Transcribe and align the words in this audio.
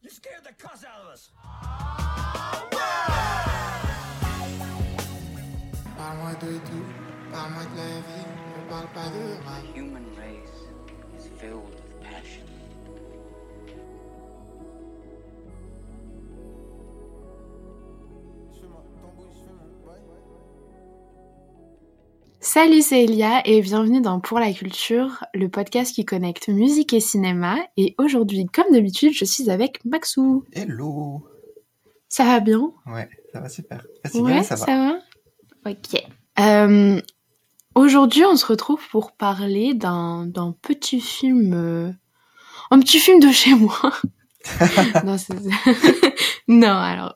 You 0.00 0.10
scared 0.10 0.44
the 0.44 0.52
cuss 0.52 0.84
out 0.84 1.00
of 1.00 1.08
us. 1.08 1.30
The 9.44 9.66
human 9.72 10.04
race 10.14 11.18
is 11.18 11.26
filled 11.40 11.74
with 11.74 12.00
passion. 12.00 12.57
Salut, 22.60 22.82
c'est 22.82 23.04
Elia 23.04 23.40
et 23.44 23.60
bienvenue 23.60 24.00
dans 24.00 24.18
Pour 24.18 24.40
la 24.40 24.52
culture, 24.52 25.24
le 25.32 25.48
podcast 25.48 25.94
qui 25.94 26.04
connecte 26.04 26.48
musique 26.48 26.92
et 26.92 26.98
cinéma. 26.98 27.56
Et 27.76 27.94
aujourd'hui, 27.98 28.46
comme 28.46 28.72
d'habitude, 28.72 29.12
je 29.12 29.24
suis 29.24 29.48
avec 29.48 29.84
Maxou. 29.84 30.42
Hello 30.52 31.24
Ça 32.08 32.24
va 32.24 32.40
bien? 32.40 32.72
Ouais, 32.86 33.08
ça 33.32 33.38
va 33.38 33.48
super. 33.48 33.86
Fatigué, 34.02 34.24
Ouais, 34.24 34.34
mais 34.38 34.42
ça 34.42 34.56
va. 34.56 34.98
Ok. 35.70 36.02
Euh, 36.40 37.00
aujourd'hui, 37.76 38.24
on 38.24 38.34
se 38.34 38.46
retrouve 38.46 38.80
pour 38.90 39.12
parler 39.12 39.74
d'un 39.74 40.26
d'un 40.26 40.52
petit 40.60 41.00
film... 41.00 41.52
euh, 41.54 41.92
un 42.72 42.80
petit 42.80 42.98
film 42.98 43.20
de 43.20 43.30
chez 43.30 43.54
moi. 43.54 43.92
non, 46.48 46.72
alors... 46.72 47.14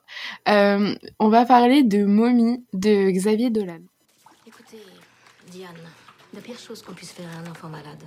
euh, 0.49 0.95
on 1.19 1.29
va 1.31 1.45
parler 1.47 1.83
de 1.83 2.05
Mommy 2.05 2.65
de 2.75 3.11
Xavier 3.11 3.51
Dolan. 3.51 3.81
Diane, 5.53 5.77
la 6.33 6.41
pire 6.41 6.59
chose 6.59 6.81
qu'on 6.81 6.95
puisse 6.95 7.13
faire 7.13 7.29
à 7.29 7.41
un 7.41 7.51
enfant 7.51 7.69
malade, 7.69 8.03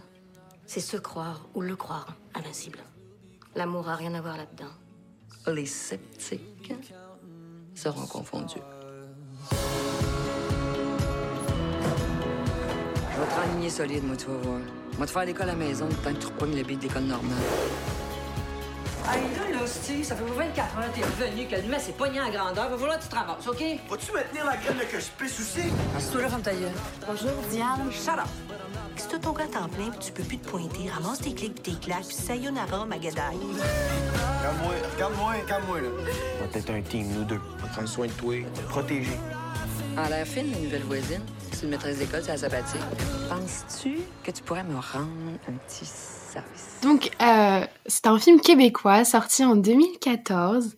c'est 0.66 0.80
se 0.80 0.98
croire 0.98 1.48
ou 1.54 1.62
le 1.62 1.76
croire 1.76 2.16
invincible. 2.34 2.80
L'amour 3.56 3.88
a 3.88 3.96
rien 3.96 4.16
à 4.16 4.22
voir 4.22 4.36
là-dedans. 4.36 4.72
Les 5.54 5.68
sceptiques 5.68 6.74
seront 7.76 8.08
confondus. 8.08 8.56
Je 13.12 13.20
vais 13.20 13.28
te 13.28 13.36
raligner 13.36 13.70
solide, 13.70 14.04
moi, 14.04 14.18
tu 14.18 14.26
vas 14.26 14.38
voir. 14.38 14.62
Moi, 14.98 15.06
te 15.06 15.12
faire 15.12 15.26
l'école 15.26 15.50
à 15.50 15.54
la 15.54 15.56
maison, 15.56 15.88
tant 16.04 16.16
que 16.16 16.20
tu 16.20 16.26
repognes 16.26 16.56
le 16.56 16.64
beat 16.64 16.80
d'école 16.80 17.04
normale. 17.04 17.38
Hey, 19.08 19.22
là, 19.22 19.60
là, 19.60 19.68
Steve, 19.68 20.04
ça 20.04 20.16
fait 20.16 20.24
24 20.24 20.78
heures 20.78 20.92
que 20.92 21.00
t'es 21.00 21.06
revenu, 21.06 21.48
que 21.48 21.56
le 21.56 21.68
mess 21.70 21.90
est 21.90 21.98
pogné 21.98 22.20
à 22.20 22.30
grandeur. 22.30 22.70
Va 22.70 22.78
falloir 22.78 22.98
que 22.98 23.04
tu 23.04 23.10
te 23.10 23.16
ramasses, 23.16 23.48
OK? 23.48 23.64
Vas-tu 23.90 24.12
me 24.12 24.24
tenir 24.30 24.46
la 24.46 24.58
graine 24.58 24.78
que 24.92 25.00
je 25.00 25.06
pisse 25.18 25.40
aussi? 25.40 25.68
Assis-toi 25.96 26.22
là, 26.22 26.30
ferme 26.30 26.42
ta 26.42 26.54
gueule. 26.54 26.72
Bonjour, 27.08 27.32
Diane. 27.52 27.92
Shut 27.92 28.20
up. 28.20 28.28
Si 28.98 29.08
t'as 29.08 29.20
ton 29.20 29.34
gars 29.34 29.46
temps 29.46 29.68
plein 29.68 29.90
puis 29.92 30.00
tu 30.00 30.12
peux 30.12 30.24
plus 30.24 30.38
te 30.38 30.50
pointer, 30.50 30.90
ramasse 30.90 31.20
tes 31.20 31.34
clics 31.34 31.62
pis 31.62 31.74
tes 31.74 31.80
claques 31.80 32.08
puis 32.08 32.16
sayonara, 32.16 32.86
Magadaï. 32.86 33.38
Calme-moi, 34.42 34.74
calme-moi, 34.98 35.34
calme-moi, 35.48 35.82
là. 35.82 35.88
On 36.42 36.48
va 36.48 36.60
être 36.60 36.70
un 36.72 36.82
team, 36.82 37.08
nous 37.14 37.26
deux. 37.26 37.42
On 37.60 37.62
va 37.62 37.68
prendre 37.68 37.90
soin 37.90 38.08
de 38.08 38.12
toi, 38.14 38.36
te 38.56 38.62
protéger. 38.62 39.18
En 39.98 40.10
l'air 40.10 40.26
fine, 40.26 40.52
la 40.52 40.60
nouvelle 40.60 40.84
voisine, 40.84 41.22
c'est 41.52 41.64
une 41.64 41.70
maîtresse 41.70 41.98
d'école, 42.00 42.22
c'est 42.24 42.32
la 42.32 42.38
sabbatique. 42.38 42.82
Penses-tu 43.30 44.00
que 44.24 44.32
tu 44.32 44.42
pourrais 44.44 44.64
me 44.64 44.76
rendre 44.76 45.40
un 45.48 45.54
petit 45.68 45.86
Donc, 46.84 47.12
euh, 47.22 47.66
c'est 47.86 48.08
un 48.08 48.20
film 48.20 48.40
québécois 48.40 49.06
sorti 49.06 49.44
en 49.44 49.56
2014 49.56 50.78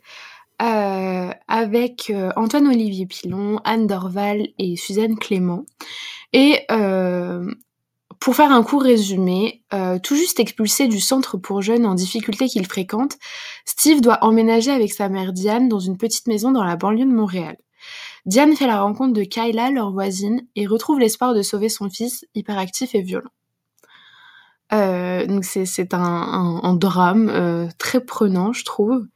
euh, 0.62 1.30
avec 1.48 2.10
euh, 2.10 2.32
Antoine-Olivier 2.36 3.06
Pilon, 3.06 3.60
Anne 3.64 3.88
Dorval 3.88 4.48
et 4.58 4.76
Suzanne 4.76 5.18
Clément. 5.18 5.66
Et 6.34 6.66
pour 8.20 8.36
faire 8.36 8.52
un 8.52 8.64
court 8.64 8.82
résumé, 8.82 9.64
tout 10.04 10.16
juste 10.16 10.40
expulsé 10.40 10.88
du 10.88 11.00
centre 11.00 11.38
pour 11.38 11.62
jeunes 11.62 11.86
en 11.86 11.94
difficulté 11.94 12.48
qu'il 12.48 12.66
fréquente, 12.66 13.18
Steve 13.66 14.02
doit 14.02 14.24
emménager 14.24 14.72
avec 14.72 14.92
sa 14.92 15.08
mère 15.08 15.34
Diane 15.34 15.70
dans 15.70 15.80
une 15.80 15.98
petite 15.98 16.28
maison 16.28 16.52
dans 16.52 16.64
la 16.64 16.76
banlieue 16.76 17.06
de 17.06 17.12
Montréal. 17.12 17.58
Diane 18.26 18.56
fait 18.58 18.68
la 18.68 18.82
rencontre 18.82 19.14
de 19.14 19.24
Kyla, 19.24 19.72
leur 19.72 19.92
voisine, 19.92 20.46
et 20.56 20.68
retrouve 20.68 21.00
l'espoir 21.00 21.34
de 21.34 21.42
sauver 21.42 21.70
son 21.70 21.90
fils, 21.90 22.26
hyperactif 22.36 22.94
et 22.94 23.02
violent. 23.02 23.32
Euh, 24.74 25.26
donc 25.26 25.46
c'est 25.46 25.94
un, 25.94 26.00
un, 26.00 26.64
un 26.64 26.74
drame 26.74 27.30
euh, 27.30 27.68
très 27.78 28.02
prenant, 28.02 28.54
je 28.54 28.66
trouve. 28.66 29.08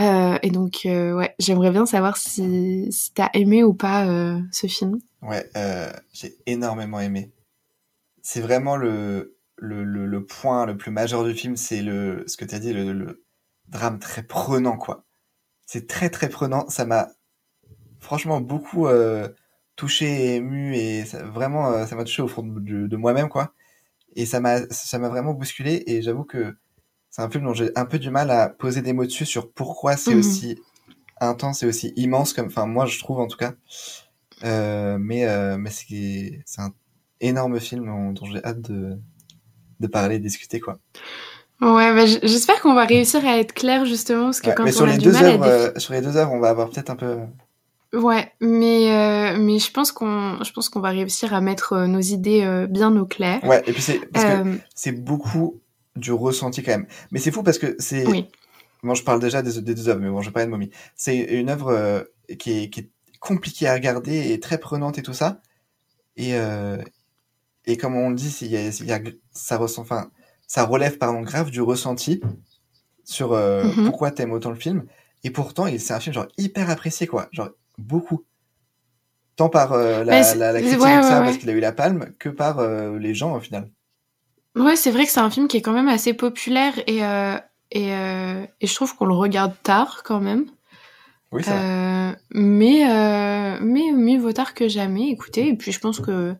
Euh, 0.00 0.38
et 0.42 0.50
donc 0.50 0.80
ouais, 0.84 1.34
j'aimerais 1.38 1.70
bien 1.70 1.84
savoir 1.84 2.16
si 2.16 2.90
si 2.90 3.12
t'as 3.12 3.28
aimé 3.34 3.62
ou 3.62 3.74
pas 3.74 4.06
ce 4.50 4.66
film. 4.66 4.98
Ouais, 5.22 5.48
j'ai 6.12 6.36
énormément 6.46 7.00
aimé. 7.00 7.32
C'est 8.22 8.40
vraiment 8.40 8.76
le, 8.76 9.36
le, 9.56 9.84
le, 9.84 10.24
point 10.24 10.66
le 10.66 10.76
plus 10.76 10.90
majeur 10.90 11.24
du 11.24 11.34
film, 11.34 11.56
c'est 11.56 11.80
ce 11.80 12.36
que 12.36 12.44
tu 12.44 12.54
as 12.54 12.58
dit, 12.58 12.72
le, 12.72 13.22
drame 13.68 13.98
très 13.98 14.22
prenant, 14.22 14.76
quoi. 14.76 15.04
C'est 15.66 15.86
très 15.86 16.10
très 16.10 16.28
prenant. 16.28 16.68
Ça 16.68 16.86
m'a 16.86 17.10
franchement 18.00 18.40
beaucoup 18.40 18.86
euh, 18.86 19.28
touché 19.76 20.06
et 20.06 20.36
ému 20.36 20.74
et 20.74 21.04
ça, 21.04 21.22
vraiment 21.24 21.86
ça 21.86 21.94
m'a 21.94 22.04
touché 22.04 22.22
au 22.22 22.28
fond 22.28 22.42
de, 22.42 22.86
de 22.86 22.96
moi-même, 22.96 23.28
quoi. 23.28 23.52
Et 24.16 24.26
ça 24.26 24.40
m'a 24.40 24.60
ça 24.70 24.98
m'a 24.98 25.08
vraiment 25.08 25.34
bousculé 25.34 25.82
et 25.86 26.02
j'avoue 26.02 26.24
que 26.24 26.54
c'est 27.10 27.22
un 27.22 27.30
film 27.30 27.44
dont 27.44 27.54
j'ai 27.54 27.70
un 27.76 27.86
peu 27.86 27.98
du 27.98 28.10
mal 28.10 28.30
à 28.30 28.48
poser 28.48 28.82
des 28.82 28.92
mots 28.92 29.04
dessus 29.04 29.26
sur 29.26 29.50
pourquoi 29.52 29.96
c'est 29.96 30.14
Mhm. 30.14 30.20
aussi 30.20 30.58
intense 31.20 31.62
et 31.62 31.66
aussi 31.66 31.92
immense 31.96 32.32
comme 32.32 32.46
enfin 32.46 32.66
moi 32.66 32.86
je 32.86 32.98
trouve 32.98 33.20
en 33.20 33.26
tout 33.28 33.36
cas 33.38 33.54
euh, 34.44 34.98
mais 35.00 35.26
euh, 35.26 35.56
mais 35.58 35.70
c'est 35.70 36.40
c'est 36.46 36.62
un 36.62 36.72
énorme 37.20 37.60
film 37.60 37.86
dont, 38.14 38.26
j'ai 38.26 38.44
hâte 38.44 38.60
de 38.62 38.98
de 39.80 39.86
parler 39.86 40.18
de 40.18 40.24
discuter 40.24 40.60
quoi 40.60 40.78
Ouais, 41.60 41.94
bah, 41.94 42.06
j'espère 42.06 42.60
qu'on 42.62 42.72
va 42.74 42.86
réussir 42.86 43.24
à 43.26 43.38
être 43.38 43.52
clair 43.52 43.84
justement 43.84 44.24
parce 44.26 44.40
que 44.40 44.48
Ouais, 44.48 44.54
quand 44.54 44.64
mais 44.64 44.70
on 44.72 44.76
sur 44.76 44.86
a 44.86 44.92
les 44.92 44.98
du 44.98 45.04
deux 45.04 45.12
mal 45.12 45.26
à 45.26 45.46
euh, 45.46 45.78
sur 45.78 45.92
les 45.92 46.00
deux 46.00 46.16
œuvres 46.16 46.32
on 46.32 46.40
va 46.40 46.48
avoir 46.48 46.70
peut-être 46.70 46.88
un 46.90 46.96
peu 46.96 47.18
Ouais, 47.92 48.32
mais 48.40 48.92
euh, 48.92 49.38
mais 49.38 49.58
je 49.58 49.70
pense 49.72 49.90
qu'on 49.90 50.42
je 50.44 50.52
pense 50.52 50.68
qu'on 50.68 50.80
va 50.80 50.90
réussir 50.90 51.34
à 51.34 51.40
mettre 51.40 51.72
euh, 51.72 51.86
nos 51.88 52.00
idées 52.00 52.42
euh, 52.42 52.66
bien 52.68 52.96
au 52.96 53.04
clair. 53.04 53.40
ouais 53.44 53.62
et 53.66 53.72
puis 53.72 53.82
c'est 53.82 54.00
Euh, 54.16 54.56
c'est 54.74 54.92
beaucoup 54.92 55.60
du 55.96 56.12
ressenti 56.12 56.62
quand 56.62 56.70
même 56.72 56.86
mais 57.10 57.18
c'est 57.18 57.32
fou 57.32 57.42
parce 57.42 57.58
que 57.58 57.74
c'est 57.78 58.04
oui. 58.06 58.26
Bon, 58.82 58.94
je 58.94 59.02
parle 59.04 59.20
déjà 59.20 59.42
des, 59.42 59.60
des 59.60 59.74
deux 59.74 59.88
œuvres, 59.90 60.00
mais 60.00 60.08
bon, 60.08 60.22
je 60.22 60.28
vais 60.28 60.32
parler 60.32 60.46
de 60.46 60.50
Mommy. 60.50 60.70
C'est 60.96 61.14
une 61.18 61.50
œuvre 61.50 62.08
qui, 62.38 62.52
est, 62.64 62.70
qui 62.70 62.80
est 62.80 62.90
compliquée 63.18 63.66
à 63.68 63.74
regarder 63.74 64.32
et 64.32 64.40
très 64.40 64.56
prenante 64.56 64.96
et 64.96 65.02
tout 65.02 65.12
ça. 65.12 65.42
Et, 66.16 66.32
et 67.66 67.76
comme 67.76 67.94
on 67.94 68.10
le 68.10 68.14
dit, 68.16 68.34
il 68.42 68.48
y 68.48 68.56
a, 68.56 68.68
il 68.68 68.86
y 68.86 68.92
a- 68.92 69.00
ça, 69.32 69.56
ressent, 69.56 69.82
enfin, 69.82 70.10
ça 70.46 70.64
relève 70.64 70.98
pardon, 70.98 71.20
grave 71.22 71.50
du 71.50 71.60
ressenti 71.60 72.20
sur 73.04 73.32
euh, 73.32 73.64
Mhm. 73.64 73.84
pourquoi 73.84 74.10
t'aimes 74.10 74.32
autant 74.32 74.50
le 74.50 74.56
film. 74.56 74.86
Et 75.24 75.30
pourtant, 75.30 75.66
c'est 75.78 75.92
un 75.92 76.00
film 76.00 76.14
genre 76.14 76.28
hyper 76.38 76.70
apprécié, 76.70 77.06
quoi. 77.06 77.28
Genre 77.32 77.50
beaucoup. 77.80 78.24
Tant 79.36 79.48
par 79.48 79.72
euh, 79.72 80.04
la, 80.04 80.34
la, 80.34 80.52
la 80.52 80.60
critique 80.60 80.80
ouais, 80.80 81.02
ça, 81.02 81.20
ouais. 81.20 81.26
parce 81.26 81.38
qu'il 81.38 81.48
a 81.48 81.52
eu 81.52 81.60
la 81.60 81.72
palme, 81.72 82.12
que 82.18 82.28
par 82.28 82.58
euh, 82.58 82.98
les 82.98 83.14
gens 83.14 83.34
au 83.34 83.40
final. 83.40 83.70
Ouais, 84.54 84.76
c'est 84.76 84.90
vrai 84.90 85.06
que 85.06 85.10
c'est 85.12 85.20
un 85.20 85.30
film 85.30 85.48
qui 85.48 85.56
est 85.56 85.62
quand 85.62 85.72
même 85.72 85.88
assez 85.88 86.12
populaire 86.12 86.74
et 86.86 87.04
euh, 87.04 87.38
et, 87.72 87.90
et 87.90 88.66
je 88.66 88.74
trouve 88.74 88.96
qu'on 88.96 89.06
le 89.06 89.14
regarde 89.14 89.54
tard 89.62 90.02
quand 90.04 90.20
même. 90.20 90.46
Oui, 91.30 91.44
ça. 91.44 92.16
Mais 92.32 92.84
mais 93.60 93.92
mieux 93.92 94.18
vaut 94.18 94.32
tard 94.32 94.54
que 94.54 94.68
jamais. 94.68 95.08
Écoutez, 95.08 95.48
et 95.48 95.56
puis 95.56 95.70
je 95.70 95.78
pense 95.78 96.00
que 96.00 96.34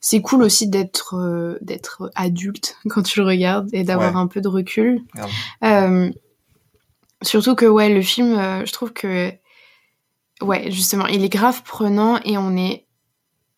c'est 0.00 0.20
cool 0.20 0.42
aussi 0.42 0.68
d'être 0.68 1.58
d'être 1.62 2.10
adulte 2.16 2.76
quand 2.88 3.02
tu 3.02 3.20
le 3.20 3.26
regardes 3.26 3.68
et 3.72 3.84
d'avoir 3.84 4.16
un 4.16 4.26
peu 4.26 4.40
de 4.40 4.48
recul. 4.48 5.02
Surtout 7.22 7.54
que 7.54 7.66
ouais, 7.66 7.88
le 7.88 8.02
film, 8.02 8.34
je 8.66 8.72
trouve 8.72 8.92
que 8.92 9.32
ouais, 10.42 10.70
justement, 10.70 11.06
il 11.06 11.24
est 11.24 11.28
grave 11.28 11.62
prenant 11.62 12.20
et 12.24 12.38
on 12.38 12.56
est 12.56 12.86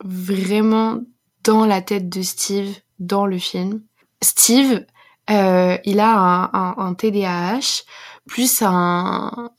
vraiment 0.05 1.01
dans 1.45 1.67
la 1.67 1.83
tête 1.83 2.09
de 2.09 2.23
Steve 2.23 2.77
dans 2.99 3.27
le 3.27 3.39
film. 3.39 3.83
Steve, 4.23 4.85
euh, 5.31 5.79
il 5.85 6.01
a 6.01 6.51
un, 6.53 6.95
TDAH 6.95 7.85
plus 8.27 8.63
un, 8.63 9.51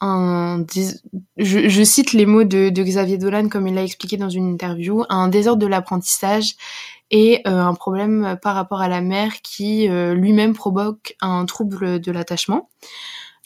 je, 1.38 1.84
cite 1.84 2.14
les 2.14 2.26
mots 2.26 2.44
de, 2.44 2.70
de 2.70 2.84
Xavier 2.84 3.18
Dolan 3.18 3.50
comme 3.50 3.68
il 3.68 3.74
l'a 3.74 3.84
expliqué 3.84 4.18
dans 4.18 4.30
une 4.30 4.48
interview, 4.48 5.04
un 5.10 5.28
désordre 5.28 5.62
de 5.62 5.68
l'apprentissage 5.68 6.56
et 7.12 7.42
euh, 7.46 7.52
un 7.52 7.74
problème 7.74 8.38
par 8.42 8.56
rapport 8.56 8.82
à 8.82 8.88
la 8.88 9.02
mère 9.02 9.42
qui 9.42 9.90
euh, 9.90 10.14
lui-même 10.14 10.54
provoque 10.54 11.16
un 11.22 11.46
trouble 11.46 12.00
de 12.00 12.12
l'attachement. 12.12 12.70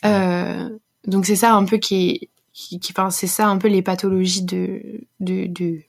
Euh, 0.05 0.69
donc 1.07 1.25
c'est 1.25 1.35
ça 1.35 1.53
un 1.53 1.65
peu 1.65 1.77
qui 1.77 2.09
est, 2.09 2.29
qui, 2.57 2.79
qui- 2.79 2.93
enfin 2.95 3.09
c'est 3.11 3.27
ça 3.27 3.47
un 3.47 3.57
peu 3.57 3.67
les 3.67 3.81
pathologies 3.81 4.43
de 4.43 4.81
de 5.19 5.45
de, 5.47 5.81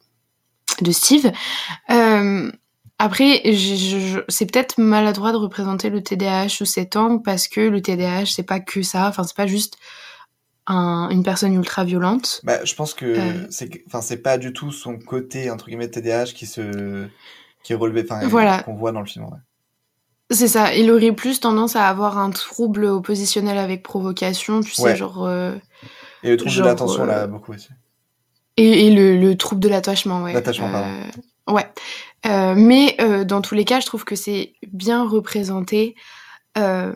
de 0.83 0.91
Steve. 0.91 1.31
Euh, 1.91 2.51
après, 2.99 3.43
c'est 4.29 4.47
peut-être 4.51 4.79
maladroit 4.79 5.31
de 5.33 5.37
représenter 5.37 5.91
le 5.91 6.03
TDAH 6.03 6.49
sous 6.49 6.65
cet 6.65 6.97
angle 6.97 7.23
parce 7.23 7.47
que 7.47 7.61
le 7.61 7.81
TDAH 7.81 8.27
c'est 8.27 8.43
pas 8.43 8.59
que 8.59 8.83
ça. 8.83 9.07
Enfin 9.09 9.23
c'est 9.23 9.37
pas 9.37 9.47
juste 9.47 9.77
un- 10.67 11.09
une 11.11 11.23
personne 11.23 11.55
ultra 11.55 11.85
violente. 11.85 12.41
Bah, 12.43 12.65
je 12.65 12.75
pense 12.75 12.93
que 12.95 13.05
Euh. 13.07 13.47
c'est, 13.51 13.69
que- 13.69 13.79
enfin, 13.87 14.01
c'est 14.01 14.17
pas 14.17 14.37
du 14.37 14.53
tout 14.53 14.73
son 14.73 14.99
côté 14.99 15.51
entre 15.51 15.67
guillemets 15.67 15.89
TDAH 15.91 16.33
qui 16.35 16.47
se, 16.47 17.07
qui 17.63 17.73
est 17.73 17.77
relevé, 17.77 18.03
enfin, 18.09 18.27
Voilà. 18.27 18.63
qu'on 18.63 18.75
voit 18.75 18.91
dans 18.93 19.01
le 19.01 19.07
film. 19.07 19.27
Ouais. 19.27 19.39
C'est 20.33 20.49
ça, 20.49 20.75
il 20.75 20.91
aurait 20.91 21.13
plus 21.13 21.39
tendance 21.39 21.77
à 21.77 21.87
avoir 21.87 22.19
un 22.19 22.31
trouble 22.31 22.87
oppositionnel 22.87 23.59
avec 23.59 23.85
provocation, 23.85 24.61
tu 24.61 24.73
sais, 24.73 24.97
genre. 24.97 25.25
euh, 25.25 25.55
Et 26.27 26.31
le 26.31 26.37
trouble 26.37 26.53
Genre, 26.53 26.65
de 26.65 26.69
l'attention, 26.71 27.03
euh, 27.05 27.07
là, 27.07 27.27
beaucoup 27.27 27.53
aussi. 27.53 27.69
Et, 28.57 28.87
et 28.87 28.91
le, 28.91 29.17
le 29.17 29.37
trouble 29.37 29.61
de 29.61 29.69
l'attachement, 29.69 30.23
ouais. 30.23 30.33
L'attachement, 30.33 30.71
pardon. 30.71 30.89
Euh, 31.49 31.53
ouais. 31.53 31.67
Euh, 32.27 32.55
mais 32.57 32.97
euh, 33.01 33.25
dans 33.25 33.41
tous 33.43 33.55
les 33.55 33.65
cas, 33.65 33.81
je 33.81 33.87
trouve 33.87 34.05
que 34.05 34.17
c'est 34.17 34.55
bien 34.73 35.07
représenté. 35.09 35.95
Euh, 36.59 36.93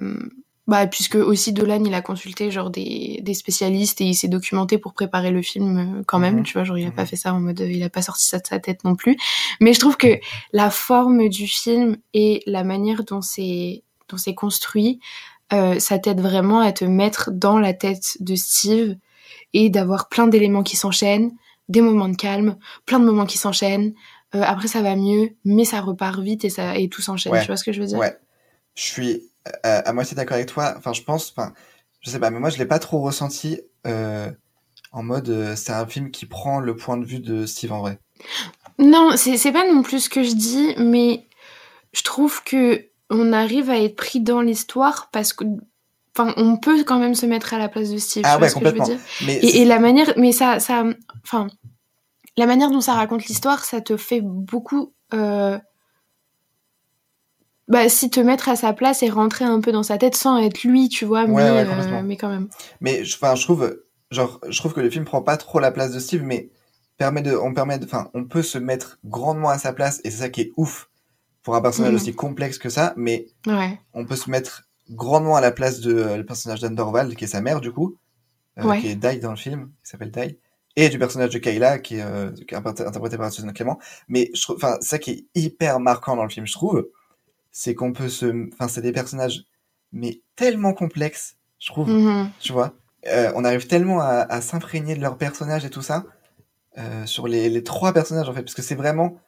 bah, 0.66 0.86
puisque 0.86 1.16
aussi 1.16 1.52
Dolan, 1.52 1.84
il 1.84 1.92
a 1.94 2.00
consulté 2.00 2.50
genre 2.52 2.70
des, 2.70 3.20
des 3.22 3.34
spécialistes 3.34 4.00
et 4.00 4.04
il 4.04 4.14
s'est 4.14 4.28
documenté 4.28 4.78
pour 4.78 4.94
préparer 4.94 5.30
le 5.32 5.42
film 5.42 5.78
euh, 5.78 6.02
quand 6.06 6.18
même. 6.20 6.36
Mhm. 6.38 6.42
Tu 6.44 6.52
vois, 6.54 6.64
genre 6.64 6.78
il 6.78 6.84
a 6.86 6.90
Mhm. 6.90 6.94
pas 6.94 7.06
fait 7.06 7.16
ça 7.16 7.34
en 7.34 7.40
mode, 7.40 7.60
il 7.60 7.82
a 7.82 7.90
pas 7.90 8.02
sorti 8.02 8.26
ça 8.26 8.38
de 8.38 8.46
sa 8.46 8.58
tête 8.60 8.84
non 8.84 8.94
plus. 8.94 9.16
Mais 9.60 9.72
je 9.74 9.80
trouve 9.80 9.96
que 9.96 10.18
la 10.52 10.70
forme 10.70 11.28
du 11.28 11.46
film 11.46 11.96
et 12.14 12.42
la 12.46 12.64
manière 12.64 13.04
dont 13.04 13.20
c'est 13.20 13.82
dont 14.08 14.16
c'est 14.16 14.34
construit, 14.34 14.98
euh, 15.52 15.78
ça 15.78 15.98
t'aide 15.98 16.20
vraiment 16.20 16.60
à 16.60 16.72
te 16.72 16.84
mettre 16.84 17.30
dans 17.32 17.58
la 17.58 17.74
tête 17.74 18.16
de 18.20 18.34
Steve 18.36 18.96
et 19.52 19.70
d'avoir 19.70 20.08
plein 20.08 20.26
d'éléments 20.26 20.62
qui 20.62 20.76
s'enchaînent, 20.76 21.32
des 21.68 21.80
moments 21.80 22.08
de 22.08 22.16
calme, 22.16 22.56
plein 22.86 22.98
de 22.98 23.04
moments 23.04 23.26
qui 23.26 23.38
s'enchaînent. 23.38 23.94
Euh, 24.34 24.42
après, 24.44 24.68
ça 24.68 24.82
va 24.82 24.96
mieux, 24.96 25.30
mais 25.44 25.64
ça 25.64 25.80
repart 25.80 26.20
vite 26.20 26.44
et 26.44 26.50
ça 26.50 26.76
et 26.76 26.88
tout 26.88 27.02
s'enchaîne. 27.02 27.32
Ouais. 27.32 27.40
Tu 27.40 27.46
vois 27.46 27.56
ce 27.56 27.64
que 27.64 27.72
je 27.72 27.80
veux 27.80 27.86
dire? 27.86 27.98
Ouais. 27.98 28.16
Je 28.74 28.82
suis 28.82 29.22
euh, 29.66 29.82
à 29.84 29.92
moitié 29.92 30.16
d'accord 30.16 30.36
avec 30.36 30.48
toi. 30.48 30.74
Enfin, 30.76 30.92
je 30.92 31.02
pense, 31.02 31.32
enfin, 31.36 31.52
je 32.00 32.10
sais 32.10 32.18
pas, 32.18 32.30
mais 32.30 32.38
moi, 32.38 32.50
je 32.50 32.58
l'ai 32.58 32.66
pas 32.66 32.78
trop 32.78 33.00
ressenti 33.00 33.60
euh, 33.86 34.30
en 34.92 35.02
mode 35.02 35.54
c'est 35.56 35.72
un 35.72 35.86
film 35.86 36.10
qui 36.10 36.26
prend 36.26 36.60
le 36.60 36.76
point 36.76 36.96
de 36.96 37.04
vue 37.04 37.20
de 37.20 37.46
Steve 37.46 37.72
en 37.72 37.80
vrai. 37.80 37.98
Non, 38.78 39.12
c'est 39.16 39.36
c'est 39.36 39.52
pas 39.52 39.66
non 39.70 39.82
plus 39.82 40.00
ce 40.00 40.08
que 40.08 40.22
je 40.22 40.32
dis, 40.32 40.74
mais 40.78 41.26
je 41.92 42.02
trouve 42.02 42.42
que 42.44 42.86
on 43.10 43.32
arrive 43.32 43.70
à 43.70 43.78
être 43.78 43.96
pris 43.96 44.20
dans 44.20 44.40
l'histoire 44.40 45.08
parce 45.12 45.32
que, 45.32 45.44
enfin, 46.20 46.34
on 46.36 46.56
peut 46.56 46.84
quand 46.84 46.98
même 46.98 47.14
se 47.14 47.26
mettre 47.26 47.54
à 47.54 47.58
la 47.58 47.68
place 47.68 47.90
de 47.90 47.98
Steve. 47.98 48.24
Ah 48.26 48.38
ouais, 48.38 48.48
ce 48.48 48.54
que 48.54 48.60
je 48.60 48.64
veux 48.66 48.72
complètement. 48.72 48.96
dire 48.96 49.04
Mais 49.26 49.36
Et, 49.36 49.62
et 49.62 49.64
la 49.64 49.78
manière, 49.78 50.12
mais 50.16 50.32
ça, 50.32 50.60
ça, 50.60 50.84
enfin, 51.24 51.46
la 52.36 52.46
manière 52.46 52.70
dont 52.70 52.80
ça 52.80 52.94
raconte 52.94 53.26
l'histoire, 53.26 53.64
ça 53.64 53.80
te 53.80 53.96
fait 53.96 54.20
beaucoup. 54.22 54.92
Euh, 55.14 55.58
bah, 57.68 57.88
si 57.88 58.10
te 58.10 58.18
mettre 58.20 58.48
à 58.48 58.56
sa 58.56 58.72
place 58.72 59.02
et 59.02 59.10
rentrer 59.10 59.44
un 59.44 59.60
peu 59.60 59.70
dans 59.72 59.82
sa 59.84 59.96
tête 59.98 60.16
sans 60.16 60.36
être 60.38 60.64
lui, 60.64 60.88
tu 60.88 61.04
vois, 61.04 61.24
Ouais, 61.24 61.28
mais, 61.28 61.50
ouais, 61.50 61.60
euh, 61.60 61.64
complètement. 61.66 62.02
mais 62.02 62.16
quand 62.16 62.28
même. 62.28 62.48
Mais 62.80 63.04
je, 63.04 63.16
enfin, 63.16 63.34
je 63.36 63.44
trouve, 63.44 63.78
genre, 64.10 64.40
je 64.48 64.58
trouve 64.58 64.72
que 64.74 64.80
le 64.80 64.90
film 64.90 65.04
prend 65.04 65.22
pas 65.22 65.36
trop 65.36 65.60
la 65.60 65.70
place 65.70 65.92
de 65.92 66.00
Steve, 66.00 66.22
mais 66.24 66.50
permet 66.96 67.22
de, 67.22 67.34
on 67.36 67.54
permet 67.54 67.78
enfin, 67.84 68.10
on 68.12 68.24
peut 68.24 68.42
se 68.42 68.58
mettre 68.58 68.98
grandement 69.04 69.50
à 69.50 69.58
sa 69.58 69.72
place, 69.72 70.00
et 70.04 70.10
c'est 70.10 70.18
ça 70.18 70.28
qui 70.30 70.40
est 70.42 70.52
ouf 70.56 70.88
pour 71.42 71.54
un 71.54 71.62
personnage 71.62 71.92
Mhm. 71.92 71.96
aussi 71.96 72.12
complexe 72.14 72.58
que 72.58 72.68
ça, 72.70 72.92
mais 72.96 73.26
Ouais. 73.46 73.78
on 73.94 74.04
peut 74.04 74.16
se 74.16 74.30
mettre 74.30 74.64
grandement 74.90 75.36
à 75.36 75.40
la 75.40 75.52
place 75.52 75.80
de 75.80 75.94
euh, 75.94 76.16
le 76.16 76.26
personnage 76.26 76.60
d'Anne 76.60 76.74
Dorvald, 76.74 77.14
qui 77.16 77.24
est 77.24 77.28
sa 77.28 77.40
mère, 77.40 77.60
du 77.60 77.72
coup, 77.72 77.96
euh, 78.58 78.64
Ouais. 78.64 78.80
qui 78.80 78.88
est 78.88 78.96
Dai 78.96 79.18
dans 79.18 79.30
le 79.30 79.36
film, 79.36 79.70
qui 79.84 79.90
s'appelle 79.90 80.10
Dai, 80.10 80.38
et 80.76 80.88
du 80.88 80.98
personnage 80.98 81.30
de 81.30 81.38
Kayla, 81.38 81.78
qui 81.78 81.96
est, 81.96 82.02
euh, 82.02 82.30
qui 82.32 82.54
est 82.54 82.58
interprété 82.58 83.16
par 83.16 83.32
Susan 83.32 83.52
Clément. 83.52 83.78
Mais 84.08 84.30
je 84.34 84.42
trouve, 84.42 84.56
enfin, 84.56 84.76
ça 84.80 84.98
qui 84.98 85.10
est 85.10 85.24
hyper 85.40 85.80
marquant 85.80 86.16
dans 86.16 86.24
le 86.24 86.28
film, 86.30 86.46
je 86.46 86.52
trouve, 86.52 86.88
c'est 87.52 87.74
qu'on 87.74 87.92
peut 87.92 88.08
se, 88.08 88.48
enfin, 88.52 88.68
c'est 88.68 88.82
des 88.82 88.92
personnages, 88.92 89.44
mais 89.92 90.20
tellement 90.36 90.72
complexes, 90.72 91.36
je 91.58 91.66
trouve, 91.68 91.88
Mhm. 91.88 92.30
tu 92.40 92.52
vois. 92.52 92.74
On 93.34 93.44
arrive 93.44 93.66
tellement 93.66 94.00
à, 94.00 94.26
à 94.28 94.40
s'imprégner 94.42 94.94
de 94.94 95.00
leurs 95.00 95.16
personnages 95.16 95.64
et 95.64 95.70
tout 95.70 95.82
ça, 95.82 96.04
sur 97.06 97.26
les, 97.28 97.48
les 97.50 97.62
trois 97.64 97.92
personnages, 97.92 98.28
en 98.28 98.34
fait, 98.34 98.42
parce 98.42 98.54
que 98.54 98.62
c'est 98.62 98.74
vraiment 98.74 99.18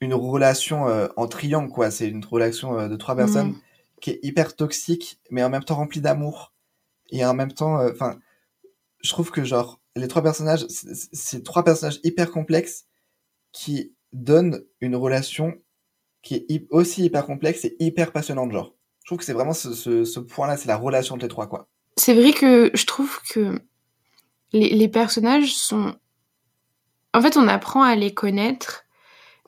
une 0.00 0.14
relation 0.14 0.86
en 1.16 1.26
triangle, 1.28 1.70
quoi. 1.70 1.90
C'est 1.90 2.08
une 2.08 2.24
relation 2.24 2.88
de 2.88 2.96
trois 2.96 3.16
personnes 3.16 3.48
Mhm. 3.48 3.60
Qui 4.04 4.10
est 4.10 4.20
hyper 4.22 4.54
toxique, 4.54 5.18
mais 5.30 5.42
en 5.42 5.48
même 5.48 5.64
temps 5.64 5.76
remplie 5.76 6.02
d'amour. 6.02 6.52
Et 7.08 7.24
en 7.24 7.32
même 7.32 7.52
temps, 7.52 7.80
euh, 7.80 7.90
enfin, 7.90 8.18
je 9.00 9.08
trouve 9.08 9.30
que, 9.30 9.44
genre, 9.44 9.80
les 9.96 10.08
trois 10.08 10.22
personnages, 10.22 10.66
c'est 10.68 11.42
trois 11.42 11.64
personnages 11.64 12.00
hyper 12.04 12.30
complexes 12.30 12.84
qui 13.50 13.94
donnent 14.12 14.62
une 14.82 14.94
relation 14.94 15.54
qui 16.20 16.34
est 16.34 16.66
aussi 16.68 17.06
hyper 17.06 17.24
complexe 17.24 17.64
et 17.64 17.76
hyper 17.78 18.12
passionnante, 18.12 18.52
genre. 18.52 18.74
Je 19.00 19.06
trouve 19.06 19.20
que 19.20 19.24
c'est 19.24 19.32
vraiment 19.32 19.54
ce, 19.54 20.18
point-là, 20.20 20.58
c'est 20.58 20.68
la 20.68 20.76
relation 20.76 21.14
entre 21.14 21.24
les 21.24 21.30
trois, 21.30 21.46
quoi. 21.46 21.70
C'est 21.96 22.14
vrai 22.14 22.34
que 22.34 22.70
je 22.74 22.84
trouve 22.84 23.18
que 23.30 23.58
les 24.52 24.88
personnages 24.88 25.54
sont. 25.54 25.94
En 27.14 27.22
fait, 27.22 27.38
on 27.38 27.48
apprend 27.48 27.82
à 27.82 27.96
les 27.96 28.12
connaître, 28.12 28.83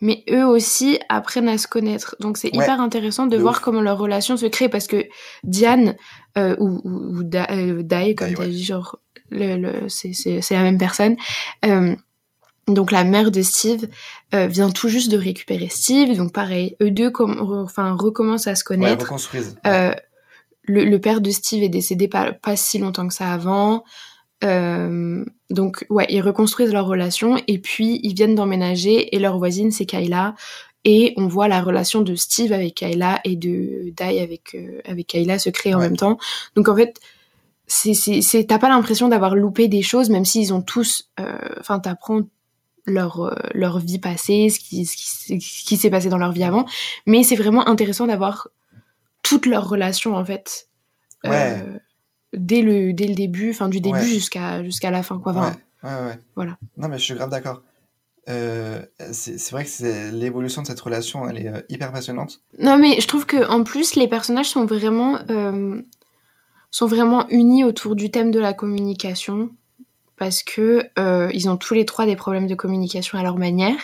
mais 0.00 0.24
eux 0.30 0.44
aussi 0.46 0.98
apprennent 1.08 1.48
à 1.48 1.58
se 1.58 1.66
connaître. 1.66 2.16
Donc 2.20 2.36
c'est 2.36 2.54
Ouais. 2.56 2.64
hyper 2.64 2.80
intéressant 2.80 3.26
de, 3.26 3.36
De 3.36 3.40
voir 3.40 3.54
ouf. 3.56 3.60
comment 3.60 3.80
leur 3.80 3.98
relation 3.98 4.36
se 4.36 4.46
crée 4.46 4.68
parce 4.68 4.86
que 4.86 5.06
Diane 5.44 5.96
euh, 6.36 6.54
ou, 6.58 6.80
ou, 6.84 7.20
ou 7.20 7.22
euh, 7.22 7.82
Dai, 7.82 8.14
comme 8.14 8.28
tu 8.34 8.36
as 8.36 8.44
ouais. 8.44 8.48
dit, 8.50 8.64
genre 8.64 8.98
le, 9.30 9.56
le, 9.56 9.88
c'est, 9.88 10.12
la 10.50 10.62
même 10.62 10.78
personne. 10.78 11.16
Euh, 11.64 11.94
donc 12.68 12.90
la 12.90 13.04
mère 13.04 13.30
de 13.30 13.42
Steve 13.42 13.88
euh, 14.34 14.46
vient 14.48 14.70
tout 14.70 14.88
juste 14.88 15.10
de 15.10 15.16
récupérer 15.16 15.68
Steve, 15.68 16.16
donc 16.16 16.32
pareil, 16.32 16.76
eux 16.82 16.90
deux 16.90 17.10
re- 17.10 17.62
enfin, 17.64 17.92
recommencent 17.98 18.48
à 18.48 18.54
se 18.56 18.62
Ouais, 18.62 18.76
connaître. 18.76 19.04
reconstruisent. 19.04 19.56
Euh, 19.66 19.92
le, 20.64 20.84
le 20.84 21.00
père 21.00 21.20
de 21.20 21.30
Steve 21.30 21.62
est 21.62 21.68
décédé 21.68 22.08
pas, 22.08 22.32
pas 22.32 22.56
si 22.56 22.78
longtemps 22.78 23.06
que 23.06 23.14
ça 23.14 23.32
avant. 23.32 23.84
Euh, 24.44 25.24
donc, 25.50 25.86
ouais, 25.90 26.06
ils 26.10 26.20
reconstruisent 26.20 26.72
leur 26.72 26.86
relation 26.86 27.40
et 27.46 27.58
puis 27.58 28.00
ils 28.02 28.14
viennent 28.14 28.34
d'emménager 28.34 29.14
et 29.14 29.18
leur 29.18 29.38
voisine, 29.38 29.70
c'est 29.70 29.86
Kayla. 29.86 30.34
Et 30.84 31.14
on 31.16 31.26
voit 31.26 31.48
la 31.48 31.62
relation 31.62 32.02
de 32.02 32.14
Steve 32.14 32.52
avec 32.52 32.74
Kayla 32.76 33.20
et 33.24 33.34
de 33.34 33.90
Dai 33.96 34.20
avec, 34.20 34.54
euh, 34.54 34.80
avec 34.84 35.08
Kayla 35.08 35.38
se 35.38 35.50
créer 35.50 35.74
en 35.74 35.78
Ouais. 35.78 35.84
même 35.88 35.96
temps. 35.96 36.16
Donc, 36.54 36.68
en 36.68 36.76
fait, 36.76 37.00
c'est, 37.66 38.44
t'as 38.46 38.58
pas 38.60 38.68
l'impression 38.68 39.08
d'avoir 39.08 39.34
loupé 39.34 39.66
des 39.66 39.82
choses, 39.82 40.10
même 40.10 40.24
s'ils 40.24 40.52
ont 40.54 40.62
tous. 40.62 41.10
euh, 41.18 41.36
Enfin, 41.58 41.80
t'apprends 41.80 42.20
leur, 42.84 43.20
euh, 43.22 43.34
leur 43.52 43.80
vie 43.80 43.98
passée, 43.98 44.48
ce 44.48 44.60
qui, 44.60 44.86
ce 44.86 44.96
qui, 44.96 45.40
ce 45.40 45.64
qui 45.66 45.76
s'est 45.76 45.90
passé 45.90 46.08
dans 46.08 46.18
leur 46.18 46.30
vie 46.30 46.44
avant. 46.44 46.66
Mais 47.06 47.24
c'est 47.24 47.34
vraiment 47.34 47.66
intéressant 47.66 48.06
d'avoir 48.06 48.48
toutes 49.22 49.46
leurs 49.46 49.68
relations, 49.68 50.14
en 50.14 50.24
fait. 50.24 50.68
euh, 51.24 51.30
Ouais. 51.30 51.64
Dès, 52.36 52.62
le, 52.62 52.92
dès 52.92 53.06
le 53.08 53.14
début, 53.14 53.50
enfin, 53.50 53.68
du 53.68 53.80
début 53.80 53.98
Ouais. 53.98 54.04
jusqu'à, 54.04 54.62
jusqu'à 54.62 54.90
la 54.90 55.02
fin, 55.02 55.18
quoi. 55.18 55.32
Enfin, 55.32 55.56
Ouais, 55.82 55.90
ouais, 55.90 56.06
ouais. 56.08 56.18
Voilà. 56.36 56.56
Non, 56.76 56.88
mais 56.88 56.98
je 56.98 57.04
suis 57.04 57.14
grave 57.14 57.30
d'accord. 57.30 57.62
Euh, 58.28 58.82
c'est 59.12 59.50
vrai 59.52 59.62
que 59.64 59.70
c'est 59.70 60.10
l'évolution 60.10 60.62
de 60.62 60.66
cette 60.66 60.80
relation, 60.80 61.28
elle 61.28 61.38
est 61.38 61.48
euh, 61.48 61.60
hyper 61.68 61.92
passionnante. 61.92 62.40
Non, 62.58 62.76
mais 62.76 63.00
je 63.00 63.06
trouve 63.06 63.24
que 63.24 63.48
en 63.48 63.62
plus, 63.62 63.94
les 63.94 64.08
personnages 64.08 64.48
sont 64.48 64.64
vraiment, 64.66 65.18
euh, 65.30 65.80
sont 66.72 66.86
vraiment 66.86 67.28
unis 67.28 67.62
autour 67.62 67.94
du 67.94 68.10
thème 68.10 68.32
de 68.32 68.40
la 68.40 68.52
communication. 68.52 69.50
Parce 70.18 70.42
que 70.42 70.82
euh, 70.98 71.30
ils 71.34 71.50
ont 71.50 71.58
tous 71.58 71.74
les 71.74 71.84
trois 71.84 72.06
des 72.06 72.16
problèmes 72.16 72.46
de 72.46 72.54
communication 72.54 73.18
à 73.18 73.22
leur 73.22 73.36
manière. 73.36 73.76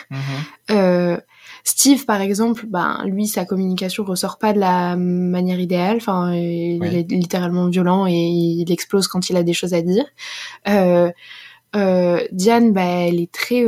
Euh, 0.71 1.17
Steve, 1.63 2.05
par 2.05 2.21
exemple, 2.21 2.65
ben, 2.65 3.03
lui, 3.05 3.27
sa 3.27 3.45
communication 3.45 4.03
ressort 4.03 4.39
pas 4.39 4.51
de 4.51 4.59
la 4.59 4.95
manière 4.95 5.59
idéale. 5.59 5.97
Enfin, 5.97 6.33
il 6.33 6.79
Oui. 6.81 6.95
est 6.95 7.11
littéralement 7.11 7.67
violent 7.69 8.07
et 8.07 8.13
il 8.13 8.71
explose 8.71 9.07
quand 9.07 9.29
il 9.29 9.37
a 9.37 9.43
des 9.43 9.53
choses 9.53 9.75
à 9.75 9.81
dire. 9.83 10.05
Euh, 10.67 11.11
Diane, 12.31 12.73
bah, 12.73 12.81
elle 12.83 13.19
est 13.19 13.31
très... 13.31 13.63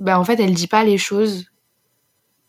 bah, 0.00 0.18
en 0.18 0.24
fait, 0.24 0.40
elle 0.40 0.54
dit 0.54 0.66
pas 0.66 0.82
les 0.82 0.98
choses. 0.98 1.46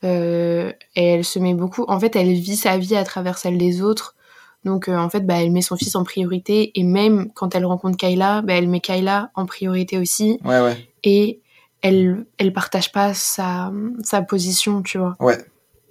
Et 0.03 0.73
elle 0.95 1.25
se 1.25 1.37
met 1.37 1.53
beaucoup... 1.53 1.85
En 1.87 1.99
fait, 1.99 2.15
elle 2.15 2.33
vit 2.33 2.57
sa 2.57 2.77
vie 2.77 2.95
à 2.95 3.03
travers 3.03 3.37
celle 3.37 3.57
des 3.59 3.81
autres. 3.83 4.15
Donc, 4.63 4.89
euh, 4.89 4.97
en 4.97 5.09
fait, 5.09 5.21
bah, 5.25 5.41
elle 5.41 5.51
met 5.51 5.61
son 5.61 5.75
fils 5.77 5.95
en 5.95 6.03
priorité. 6.03 6.77
Et 6.79 6.83
même 6.83 7.31
quand 7.33 7.55
elle 7.55 7.65
rencontre 7.65 7.95
Kayla, 7.97 8.41
bah, 8.41 8.53
elle 8.53 8.67
met 8.67 8.79
Kayla 8.81 9.31
en 9.35 9.45
priorité 9.45 9.97
aussi 9.97 10.39
Ouais, 10.43 10.59
ouais, 10.61 10.77
et 11.03 11.41
elle 11.81 12.25
elle 12.39 12.53
partage 12.53 12.91
pas 12.91 13.13
sa 13.13 13.71
sa 14.03 14.23
position 14.23 14.81
tu 14.81 14.97
vois 14.97 15.15
ouais. 15.19 15.37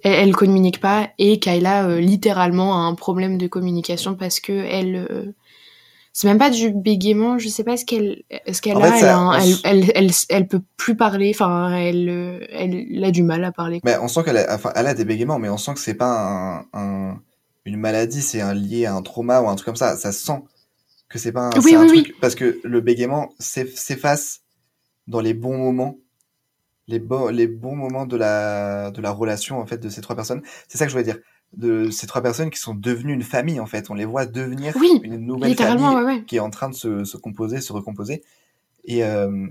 elle, 0.03 0.13
elle 0.27 0.35
communique 0.35 0.81
pas 0.81 1.07
et 1.17 1.39
Kayla 1.39 1.87
euh, 1.87 1.99
littéralement 2.01 2.73
a 2.75 2.79
un 2.79 2.93
problème 2.93 3.37
de 3.37 3.47
communication 3.47 4.13
parce 4.15 4.41
que 4.41 4.51
elle 4.51 5.07
euh, 5.09 5.31
c'est 6.11 6.27
même 6.27 6.37
pas 6.39 6.49
du 6.49 6.71
bégaiement 6.71 7.39
je 7.39 7.47
sais 7.47 7.63
pas 7.63 7.77
ce 7.77 7.85
qu'elle 7.85 8.23
ce 8.51 8.61
qu'elle 8.61 8.81
a 8.81 8.91
fait, 8.91 9.05
elle, 9.05 9.09
un- 9.09 9.31
elle, 9.39 9.55
elle, 9.63 9.91
elle, 9.95 10.11
elle 10.27 10.47
peut 10.49 10.61
plus 10.75 10.97
parler 10.97 11.31
enfin 11.33 11.73
elle 11.73 12.45
elle 12.51 13.03
a 13.05 13.11
du 13.11 13.23
mal 13.23 13.45
à 13.45 13.53
parler 13.53 13.79
Mais 13.85 13.97
on 13.97 14.09
sent 14.09 14.23
qu'elle 14.25 14.37
a, 14.37 14.53
enfin, 14.55 14.73
elle 14.75 14.87
a 14.87 14.93
des 14.93 15.05
bégaiements, 15.05 15.39
mais 15.39 15.47
on 15.49 15.57
sent 15.57 15.73
que 15.73 15.79
c'est 15.79 15.93
pas 15.93 16.65
un, 16.73 16.79
un- 16.79 17.17
une 17.67 17.77
maladie, 17.77 18.21
c'est 18.21 18.41
un 18.41 18.53
lié 18.53 18.85
à 18.87 18.95
un 18.95 19.01
trauma 19.03 19.41
ou 19.41 19.49
un 19.49 19.55
truc 19.55 19.65
comme 19.67 19.75
ça. 19.75 19.97
Ça 19.97 20.11
sent 20.11 20.41
que 21.09 21.19
c'est 21.19 21.33
pas 21.33 21.41
un, 21.57 21.61
Oui, 21.61 21.61
c'est 21.61 21.75
un 21.75 21.85
oui, 21.91 22.03
truc, 22.03 22.15
parce 22.21 22.35
que 22.35 22.59
le 22.63 22.81
bégaiement 22.81 23.31
s'eff- 23.39 23.75
s'efface 23.75 24.41
dans 25.07 25.21
les 25.21 25.33
bons 25.35 25.57
moments, 25.57 25.99
les, 26.87 26.99
bo- 26.99 27.29
les 27.31 27.47
bons 27.47 27.75
moments 27.75 28.05
de 28.05 28.17
la, 28.17 28.91
de 28.91 29.01
la 29.01 29.11
relation, 29.11 29.59
en 29.59 29.65
fait, 29.65 29.77
de 29.79 29.89
ces 29.89 30.01
trois 30.01 30.15
personnes. 30.15 30.41
C'est 30.67 30.77
ça 30.77 30.85
que 30.85 30.91
je 30.91 30.95
voulais 30.97 31.03
dire. 31.05 31.19
De 31.53 31.89
ces 31.91 32.07
trois 32.07 32.21
personnes 32.21 32.49
qui 32.49 32.59
sont 32.59 32.75
devenues 32.75 33.13
une 33.13 33.23
famille, 33.23 33.59
en 33.59 33.65
fait. 33.65 33.89
On 33.89 33.93
les 33.93 34.05
voit 34.05 34.25
devenir 34.25 34.75
une 35.01 35.17
nouvelle 35.17 35.55
famille 35.55 35.95
ouais 35.95 36.03
ouais 36.03 36.25
qui 36.25 36.37
est 36.37 36.39
en 36.41 36.49
train 36.49 36.69
de 36.69 36.75
se, 36.75 37.05
se 37.05 37.17
composer, 37.17 37.61
se 37.61 37.73
recomposer. 37.73 38.23
Et, 38.85 39.03
euh, 39.05 39.47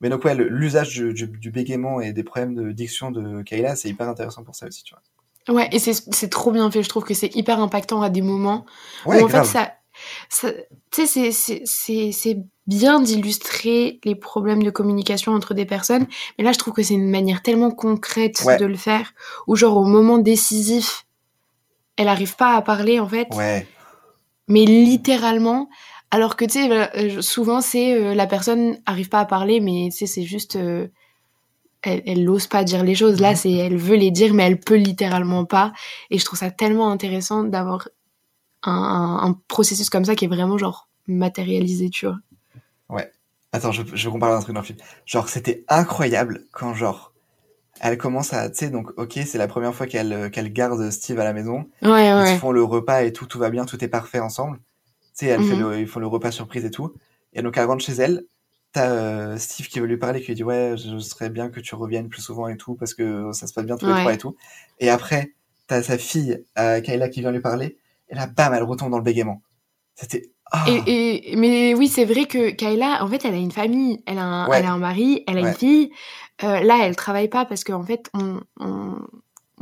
mais 0.00 0.10
donc, 0.10 0.24
ouais, 0.24 0.34
l'usage 0.34 0.90
du, 0.90 1.14
du, 1.14 1.28
du 1.28 1.50
bégaiement 1.50 2.00
et 2.00 2.12
des 2.12 2.24
problèmes 2.24 2.54
de 2.54 2.72
diction 2.72 3.10
de 3.10 3.42
Kayla, 3.42 3.76
c'est 3.76 3.88
hyper 3.90 4.08
intéressant 4.08 4.44
pour 4.44 4.54
ça 4.56 4.66
aussi, 4.66 4.82
tu 4.84 4.94
vois. 4.94 5.02
Ouais, 5.48 5.68
et 5.72 5.78
c'est 5.78 6.28
trop 6.30 6.50
bien 6.52 6.70
fait. 6.70 6.82
Je 6.82 6.88
trouve 6.88 7.04
que 7.04 7.14
c'est 7.14 7.34
hyper 7.34 7.60
impactant 7.60 8.02
à 8.02 8.10
des 8.10 8.22
moments 8.22 8.64
Ouais, 9.06 9.20
où 9.20 9.24
en 9.24 9.26
grave. 9.26 9.44
fait 9.44 9.50
ça, 9.52 9.72
ça 10.28 10.52
tu 10.90 11.06
sais, 11.06 11.30
c'est- 11.32 12.38
bien 12.68 13.00
d'illustrer 13.00 13.98
les 14.04 14.14
problèmes 14.14 14.62
de 14.62 14.70
communication 14.70 15.32
entre 15.32 15.52
des 15.52 15.64
personnes, 15.66 16.06
mais 16.38 16.44
là 16.44 16.52
je 16.52 16.58
trouve 16.58 16.72
que 16.74 16.82
c'est 16.84 16.94
une 16.94 17.10
manière 17.10 17.42
tellement 17.42 17.72
concrète 17.72 18.40
Ouais. 18.46 18.56
de 18.56 18.64
le 18.66 18.76
faire, 18.76 19.14
où 19.48 19.56
genre 19.56 19.76
au 19.76 19.84
moment 19.84 20.18
décisif, 20.18 21.04
elle 21.96 22.06
arrive 22.06 22.36
pas 22.36 22.54
à 22.54 22.62
parler 22.62 23.00
en 23.00 23.08
fait, 23.08 23.26
Ouais, 23.32 23.66
mais 24.46 24.64
littéralement. 24.64 25.68
Alors 26.12 26.36
que 26.36 26.44
tu 26.44 26.52
sais, 26.52 26.70
euh, 26.70 27.20
souvent 27.20 27.60
c'est 27.60 27.94
euh, 27.94 28.14
la 28.14 28.26
personne 28.28 28.78
arrive 28.86 29.08
pas 29.08 29.20
à 29.20 29.24
parler, 29.24 29.58
mais 29.60 29.88
tu 29.90 29.98
sais, 29.98 30.06
c'est 30.06 30.22
juste 30.24 30.54
euh, 30.56 30.86
elle, 31.82 32.02
elle 32.06 32.24
n'ose 32.24 32.46
pas 32.46 32.64
dire 32.64 32.82
les 32.84 32.94
choses. 32.94 33.16
Mhm. 33.16 33.22
Là, 33.22 33.34
c'est 33.36 33.52
elle 33.52 33.76
veut 33.76 33.96
les 33.96 34.10
dire, 34.10 34.34
mais 34.34 34.44
elle 34.44 34.58
peut 34.60 34.76
littéralement 34.76 35.44
pas. 35.44 35.72
Et 36.10 36.18
je 36.18 36.24
trouve 36.24 36.38
ça 36.38 36.50
tellement 36.50 36.90
intéressant 36.90 37.44
d'avoir 37.44 37.88
un, 38.64 38.72
un- 38.72 39.28
un 39.30 39.40
processus 39.48 39.90
comme 39.90 40.04
ça 40.04 40.14
qui 40.14 40.24
est 40.26 40.28
vraiment 40.28 40.58
genre 40.58 40.88
matérialisé, 41.06 41.90
tu 41.90 42.06
vois. 42.06 42.18
Attends, 43.54 43.70
je, 43.70 43.82
je 43.92 44.08
parle 44.08 44.32
d'un 44.34 44.40
truc 44.40 44.54
dans 44.54 44.62
le 44.62 44.66
film. 44.66 44.78
Genre, 45.04 45.28
c'était 45.28 45.62
incroyable 45.68 46.46
quand, 46.52 46.72
genre, 46.72 47.12
elle 47.80 47.98
commence 47.98 48.32
à, 48.32 48.48
tu 48.48 48.56
sais, 48.56 48.70
donc, 48.70 48.90
ok, 48.96 49.12
c'est 49.26 49.36
la 49.36 49.46
première 49.46 49.74
fois 49.74 49.86
qu'elle 49.86 50.12
euh, 50.12 50.28
qu'elle 50.30 50.50
garde 50.50 50.90
Steve 50.90 51.20
à 51.20 51.24
la 51.24 51.34
maison. 51.34 51.68
Ouais, 51.82 52.08
Ils 52.08 52.14
ouais. 52.16 52.38
font 52.38 52.50
le 52.50 52.62
repas 52.64 53.02
et 53.02 53.12
tout, 53.12 53.26
tout 53.26 53.38
va 53.38 53.50
bien, 53.50 53.66
tout 53.66 53.82
est 53.84 53.88
parfait 53.88 54.20
ensemble. 54.20 54.58
Tu 55.18 55.26
sais, 55.26 55.36
Mhm. 55.36 55.60
le, 55.60 55.80
ils 55.80 55.86
font 55.86 56.00
le 56.00 56.06
repas 56.06 56.30
surprise 56.30 56.64
et 56.64 56.70
tout. 56.70 56.94
Et 57.34 57.42
donc, 57.42 57.58
elle 57.58 57.66
rentre 57.66 57.84
chez 57.84 57.92
elle. 57.92 58.24
T'as 58.72 58.90
euh, 58.90 59.36
Steve 59.38 59.68
qui 59.68 59.80
veut 59.80 59.86
lui 59.86 59.98
parler, 59.98 60.20
qui 60.20 60.28
lui 60.28 60.34
dit 60.34 60.44
ouais, 60.44 60.74
je 60.78 60.98
serais 60.98 61.28
bien 61.28 61.50
que 61.50 61.60
tu 61.60 61.74
reviennes 61.74 62.08
plus 62.08 62.22
souvent 62.22 62.48
et 62.48 62.56
tout 62.56 62.74
parce 62.74 62.94
que 62.94 63.30
ça 63.32 63.46
se 63.46 63.52
passe 63.52 63.66
bien 63.66 63.76
tous 63.76 63.86
les 63.86 63.92
trois 64.00 64.14
et 64.14 64.18
tout. 64.18 64.34
Et 64.80 64.88
après, 64.88 65.34
t'as 65.66 65.82
sa 65.82 65.98
fille 65.98 66.42
euh, 66.58 66.80
Kayla 66.80 67.08
qui 67.10 67.20
vient 67.20 67.32
lui 67.32 67.40
parler. 67.40 67.76
Et 68.08 68.14
là, 68.14 68.26
bam, 68.26 68.54
elle 68.54 68.62
retombe 68.62 68.90
dans 68.90 68.96
le 68.98 69.02
bégaiement. 69.02 69.42
C'était 69.94 70.30
ah, 70.50 70.64
Et, 70.68 71.32
et- 71.32 71.36
mais 71.36 71.74
oui, 71.74 71.88
c'est 71.88 72.04
vrai 72.06 72.24
que 72.26 72.50
Kayla, 72.50 73.02
en 73.04 73.08
fait, 73.08 73.24
elle 73.24 73.34
a 73.34 73.38
une 73.38 73.52
famille, 73.52 74.02
elle 74.06 74.18
a 74.18 74.24
un, 74.24 74.48
Ouais. 74.48 74.58
elle 74.58 74.66
a 74.66 74.72
un 74.72 74.78
mari, 74.78 75.22
elle 75.26 75.38
a 75.38 75.42
Ouais. 75.42 75.48
une 75.50 75.54
fille. 75.54 75.90
Euh, 76.44 76.60
là, 76.60 76.78
elle 76.82 76.96
travaille 76.96 77.28
pas 77.28 77.44
parce 77.44 77.64
qu'en 77.64 77.82
fait, 77.84 78.10
on, 78.14 78.40
on, 78.58 78.96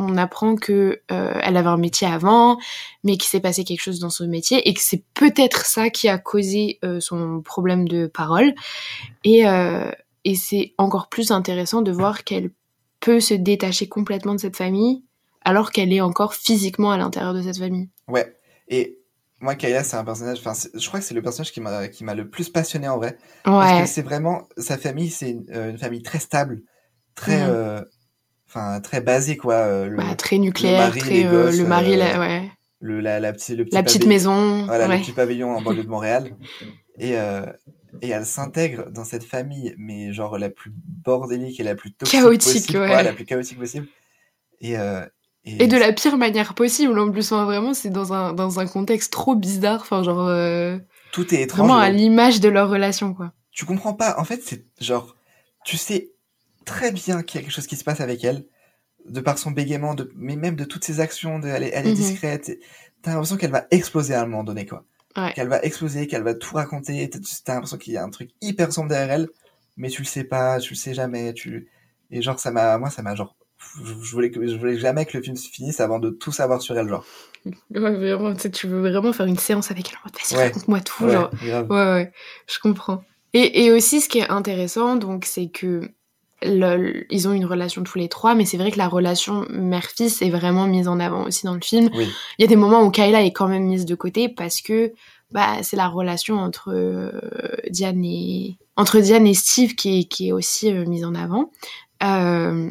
on 0.01 0.17
apprend 0.17 0.57
que 0.57 1.03
euh, 1.13 1.35
elle 1.43 1.57
avait 1.59 1.69
un 1.69 1.77
métier 1.77 2.07
avant, 2.09 2.59
mais 3.05 3.13
qu'il 3.19 3.29
s'est 3.29 3.41
passé 3.41 3.65
quelque 3.65 3.83
chose 3.83 4.01
dans 4.01 4.11
son 4.11 4.27
métier 4.27 4.67
et 4.69 4.73
que 4.75 4.81
c'est 4.81 5.05
peut-être 5.15 5.67
ça 5.67 5.91
qui 5.91 6.09
a 6.09 6.19
causé 6.19 6.79
euh, 6.85 7.01
son 7.01 7.43
problème 7.43 7.87
de 7.87 8.07
parole. 8.07 8.55
Et, 9.25 9.47
euh, 9.47 9.91
et 10.25 10.35
c'est 10.35 10.73
encore 10.79 11.09
plus 11.09 11.31
intéressant 11.31 11.83
de 11.83 11.93
voir 11.93 12.25
qu'elle 12.25 12.51
peut 13.01 13.21
se 13.21 13.35
détacher 13.35 13.89
complètement 13.89 14.35
de 14.35 14.41
cette 14.41 14.57
famille 14.57 15.05
alors 15.43 15.71
qu'elle 15.71 15.93
est 15.93 16.01
encore 16.01 16.35
physiquement 16.35 16.91
à 16.91 16.99
l'intérieur 16.99 17.35
de 17.35 17.43
cette 17.43 17.59
famille. 17.59 17.89
Ouais. 18.09 18.35
Et 18.69 18.99
moi, 19.41 19.55
Kayla, 19.55 19.85
c'est 19.85 19.97
un 19.97 20.05
personnage. 20.05 20.39
Enfin, 20.45 20.53
je 20.75 20.87
crois 20.87 21.01
que 21.01 21.07
c'est 21.07 21.15
le 21.15 21.23
personnage 21.23 21.53
qui 21.53 21.61
m'a 21.61 21.89
qui 21.89 22.05
m'a 22.05 22.15
le 22.15 22.29
plus 22.29 22.49
passionné 22.51 22.89
en 22.89 22.97
vrai. 22.99 23.17
Parce 23.45 23.73
Ouais, 23.73 23.83
que 23.83 23.89
c'est 23.89 24.03
vraiment 24.03 24.49
sa 24.59 24.77
famille, 24.77 25.11
c'est 25.11 25.31
une, 25.31 25.47
une 25.51 25.79
famille 25.79 26.03
très 26.03 26.19
stable, 26.19 26.63
très, 27.15 27.47
Mhm. 27.47 27.85
Enfin, 28.51 28.81
très 28.81 29.01
basée 29.01 29.37
quoi. 29.37 29.55
euh, 29.55 29.87
le, 29.87 29.97
bah, 29.97 30.15
très 30.17 30.39
nucléaire, 30.39 30.89
mari, 30.89 31.01
très 31.01 31.11
les 31.11 31.25
euh, 31.25 31.45
gosses, 31.47 31.59
le 31.59 31.67
mari, 31.67 31.97
la, 31.97 32.21
ouais. 32.21 32.51
le 32.81 33.01
la, 33.01 33.21
la 33.21 33.31
le 33.31 33.37
petit 33.37 33.55
la 33.73 33.83
petite 33.83 34.07
maison. 34.07 34.65
Voilà, 34.67 34.89
ouais. 34.89 34.97
le 34.97 35.03
petit 35.03 35.13
pavillon 35.13 35.57
en 35.57 35.63
banlieue 35.63 35.85
de 35.85 35.89
Montréal. 35.89 36.37
Et 36.99 37.17
euh, 37.17 37.47
et 38.03 38.11
elle 38.11 38.27
s'intègre 38.27 38.91
dans 38.91 39.05
cette 39.05 39.25
famille, 39.25 39.75
mais 39.79 40.13
genre 40.13 40.39
la 40.39 40.51
plus 40.51 40.73
bordélique 40.75 41.59
et 41.61 41.65
la 41.65 41.75
plus 41.75 41.93
toxique 41.93 42.21
Chaotique, 42.21 42.53
possible, 42.53 42.79
ouais. 42.79 42.89
quoi, 42.89 43.03
la 43.03 43.13
plus 43.13 43.25
chaotique 43.25 43.59
possible. 43.59 43.89
Et 44.61 44.79
euh, 44.79 45.05
Et 45.45 45.67
de 45.67 45.77
la 45.77 45.93
pire 45.93 46.17
manière 46.17 46.55
possible, 46.55 46.99
en 46.99 47.11
plus, 47.11 47.33
vraiment, 47.33 47.75
c'est 47.75 47.91
dans 47.91 48.13
un, 48.13 48.33
dans 48.33 48.61
un 48.61 48.67
contexte 48.67 49.13
trop 49.13 49.35
bizarre, 49.35 49.81
enfin, 49.81 50.03
genre, 50.03 50.29
euh, 50.29 50.79
tout 51.13 51.35
est 51.35 51.43
étrange. 51.43 51.67
vraiment 51.67 51.79
à 51.81 51.91
l'image 51.91 52.41
de 52.41 52.49
leur 52.49 52.71
relation, 52.71 53.15
quoi. 53.15 53.33
tu 53.51 53.65
comprends 53.65 53.95
pas. 53.95 54.15
En 54.19 54.25
fait, 54.25 54.41
c'est 54.45 54.65
genre, 54.81 55.17
tu 55.65 55.77
sais 55.77 56.13
très 56.71 56.93
bien 56.93 57.23
qu'il 57.23 57.39
y 57.41 57.43
a 57.43 57.47
quelque 57.47 57.53
chose 57.55 57.67
qui 57.67 57.77
se 57.77 57.85
passe 57.85 58.01
avec 58.01 58.25
elle, 58.25 58.45
de 59.09 59.21
par 59.21 59.39
son 59.39 59.51
bégaiement, 59.51 59.95
de, 59.95 60.11
mais 60.15 60.37
même 60.37 60.57
de 60.57 60.65
toutes 60.65 60.85
ses 60.85 61.01
actions, 61.01 61.39
de, 61.39 61.49
elle 61.49 61.63
est, 61.65 61.71
elle 61.75 61.87
est 61.87 61.91
Mhm. 61.91 61.97
discrète. 61.97 62.59
T'as 63.03 63.13
l'impression 63.13 63.37
qu'elle 63.37 63.51
va 63.51 63.67
exploser 63.71 64.15
à 64.15 64.23
un 64.23 64.27
moment 64.27 64.45
donné, 64.45 64.67
quoi. 64.67 64.85
Ouais. 65.17 65.33
Qu'elle 65.35 65.49
va 65.49 65.61
exploser, 65.63 66.07
qu'elle 66.07 66.23
va 66.23 66.35
tout 66.35 66.55
raconter. 66.55 67.09
T'as 67.11 67.55
l'impression 67.55 67.79
qu'il 67.79 67.95
y 67.95 67.97
a 67.97 68.05
un 68.05 68.11
truc 68.11 68.31
hyper 68.41 68.73
sombre 68.73 68.89
derrière 68.89 69.11
elle, 69.13 69.29
mais 69.77 69.89
tu 69.89 70.03
le 70.03 70.07
sais 70.07 70.25
pas, 70.25 70.61
tu 70.61 70.75
le 70.75 70.77
sais 70.79 70.95
jamais. 70.95 71.33
Tu 71.35 71.69
et 72.13 72.23
genre 72.23 72.39
ça 72.39 72.51
m'a, 72.51 72.77
moi 72.79 72.91
ça 72.91 73.03
m'a 73.03 73.15
genre, 73.15 73.35
je 73.83 73.93
voulais 74.13 74.31
que 74.31 74.47
je 74.47 74.57
voulais 74.57 74.79
jamais 74.79 75.07
que 75.07 75.17
le 75.17 75.23
film 75.23 75.37
se 75.37 75.49
finisse 75.49 75.81
avant 75.81 75.99
de 75.99 76.11
tout 76.11 76.33
savoir 76.33 76.61
sur 76.63 76.79
elle, 76.79 76.89
genre. 76.89 77.05
Ouais, 77.47 77.97
vraiment, 77.97 78.35
tu 78.35 78.67
veux 78.69 78.81
vraiment 78.81 79.13
faire 79.13 79.27
une 79.27 79.39
séance 79.39 79.71
avec 79.71 79.91
elle 79.91 79.99
vas-y, 80.13 80.37
Ouais. 80.37 80.45
raconte-moi 80.49 80.81
tout, 80.81 81.05
Ouais, 81.07 81.13
genre. 81.13 81.31
grave. 81.43 81.71
Ouais, 81.71 81.77
ouais, 81.95 82.13
je 82.47 82.59
comprends. 82.59 83.03
Et, 83.33 83.65
et 83.65 83.73
aussi, 83.73 84.01
ce 84.01 84.09
qui 84.09 84.19
est 84.19 84.29
intéressant, 84.29 84.97
donc, 84.97 85.25
c'est 85.25 85.49
que 85.49 85.89
le- 86.43 87.05
ils 87.13 87.29
ont 87.29 87.33
une 87.33 87.45
relation 87.45 87.83
tous 87.83 87.99
les 87.99 88.09
trois, 88.09 88.35
mais 88.35 88.45
c'est 88.45 88.57
vrai 88.57 88.71
que 88.71 88.79
la 88.79 88.89
relation 88.89 89.47
mère-fils 89.51 90.23
est 90.23 90.31
vraiment 90.31 90.67
mise 90.67 90.89
en 90.89 91.01
avant 91.01 91.25
aussi 91.25 91.45
dans 91.47 91.55
le 91.55 91.61
film. 91.61 91.91
Oui. 91.95 92.09
Il 92.39 92.43
y 92.43 92.45
a 92.45 92.49
des 92.49 92.57
moments 92.57 92.83
où 92.83 92.91
Kayla 92.91 93.23
est 93.23 93.33
quand 93.33 93.49
même 93.49 93.65
mise 93.65 93.85
de 93.85 93.95
côté 93.95 94.29
parce 94.29 94.61
que 94.61 94.93
bah, 95.33 95.63
c'est 95.63 95.77
la 95.77 95.89
relation 95.89 96.39
entre 96.39 96.73
euh, 96.73 97.11
Diane 97.69 98.05
et 98.05 98.57
entre 98.77 98.99
Diane 99.01 99.27
et 99.27 99.35
Steve 99.35 99.75
qui 99.75 100.01
est, 100.01 100.05
qui 100.05 100.29
est 100.29 100.33
aussi 100.33 100.73
euh, 100.73 100.85
mise 100.87 101.05
en 101.05 101.15
avant. 101.15 101.51
Euh, 102.03 102.71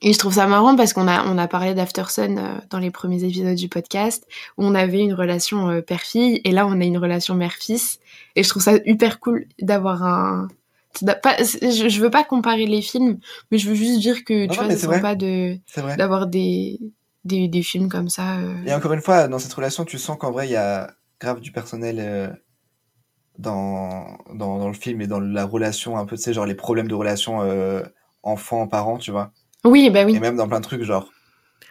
et 0.00 0.12
je 0.12 0.18
trouve 0.18 0.34
ça 0.34 0.46
marrant 0.46 0.76
parce 0.76 0.92
qu'on 0.92 1.08
a, 1.08 1.26
on 1.26 1.36
a 1.38 1.48
parlé 1.48 1.74
d'Aftersun 1.74 2.60
dans 2.70 2.78
les 2.78 2.92
premiers 2.92 3.24
épisodes 3.24 3.56
du 3.56 3.68
podcast 3.68 4.24
où 4.56 4.64
on 4.64 4.76
avait 4.76 5.00
une 5.00 5.12
relation 5.12 5.82
père-fille 5.82 6.40
et 6.44 6.52
là 6.52 6.68
on 6.68 6.80
a 6.80 6.84
une 6.84 6.98
relation 6.98 7.34
mère-fils. 7.34 7.98
Et 8.36 8.44
je 8.44 8.48
trouve 8.48 8.62
ça 8.62 8.74
hyper 8.86 9.18
cool 9.18 9.46
d'avoir 9.60 10.04
un. 10.04 10.46
Pas, 11.22 11.36
je, 11.38 11.88
je 11.88 12.00
veux 12.00 12.10
pas 12.10 12.24
comparer 12.24 12.66
les 12.66 12.82
films, 12.82 13.18
mais 13.50 13.58
je 13.58 13.68
veux 13.68 13.74
juste 13.74 14.00
dire 14.00 14.24
que 14.24 14.44
tu 14.44 14.48
non, 14.48 14.54
vois, 14.54 14.70
c'est 14.70 14.78
sympa 14.78 15.14
de 15.14 15.58
d'avoir 15.96 16.26
des, 16.26 16.80
des 17.24 17.46
des 17.46 17.62
films 17.62 17.88
comme 17.88 18.08
ça. 18.08 18.38
euh. 18.38 18.64
Et 18.66 18.72
encore 18.74 18.92
une 18.94 19.02
fois, 19.02 19.28
dans 19.28 19.38
cette 19.38 19.52
relation, 19.52 19.84
tu 19.84 19.98
sens 19.98 20.16
qu'en 20.18 20.30
vrai, 20.32 20.48
il 20.48 20.52
y 20.52 20.56
a 20.56 20.90
grave 21.20 21.40
du 21.40 21.52
personnel 21.52 21.98
euh, 22.00 22.28
dans, 23.38 24.18
dans, 24.34 24.58
dans 24.58 24.68
le 24.68 24.74
film 24.74 25.00
et 25.00 25.06
dans 25.06 25.20
la 25.20 25.44
relation, 25.44 25.96
un 25.96 26.06
peu, 26.06 26.16
tu 26.16 26.22
sais, 26.22 26.32
genre 26.32 26.46
les 26.46 26.54
problèmes 26.54 26.88
de 26.88 26.94
relation 26.94 27.42
euh, 27.42 27.82
enfant-parent, 28.22 28.98
tu 28.98 29.10
vois. 29.10 29.32
Oui, 29.64 29.90
bah 29.90 30.04
oui. 30.04 30.16
Et 30.16 30.20
même 30.20 30.36
dans 30.36 30.48
plein 30.48 30.60
de 30.60 30.64
trucs, 30.64 30.82
genre, 30.82 31.10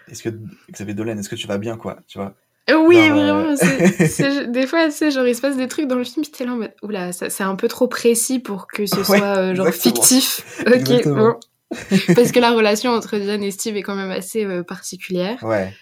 est-ce 0.08 0.24
que, 0.24 0.30
Xavier 0.72 0.94
Dolan, 0.94 1.18
est-ce 1.18 1.30
que 1.30 1.36
tu 1.36 1.48
vas 1.48 1.58
bien, 1.58 1.78
quoi, 1.78 1.98
tu 2.08 2.18
vois 2.18 2.36
Euh, 2.70 2.76
Oui, 2.86 2.98
vraiment. 3.10 3.54
des 4.52 4.68
fois, 4.68 4.86
tu 4.86 4.92
sais, 4.92 5.12
genre, 5.12 5.26
il 5.28 5.36
se 5.36 5.42
passe 5.42 5.56
des 5.58 5.68
trucs 5.68 5.88
dans 5.88 5.96
le 5.96 6.04
film, 6.04 6.26
t'es 6.26 6.46
là 6.46 6.54
en 6.54 6.58
mode, 6.58 6.74
oula, 6.84 7.12
ça- 7.14 7.30
c'est 7.30 7.44
un 7.44 7.56
peu 7.56 7.68
trop 7.68 7.88
précis 7.88 8.40
pour 8.40 8.68
que 8.68 8.86
ce 8.86 8.98
Ouais, 8.98 9.04
soit, 9.04 9.38
euh, 9.38 9.56
genre, 9.56 9.68
exactement. 9.68 9.96
fictif. 10.04 10.64
Ok, 10.68 11.08
bon. 11.08 11.36
Parce 12.16 12.32
que 12.32 12.40
la 12.40 12.52
relation 12.52 12.92
entre 12.92 13.18
Diane 13.18 13.44
et 13.44 13.52
Steve 13.52 13.76
est 13.78 13.84
quand 13.84 13.96
même 13.96 14.12
assez 14.12 14.46
euh, 14.46 14.64
particulière. 14.64 15.44
Ouais. 15.44 15.74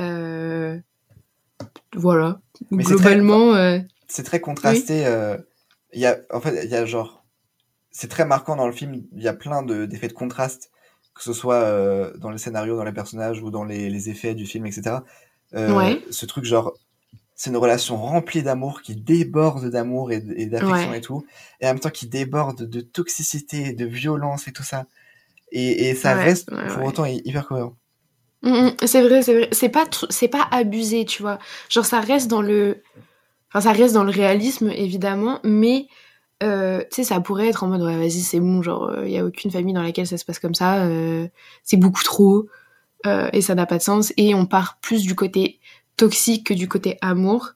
Euh, 0.00 0.78
Voilà. 1.94 2.40
Mais 2.70 2.84
Globalement, 2.84 3.54
C'est 4.08 4.22
très 4.22 4.40
contrasté. 4.40 5.04
Il 5.92 6.00
y 6.00 6.06
a, 6.06 6.18
en 6.30 6.40
fait, 6.40 6.64
il 6.64 6.70
y 6.70 6.74
a 6.74 6.84
genre, 6.84 7.24
c'est 7.90 8.08
très 8.08 8.24
marquant 8.26 8.56
dans 8.56 8.66
le 8.66 8.72
film. 8.72 9.02
Il 9.14 9.22
y 9.22 9.28
a 9.28 9.32
plein 9.32 9.62
de- 9.62 9.86
d'effets 9.86 10.08
de, 10.08 10.12
contraste, 10.12 10.70
que 11.14 11.22
ce 11.22 11.32
soit 11.32 11.54
euh, 11.62 12.14
dans 12.18 12.30
le 12.30 12.36
scénario, 12.38 12.76
dans 12.76 12.84
les 12.84 12.92
personnages 12.92 13.40
ou 13.42 13.50
dans 13.50 13.64
les, 13.64 13.88
les 13.88 14.10
effets 14.10 14.34
du 14.34 14.44
film, 14.46 14.66
etc. 14.66 14.96
Euh, 15.54 15.74
Ouais. 15.74 16.02
Ce 16.10 16.26
truc 16.26 16.44
genre, 16.44 16.72
c'est 17.36 17.50
une 17.50 17.56
relation 17.58 17.96
remplie 17.98 18.42
d'amour 18.42 18.82
qui 18.82 18.96
déborde 18.96 19.70
d'amour 19.70 20.12
et, 20.12 20.24
et 20.36 20.46
d'affection 20.46 20.92
Ouais. 20.92 20.98
et 20.98 21.00
tout, 21.02 21.26
et 21.60 21.66
en 21.66 21.70
même 21.70 21.80
temps 21.80 21.90
qui 21.90 22.08
déborde 22.08 22.64
de 22.68 22.80
toxicité, 22.82 23.72
de 23.74 23.86
violence 23.86 24.48
et 24.48 24.52
tout 24.52 24.64
ça. 24.64 24.86
Et, 25.52 25.88
et 25.90 25.94
ça 25.96 26.14
Ouais, 26.14 26.14
reste 26.16 26.50
pour 26.66 26.84
autant 26.84 27.04
hy- 27.06 27.22
hyper 27.24 27.46
cohérent. 27.48 27.76
Mm, 28.42 28.50
mm, 28.82 28.86
c'est 28.86 29.02
vrai, 29.02 29.22
c'est 29.22 29.34
vrai. 29.34 29.48
C'est 29.52 29.68
pas, 29.68 29.84
c'est 30.10 30.28
pas 30.28 30.46
abusé, 30.50 31.04
tu 31.04 31.22
vois. 31.22 31.38
Genre, 31.68 31.84
ça 31.86 32.00
reste 32.00 32.28
dans 32.28 32.42
le. 32.42 32.82
Enfin, 33.50 33.62
ça 33.62 33.72
reste 33.72 33.94
dans 33.94 34.04
le 34.04 34.10
réalisme, 34.12 34.70
évidemment, 34.70 35.40
mais. 35.44 35.88
euh, 36.44 36.80
tu 36.92 36.96
sais, 36.96 37.04
ça 37.04 37.20
pourrait 37.20 37.48
être 37.48 37.64
en 37.64 37.68
mode, 37.68 37.82
ouais, 37.82 37.96
vas-y, 37.98 38.22
c'est 38.22 38.40
bon, 38.40 38.62
genre, 38.62 38.92
il 39.04 39.10
y 39.12 39.18
a 39.18 39.26
aucune 39.26 39.50
famille 39.52 39.74
dans 39.74 39.82
laquelle 39.82 40.06
ça 40.08 40.18
se 40.18 40.24
passe 40.26 40.38
comme 40.40 40.54
ça, 40.54 40.84
euh, 40.86 41.28
c'est 41.64 41.76
beaucoup 41.78 42.04
trop, 42.04 42.46
euh, 43.04 43.28
et 43.32 43.42
ça 43.42 43.54
n'a 43.54 43.66
pas 43.66 43.78
de 43.78 43.82
sens, 43.82 44.12
et 44.16 44.34
on 44.34 44.46
part 44.46 44.78
plus 44.80 45.02
du 45.02 45.14
côté 45.14 45.60
toxique 45.96 46.46
que 46.46 46.54
du 46.54 46.68
côté 46.68 46.96
amour. 47.02 47.50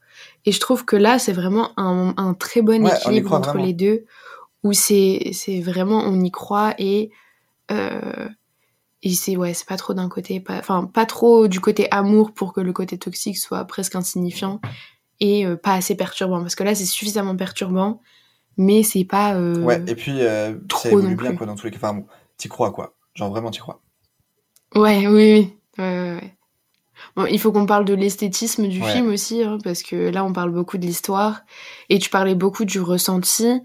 Et 0.44 0.52
je 0.52 0.60
trouve 0.60 0.84
que 0.84 0.96
là, 0.96 1.18
c'est 1.18 1.32
vraiment 1.32 1.72
un, 1.78 2.14
un 2.16 2.34
très 2.34 2.62
bon 2.62 2.84
Ouais, 2.84 2.92
équilibre 2.96 3.32
entre 3.32 3.50
vraiment. 3.50 3.64
les 3.64 3.72
deux, 3.72 4.04
où 4.62 4.72
c'est 4.72 5.32
vraiment, 5.62 5.98
on 6.04 6.20
y 6.20 6.30
croit, 6.30 6.74
et. 6.78 7.10
euh, 7.70 8.28
et 9.02 9.14
c'est 9.14 9.34
ouais, 9.34 9.54
c'est 9.54 9.66
pas 9.66 9.78
trop 9.78 9.94
d'un 9.94 10.10
côté, 10.10 10.44
enfin 10.50 10.84
pas 10.84 11.06
trop 11.06 11.48
du 11.48 11.58
côté 11.58 11.88
amour 11.90 12.32
pour 12.34 12.52
que 12.52 12.60
le 12.60 12.74
côté 12.74 12.98
toxique 12.98 13.38
soit 13.38 13.64
presque 13.64 13.94
insignifiant 13.96 14.60
et 15.20 15.46
euh, 15.46 15.56
pas 15.56 15.72
assez 15.72 15.94
perturbant 15.94 16.40
parce 16.42 16.54
que 16.54 16.64
là 16.64 16.74
c'est 16.74 16.84
suffisamment 16.84 17.34
perturbant, 17.34 18.02
mais 18.58 18.82
c'est 18.82 19.04
pas. 19.06 19.36
euh, 19.36 19.54
Ouais, 19.64 19.82
et 19.86 19.94
puis 19.94 20.18
trop 20.68 20.82
ça 20.82 20.90
évolue 20.90 21.16
bien 21.16 21.32
quoi 21.34 21.46
dans 21.46 21.54
tous 21.54 21.64
les 21.64 21.70
cas. 21.70 21.78
Enfin 21.78 21.94
bon, 21.94 22.06
t'y 22.36 22.48
crois 22.48 22.72
quoi. 22.72 22.94
Genre 23.14 23.30
vraiment 23.30 23.50
t'y 23.50 23.60
crois. 23.60 23.80
Ouais, 24.74 25.06
oui, 25.06 25.08
oui, 25.08 25.54
ouais, 25.78 26.14
ouais. 26.14 26.34
Bon, 27.16 27.26
il 27.26 27.38
faut 27.40 27.50
qu'on 27.50 27.66
parle 27.66 27.84
de 27.84 27.94
l'esthétisme 27.94 28.68
du 28.68 28.80
Ouais. 28.82 28.92
film 28.92 29.08
aussi, 29.08 29.42
hein, 29.42 29.58
parce 29.64 29.82
que 29.82 30.10
là, 30.10 30.24
on 30.24 30.32
parle 30.32 30.50
beaucoup 30.52 30.78
de 30.78 30.86
l'histoire 30.86 31.42
et 31.88 31.98
tu 31.98 32.10
parlais 32.10 32.34
beaucoup 32.34 32.64
du 32.64 32.80
ressenti, 32.80 33.60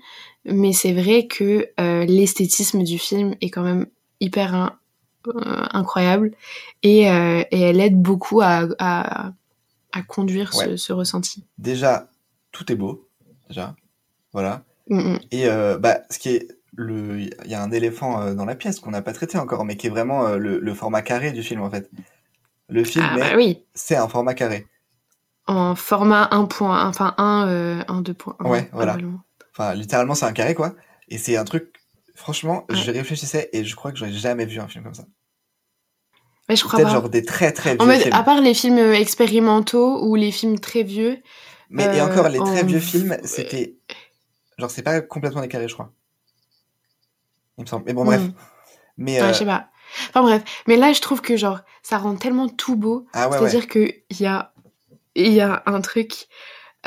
mais 0.46 0.74
c'est 0.74 0.94
vrai 0.94 1.28
que 1.28 1.70
euh, 1.80 2.06
l'esthétisme 2.06 2.84
du 2.84 2.98
film 2.98 3.36
est 3.42 3.50
quand 3.50 3.62
même 3.64 3.88
hyper 4.20 4.78
euh, 5.28 5.32
incroyable 5.72 6.32
et, 6.82 7.10
euh, 7.10 7.44
et 7.52 7.62
elle 7.62 7.82
aide 7.82 8.02
beaucoup 8.02 8.42
à, 8.42 8.68
à, 8.80 9.32
à 9.92 10.02
conduire 10.02 10.54
ce, 10.54 10.94
ressenti. 10.94 11.44
Déjà, 11.58 12.10
tout 12.52 12.72
est 12.72 12.76
beau. 12.76 13.08
Déjà. 13.50 13.76
Voilà. 14.34 14.64
Mm, 14.90 15.14
mm. 15.14 15.20
Et 15.32 15.48
bah, 15.80 16.00
ce 16.10 16.20
qui 16.20 16.30
est 16.30 16.48
il 16.78 17.30
y 17.46 17.54
a 17.54 17.62
un 17.64 17.72
éléphant 17.72 18.22
euh, 18.22 18.34
dans 18.34 18.46
la 18.46 18.56
pièce 18.56 18.80
qu'on 18.80 18.92
n'a 18.92 19.02
pas 19.02 19.14
traité 19.14 19.38
encore, 19.38 19.64
mais 19.66 19.78
qui 19.78 19.88
est 19.88 19.90
vraiment 19.90 20.26
euh, 20.28 20.38
le, 20.38 20.60
le 20.60 20.74
format 20.74 21.02
carré 21.02 21.32
du 21.32 21.44
film 21.44 21.62
en 21.62 21.70
fait. 21.70 21.90
Le 22.70 22.84
film, 22.84 23.06
Ah 23.10 23.18
bah 23.18 23.26
oui, 23.36 23.64
c'est 23.74 23.96
un 23.96 24.08
format 24.08 24.34
carré. 24.34 24.68
en 25.48 25.76
format 25.76 26.28
1 26.32 26.46
point, 26.46 26.88
enfin 26.88 27.14
1, 27.18 27.48
euh, 27.48 27.84
1 27.88 28.02
2.1. 28.02 28.48
Ouais, 28.48 28.70
voilà. 28.74 28.94
globalement. 28.94 29.20
Enfin, 29.52 29.74
littéralement, 29.74 30.16
c'est 30.16 30.26
un 30.26 30.34
carré 30.34 30.56
quoi. 30.56 30.74
Et 31.10 31.18
c'est 31.18 31.38
un 31.38 31.44
truc. 31.46 31.72
Franchement, 32.16 32.66
Ouais. 32.70 32.76
je 32.78 32.92
réfléchissais 32.92 33.50
et 33.54 33.64
je 33.66 33.76
crois 33.76 33.92
que 33.92 33.98
j'aurais 33.98 34.12
jamais 34.12 34.46
vu 34.46 34.60
un 34.60 34.68
film 34.68 34.84
comme 34.84 34.94
ça. 34.96 35.06
Mais 36.50 36.56
je 36.56 36.64
crois 36.64 36.80
Peut-être 36.80 36.92
genre 36.92 37.10
des 37.10 37.24
très 37.24 37.52
très 37.52 37.76
vieux 37.76 37.86
mode, 37.86 38.00
films. 38.00 38.14
à 38.14 38.24
part 38.24 38.40
les 38.42 38.54
films 38.54 38.78
euh, 38.78 38.94
expérimentaux 38.94 40.06
ou 40.08 40.16
les 40.16 40.32
films 40.32 40.60
très 40.60 40.84
vieux, 40.84 41.18
Mais 41.70 41.98
et 41.98 42.02
encore, 42.02 42.30
les 42.30 42.38
très 42.40 42.62
en- 42.62 42.66
vieux 42.66 42.80
films, 42.80 43.18
c'était. 43.24 43.78
Genre, 44.58 44.70
c'est 44.72 44.84
pas 44.84 45.02
complètement 45.02 45.42
des 45.42 45.48
carrés, 45.48 45.68
je 45.68 45.74
crois. 45.74 45.92
Il 47.58 47.62
me 47.64 47.68
semble. 47.68 47.86
Mais 47.86 47.94
bon, 47.94 48.06
bref. 48.06 48.22
Mm. 48.22 48.34
Mais. 48.98 49.22
Ouais, 49.22 49.28
euh, 49.28 49.34
je 49.34 49.40
sais 49.40 49.46
pas. 49.46 49.70
Enfin 50.10 50.24
bref, 50.24 50.44
mais 50.68 50.78
là 50.78 50.92
je 50.94 51.00
trouve 51.02 51.22
que 51.22 51.38
genre 51.38 51.60
ça 51.84 51.98
rend 52.00 52.16
tellement 52.16 52.50
tout 52.50 52.76
beau. 52.76 53.06
Ah 53.14 53.30
ouais, 53.30 53.38
ouais. 53.38 53.50
C'est-à-dire 53.50 53.68
que 53.68 53.80
il 54.10 54.20
y 54.20 54.26
a 54.26 54.54
il 55.16 55.32
y 55.32 55.40
a 55.42 55.62
un 55.68 55.80
truc, 55.82 56.28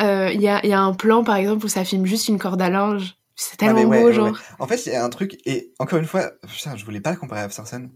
euh, 0.00 0.30
il 0.32 0.40
y 0.42 0.48
a 0.48 0.60
il 0.64 0.68
y 0.68 0.72
a 0.72 0.80
un 0.80 0.92
plan 0.94 1.22
par 1.24 1.36
exemple 1.36 1.64
où 1.64 1.68
ça 1.68 1.84
filme 1.84 2.04
juste 2.06 2.28
une 2.28 2.38
corde 2.38 2.60
à 2.60 2.68
linge. 2.70 3.16
C'est 3.36 3.54
Ah, 3.54 3.66
tellement 3.66 3.82
ouais, 3.84 4.00
beau 4.00 4.06
ouais, 4.08 4.12
genre. 4.12 4.26
ouais. 4.32 4.38
En 4.58 4.66
fait, 4.66 4.84
il 4.86 4.92
y 4.92 4.96
a 4.96 5.04
un 5.04 5.08
truc, 5.10 5.38
et 5.46 5.72
encore 5.78 6.00
une 6.00 6.06
fois, 6.06 6.32
putain, 6.48 6.74
je 6.76 6.84
voulais 6.84 7.00
pas 7.00 7.12
le 7.12 7.16
comparer 7.18 7.42
à 7.42 7.44
Aftersun. 7.44 7.88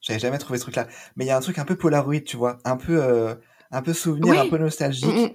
J'avais 0.00 0.18
jamais 0.18 0.38
trouvé 0.38 0.58
ce 0.58 0.64
truc-là. 0.64 0.88
Mais 1.14 1.24
il 1.24 1.28
y 1.28 1.30
a 1.30 1.36
un 1.36 1.40
truc 1.40 1.56
un 1.58 1.64
peu 1.64 1.76
Polaroid, 1.76 2.20
tu 2.26 2.36
vois. 2.36 2.58
Un 2.64 2.76
peu, 2.76 3.00
euh, 3.02 3.34
un 3.70 3.80
peu 3.80 3.92
souvenir, 3.92 4.32
Oui. 4.32 4.38
un 4.38 4.48
peu 4.48 4.58
nostalgique. 4.58 5.06
Mm, 5.06 5.22
mm. 5.22 5.34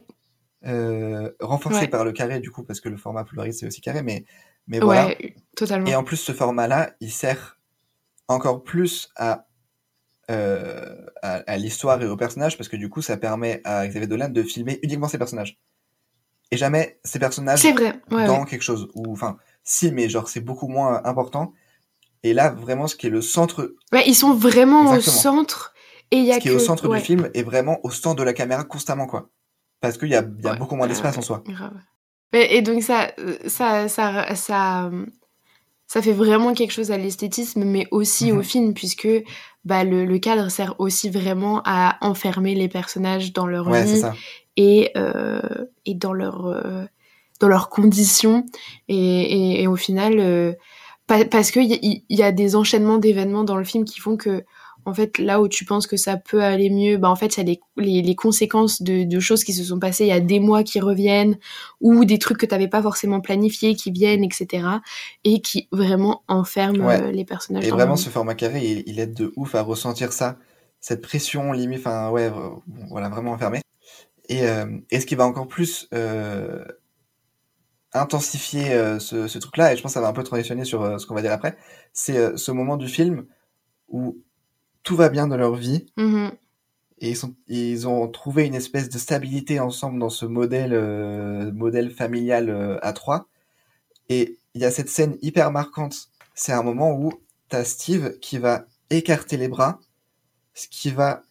euh, 0.67 1.31
renforcé 1.39 1.79
Ouais. 1.79 1.87
par 1.87 2.03
le 2.03 2.11
carré, 2.11 2.41
du 2.41 2.51
coup, 2.51 2.63
parce 2.63 2.81
que 2.81 2.89
le 2.89 2.97
format 2.97 3.23
Polaroid, 3.23 3.53
c'est 3.53 3.65
aussi 3.65 3.79
carré. 3.79 4.03
Mais, 4.03 4.25
mais 4.67 4.79
voilà. 4.79 5.13
Totalement. 5.55 5.87
Et 5.87 5.95
en 5.95 6.03
plus, 6.03 6.17
ce 6.17 6.31
format-là, 6.31 6.93
il 6.99 7.11
sert 7.11 7.59
encore 8.27 8.63
plus 8.63 9.09
à, 9.15 9.47
euh, 10.31 11.05
à, 11.21 11.35
à 11.45 11.57
l'histoire 11.57 12.01
et 12.01 12.07
aux 12.07 12.17
personnages, 12.17 12.57
parce 12.57 12.69
que 12.69 12.77
du 12.77 12.89
coup, 12.89 13.01
ça 13.01 13.17
permet 13.17 13.61
à 13.65 13.87
Xavier 13.87 14.07
Dolan 14.07 14.29
de 14.29 14.43
filmer 14.43 14.79
uniquement 14.81 15.07
ses 15.07 15.17
personnages. 15.17 15.59
Et 16.51 16.57
jamais 16.57 16.99
ses 17.03 17.19
personnages 17.19 17.61
vrai. 17.63 18.01
Ouais, 18.11 18.25
dans 18.25 18.41
ouais. 18.41 18.45
quelque 18.45 18.61
chose. 18.61 18.87
Ou, 18.95 19.11
enfin, 19.11 19.37
si, 19.63 19.91
mais 19.91 20.09
genre, 20.09 20.29
c'est 20.29 20.39
beaucoup 20.39 20.67
moins 20.67 21.01
important. 21.03 21.53
Et 22.23 22.33
là, 22.33 22.49
vraiment, 22.51 22.87
ce 22.87 22.95
qui 22.95 23.07
est 23.07 23.09
le 23.09 23.21
centre, 23.21 23.75
Ouais, 23.91 24.03
ils 24.07 24.15
sont 24.15 24.33
vraiment 24.33 24.93
Exactement. 24.93 25.15
au 25.15 25.19
centre 25.19 25.73
et 26.11 26.17
il 26.17 26.25
y 26.25 26.31
a 26.31 26.35
ce 26.35 26.39
qui 26.39 26.47
que 26.47 26.53
est 26.53 26.55
au 26.55 26.59
centre 26.59 26.87
ouais. 26.87 26.99
du 26.99 27.03
film 27.03 27.29
est 27.33 27.43
vraiment 27.43 27.79
au 27.83 27.89
centre 27.89 28.15
de 28.15 28.23
la 28.23 28.33
caméra 28.33 28.63
constamment, 28.63 29.07
quoi. 29.07 29.29
Parce 29.81 29.97
qu'il 29.97 30.09
y 30.09 30.15
a, 30.15 30.23
y 30.43 30.47
a 30.47 30.55
beaucoup 30.55 30.75
moins 30.75 30.87
d'espace 30.87 31.17
en 31.17 31.21
soi. 31.21 31.43
Grave. 31.45 31.73
Et 32.33 32.61
donc 32.61 32.81
ça, 32.81 33.11
euh, 33.19 33.37
ça, 33.47 33.87
ça, 33.87 34.35
ça, 34.35 34.89
ça 35.87 36.01
fait 36.01 36.13
vraiment 36.13 36.53
quelque 36.53 36.71
chose 36.71 36.91
à 36.91 36.97
l'esthétisme, 36.97 37.63
mais 37.63 37.87
aussi 37.91 38.31
Mhm. 38.31 38.39
au 38.39 38.41
film, 38.43 38.73
puisque 38.73 39.07
bah, 39.65 39.83
le, 39.83 40.05
le 40.05 40.19
cadre 40.19 40.49
sert 40.49 40.75
aussi 40.79 41.09
vraiment 41.09 41.61
à 41.65 41.97
enfermer 42.01 42.55
les 42.55 42.67
personnages 42.67 43.33
dans 43.33 43.45
leur 43.47 43.69
Ouais, 43.69 43.83
vie 43.85 44.01
et, 44.57 44.91
euh, 44.97 45.39
et 45.85 45.93
dans, 45.93 46.13
leur, 46.13 46.47
euh, 46.47 46.83
dans 47.39 47.47
leurs 47.47 47.69
conditions. 47.69 48.45
Et, 48.87 48.95
et, 48.97 49.61
et 49.63 49.67
au 49.67 49.75
final, 49.75 50.19
euh, 50.19 50.53
pa- 51.07 51.25
parce 51.25 51.51
qu'il 51.51 51.71
y, 51.71 52.03
y 52.09 52.23
a 52.23 52.31
des 52.31 52.55
enchaînements 52.55 52.97
d'événements 52.97 53.43
dans 53.43 53.57
le 53.57 53.63
film 53.63 53.85
qui 53.85 53.99
font 53.99 54.17
que 54.17 54.43
en 54.85 54.93
fait, 54.93 55.17
là 55.17 55.41
où 55.41 55.47
tu 55.47 55.65
penses 55.65 55.87
que 55.87 55.97
ça 55.97 56.17
peut 56.17 56.43
aller 56.43 56.69
mieux, 56.69 56.97
bah 56.97 57.09
en 57.09 57.15
fait, 57.15 57.37
il 57.37 57.37
y 57.37 57.41
a 57.41 57.43
les, 57.43 57.59
les, 57.77 58.01
les 58.01 58.15
conséquences 58.15 58.81
de, 58.81 59.03
de 59.03 59.19
choses 59.19 59.43
qui 59.43 59.53
se 59.53 59.63
sont 59.63 59.79
passées 59.79 60.05
il 60.05 60.09
y 60.09 60.11
a 60.11 60.19
des 60.19 60.39
mois 60.39 60.63
qui 60.63 60.79
reviennent, 60.79 61.37
ou 61.81 62.05
des 62.05 62.19
trucs 62.19 62.37
que 62.37 62.45
tu 62.45 62.53
n'avais 62.53 62.67
pas 62.67 62.81
forcément 62.81 63.21
planifiés 63.21 63.75
qui 63.75 63.91
viennent, 63.91 64.23
etc. 64.23 64.67
Et 65.23 65.41
qui 65.41 65.67
vraiment 65.71 66.23
enferment 66.27 66.87
Ouais. 66.87 67.01
euh, 67.01 67.11
les 67.11 67.25
personnages. 67.25 67.65
Et 67.65 67.69
dans 67.69 67.75
vraiment, 67.77 67.95
ce 67.95 68.09
format 68.09 68.35
carré, 68.35 68.61
il, 68.65 68.83
il 68.87 68.99
aide 68.99 69.13
de 69.13 69.31
ouf 69.35 69.55
à 69.55 69.61
ressentir 69.61 70.13
ça, 70.13 70.37
cette 70.79 71.01
pression 71.01 71.51
limite, 71.51 71.79
enfin 71.79 72.09
ouais, 72.09 72.31
voilà, 72.89 73.09
vraiment 73.09 73.31
enfermé. 73.31 73.61
Et, 74.29 74.47
euh, 74.47 74.65
et 74.89 74.99
ce 74.99 75.05
qui 75.05 75.15
va 75.15 75.25
encore 75.25 75.47
plus 75.47 75.87
euh, 75.93 76.63
intensifier 77.93 78.71
euh, 78.73 78.99
ce, 78.99 79.27
ce 79.27 79.37
truc-là, 79.37 79.73
et 79.73 79.77
je 79.77 79.81
pense 79.81 79.91
que 79.91 79.93
ça 79.93 80.01
va 80.01 80.07
un 80.07 80.13
peu 80.13 80.23
transitionner 80.23 80.65
sur 80.65 80.99
ce 80.99 81.05
qu'on 81.05 81.13
va 81.15 81.21
dire 81.21 81.31
après, 81.31 81.55
c'est 81.93 82.37
ce 82.37 82.51
moment 82.51 82.77
du 82.77 82.87
film 82.87 83.25
où 83.89 84.17
tout 84.83 84.95
va 84.95 85.09
bien 85.09 85.27
dans 85.27 85.37
leur 85.37 85.55
vie 85.55 85.85
Mhm. 85.97 86.31
et 86.99 87.09
ils, 87.11 87.15
sont, 87.17 87.33
ils 87.47 87.87
ont 87.87 88.07
trouvé 88.07 88.45
une 88.45 88.55
espèce 88.55 88.89
de 88.89 88.97
stabilité 88.97 89.59
ensemble 89.59 89.99
dans 89.99 90.09
ce 90.09 90.25
modèle, 90.25 90.73
euh, 90.73 91.51
modèle 91.51 91.89
familial 91.91 92.49
euh, 92.49 92.77
à 92.81 92.93
trois. 92.93 93.27
Et 94.09 94.37
il 94.53 94.61
y 94.61 94.65
a 94.65 94.71
cette 94.71 94.89
scène 94.89 95.17
hyper 95.21 95.51
marquante. 95.51 96.09
C'est 96.35 96.51
un 96.53 96.63
moment 96.63 96.91
où 96.97 97.11
t'as 97.49 97.63
Steve 97.63 98.19
qui 98.19 98.37
va 98.37 98.65
écarter 98.89 99.37
les 99.37 99.47
bras, 99.47 99.79
ce 100.53 100.67
qui 100.67 100.91
va 100.91 101.23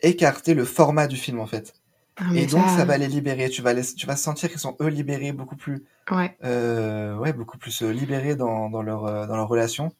écarter 0.00 0.54
le 0.54 0.64
format 0.64 1.06
du 1.06 1.16
film 1.16 1.40
en 1.40 1.46
fait. 1.46 1.74
Ah, 2.16 2.24
Et 2.34 2.46
donc 2.46 2.68
ça 2.76 2.84
va 2.84 2.98
les 2.98 3.08
libérer. 3.08 3.48
Tu 3.50 3.62
vas, 3.62 3.72
les, 3.72 3.82
tu 3.94 4.06
vas 4.06 4.16
sentir 4.16 4.48
qu'ils 4.50 4.58
sont 4.58 4.76
eux 4.80 4.88
libérés 4.88 5.32
beaucoup 5.32 5.56
plus, 5.56 5.84
Ouais. 6.10 6.36
euh, 6.44 7.16
ouais, 7.16 7.32
beaucoup 7.32 7.56
plus 7.58 7.82
libérés 7.82 8.36
dans, 8.36 8.68
dans 8.70 8.82
leur, 8.82 9.26
dans 9.26 9.36
leur 9.36 9.48
relation. 9.48 9.92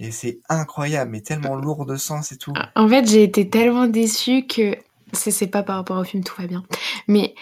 Et 0.00 0.10
c'est 0.10 0.40
incroyable, 0.48 1.10
mais 1.10 1.20
tellement 1.20 1.54
lourd 1.54 1.84
de 1.84 1.96
sens 1.96 2.32
et 2.32 2.38
tout. 2.38 2.54
En 2.74 2.88
fait, 2.88 3.06
j'ai 3.06 3.22
été 3.22 3.50
tellement 3.50 3.86
déçue 3.86 4.46
que 4.46 4.74
c'est 5.12 5.30
c'est 5.30 5.46
pas 5.46 5.62
par 5.62 5.76
rapport 5.76 5.98
au 5.98 6.04
film, 6.04 6.24
tout 6.24 6.34
va 6.40 6.46
bien. 6.46 6.64
Mais 7.06 7.34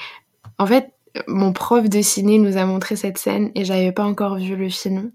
en 0.59 0.66
fait, 0.66 0.92
mon 1.29 1.53
prof 1.53 1.88
de 1.88 2.03
ciné 2.03 2.38
nous 2.38 2.57
a 2.57 2.64
montré 2.64 2.97
cette 2.97 3.16
scène 3.16 3.53
et 3.55 3.64
j'avais 3.64 3.92
pas 3.92 4.05
encore 4.05 4.37
vu 4.38 4.57
le 4.57 4.68
film. 4.68 5.12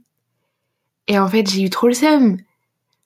Et 1.08 1.20
en 1.20 1.28
fait, 1.28 1.50
j'ai 1.50 1.64
eu 1.64 1.70
trop 1.70 1.88
le 1.88 1.94
seum. 1.94 2.38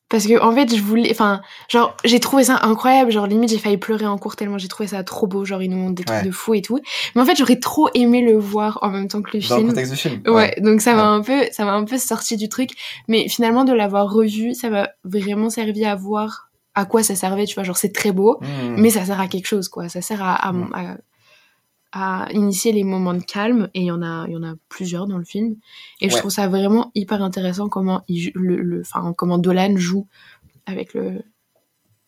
Parce 0.10 0.26
que 0.26 0.42
en 0.42 0.54
fait, 0.54 0.74
je 0.74 0.82
voulais, 0.82 1.10
enfin, 1.12 1.42
genre, 1.68 1.96
j'ai 2.06 2.20
trouvé 2.22 2.46
ça 2.46 2.60
incroyable. 2.64 3.12
Genre, 3.12 3.28
limite, 3.28 3.50
j'ai 3.50 3.58
failli 3.58 3.78
pleurer 3.78 4.06
en 4.08 4.18
cours 4.18 4.38
tellement 4.38 4.58
j'ai 4.58 4.70
trouvé 4.70 4.88
ça 4.88 5.04
trop 5.04 5.28
beau. 5.28 5.44
Genre, 5.44 5.62
ils 5.62 5.70
nous 5.70 5.76
montrent 5.78 5.96
des 5.96 6.06
trucs 6.06 6.20
Ouais. 6.22 6.26
de 6.26 6.32
fou 6.32 6.54
et 6.54 6.62
tout. 6.62 6.80
Mais 7.14 7.22
en 7.22 7.26
fait, 7.26 7.36
j'aurais 7.38 7.60
trop 7.60 7.90
aimé 7.94 8.22
le 8.22 8.38
voir 8.38 8.80
en 8.84 8.90
même 8.90 9.10
temps 9.10 9.22
que 9.22 9.36
le 9.38 9.44
Dans 9.48 9.56
le 9.56 9.60
film. 9.62 9.70
contexte 9.70 9.92
du 9.92 9.98
film. 9.98 10.22
Ouais, 10.28 10.56
donc 10.62 10.80
ça 10.82 10.94
m'a 10.96 11.02
Ouais. 11.12 11.18
un 11.18 11.22
peu, 11.22 11.46
ça 11.52 11.66
m'a 11.66 11.74
un 11.74 11.84
peu 11.84 11.98
sorti 11.98 12.38
du 12.38 12.48
truc. 12.48 12.70
Mais 13.10 13.28
finalement, 13.28 13.66
de 13.66 13.74
l'avoir 13.74 14.10
revu, 14.12 14.54
ça 14.54 14.70
m'a 14.70 14.88
vraiment 15.04 15.50
servi 15.50 15.84
à 15.84 15.96
voir 15.96 16.50
à 16.74 16.86
quoi 16.86 17.04
ça 17.04 17.16
servait. 17.16 17.46
Tu 17.46 17.56
vois, 17.56 17.64
genre 17.64 17.76
c'est 17.78 17.92
très 17.94 18.12
beau, 18.14 18.38
Mmh. 18.42 18.76
mais 18.78 18.90
ça 18.92 19.04
sert 19.04 19.20
à 19.20 19.28
quelque 19.28 19.48
chose, 19.48 19.68
quoi. 19.68 19.90
Ça 19.90 20.02
sert 20.02 20.22
à, 20.24 20.36
à, 20.36 20.54
Mm. 20.54 20.70
à- 20.74 20.98
à 22.02 22.32
initier 22.32 22.72
les 22.72 22.84
moments 22.84 23.14
de 23.14 23.24
calme. 23.24 23.70
Et 23.74 23.82
il 23.82 23.86
y 23.86 23.92
en 23.92 24.02
a, 24.02 24.26
il 24.28 24.34
y 24.34 24.38
en 24.38 24.44
a 24.44 24.56
plusieurs 24.70 25.08
dans 25.08 25.18
le 25.18 25.26
film. 25.26 25.56
Et 26.02 26.10
je 26.10 26.18
trouve 26.18 26.32
ça 26.32 26.48
vraiment 26.48 26.92
hyper 26.96 27.22
intéressant 27.22 27.70
comment 27.70 28.04
il, 28.08 28.32
le, 28.36 28.58
le, 28.62 28.82
enfin, 28.82 29.14
comment 29.14 29.38
Dolan 29.38 29.76
joue 29.78 30.08
avec 30.66 30.94
le, 30.94 31.24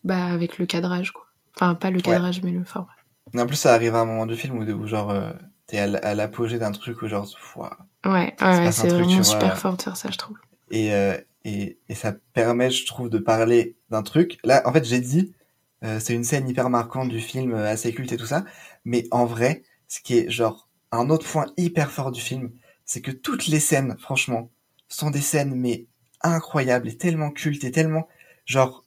bah, 0.04 0.25
avec 0.25 0.58
le 0.58 0.65
cadrage, 0.65 1.12
quoi. 1.12 1.25
Enfin, 1.56 1.75
pas 1.75 1.91
le 1.91 2.02
cadrage, 2.02 2.41
mais 2.41 2.52
le 2.52 2.63
format. 2.63 2.89
En 3.38 3.45
plus, 3.45 3.58
ça 3.58 3.73
arrive 3.73 3.95
à 3.95 3.99
un 3.99 4.06
moment 4.06 4.25
du 4.25 4.36
film 4.36 4.58
où, 4.58 4.63
où 4.63 4.88
genre, 4.88 5.12
euh, 5.12 5.32
t'es 5.67 5.80
à, 5.80 6.15
l'apogée 6.15 6.58
d'un 6.58 6.71
truc 6.71 7.02
où 7.02 7.08
genre. 7.08 7.28
Ouais, 8.06 8.36
c'est 8.39 8.71
truc, 8.71 8.91
vraiment 8.91 9.15
vois. 9.15 9.23
super 9.23 9.58
fort 9.58 9.78
de 9.78 9.82
faire 9.82 9.97
ça, 9.97 10.10
je 10.12 10.17
trouve. 10.17 10.38
Et, 10.71 10.93
euh, 10.93 11.17
et, 11.45 11.78
et 11.89 11.95
ça 11.95 12.13
permet, 12.34 12.71
je 12.71 12.86
trouve, 12.86 13.10
de 13.10 13.17
parler 13.19 13.75
d'un 13.89 14.04
truc. 14.04 14.39
Là, 14.43 14.62
en 14.65 14.73
fait, 14.73 14.86
j'ai 14.86 14.99
dit, 14.99 15.34
euh, 15.84 15.99
c'est 15.99 16.13
une 16.13 16.23
scène 16.23 16.47
hyper 16.47 16.69
marquante 16.69 17.10
du 17.10 17.19
film, 17.19 17.54
euh, 17.54 17.69
assez 17.69 17.93
culte 17.93 18.12
et 18.12 18.17
tout 18.17 18.25
ça. 18.25 18.45
Mais 18.86 19.06
en 19.12 19.25
vrai, 19.25 19.63
ce 19.89 19.99
qui 20.02 20.17
est 20.17 20.30
genre 20.32 20.69
un 20.93 21.10
autre 21.12 21.28
point 21.30 21.47
hyper 21.58 21.91
fort 21.91 22.12
du 22.13 22.21
film, 22.21 22.52
c'est 22.86 23.02
que 23.02 23.12
toutes 23.12 23.47
les 23.47 23.60
scènes, 23.60 23.97
franchement, 23.99 24.52
sont 24.88 25.12
des 25.12 25.21
scènes 25.21 25.56
mais 25.56 25.88
incroyables 26.21 26.88
et 26.89 26.97
tellement 26.97 27.32
cultes 27.32 27.65
et 27.65 27.71
tellement 27.71 28.08
genre 28.45 28.86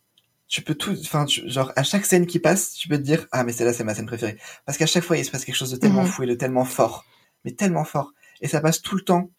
tu 0.49 0.63
peux 0.63 0.75
tout, 0.75 0.93
enfin, 1.01 1.27
genre, 1.29 1.73
à 1.77 1.83
chaque 1.83 2.05
scène 2.05 2.27
qui 2.27 2.39
passe, 2.39 2.75
tu 2.75 2.87
peux 2.89 2.99
te 2.99 3.03
dire, 3.03 3.27
ah, 3.33 3.43
mais 3.43 3.53
celle-là, 3.53 3.73
c'est 3.73 3.85
ma 3.85 3.95
scène 3.95 4.07
préférée. 4.07 4.37
Parce 4.67 4.77
qu'à 4.79 4.85
chaque 4.87 5.03
fois, 5.05 5.17
il 5.17 5.25
se 5.25 5.31
passe 5.31 5.47
quelque 5.47 5.57
chose 5.57 5.71
de 5.71 5.79
tellement 5.79 6.03
Mhm. 6.03 6.09
fou 6.09 6.25
et 6.25 6.27
de 6.27 6.35
tellement 6.35 6.67
fort. 6.67 7.07
Mais 7.45 7.53
tellement 7.53 7.85
fort. 7.85 8.13
Et 8.43 8.49
ça 8.49 8.61
passe 8.61 8.83
tout 8.83 8.95
le 8.97 9.03
temps 9.03 9.31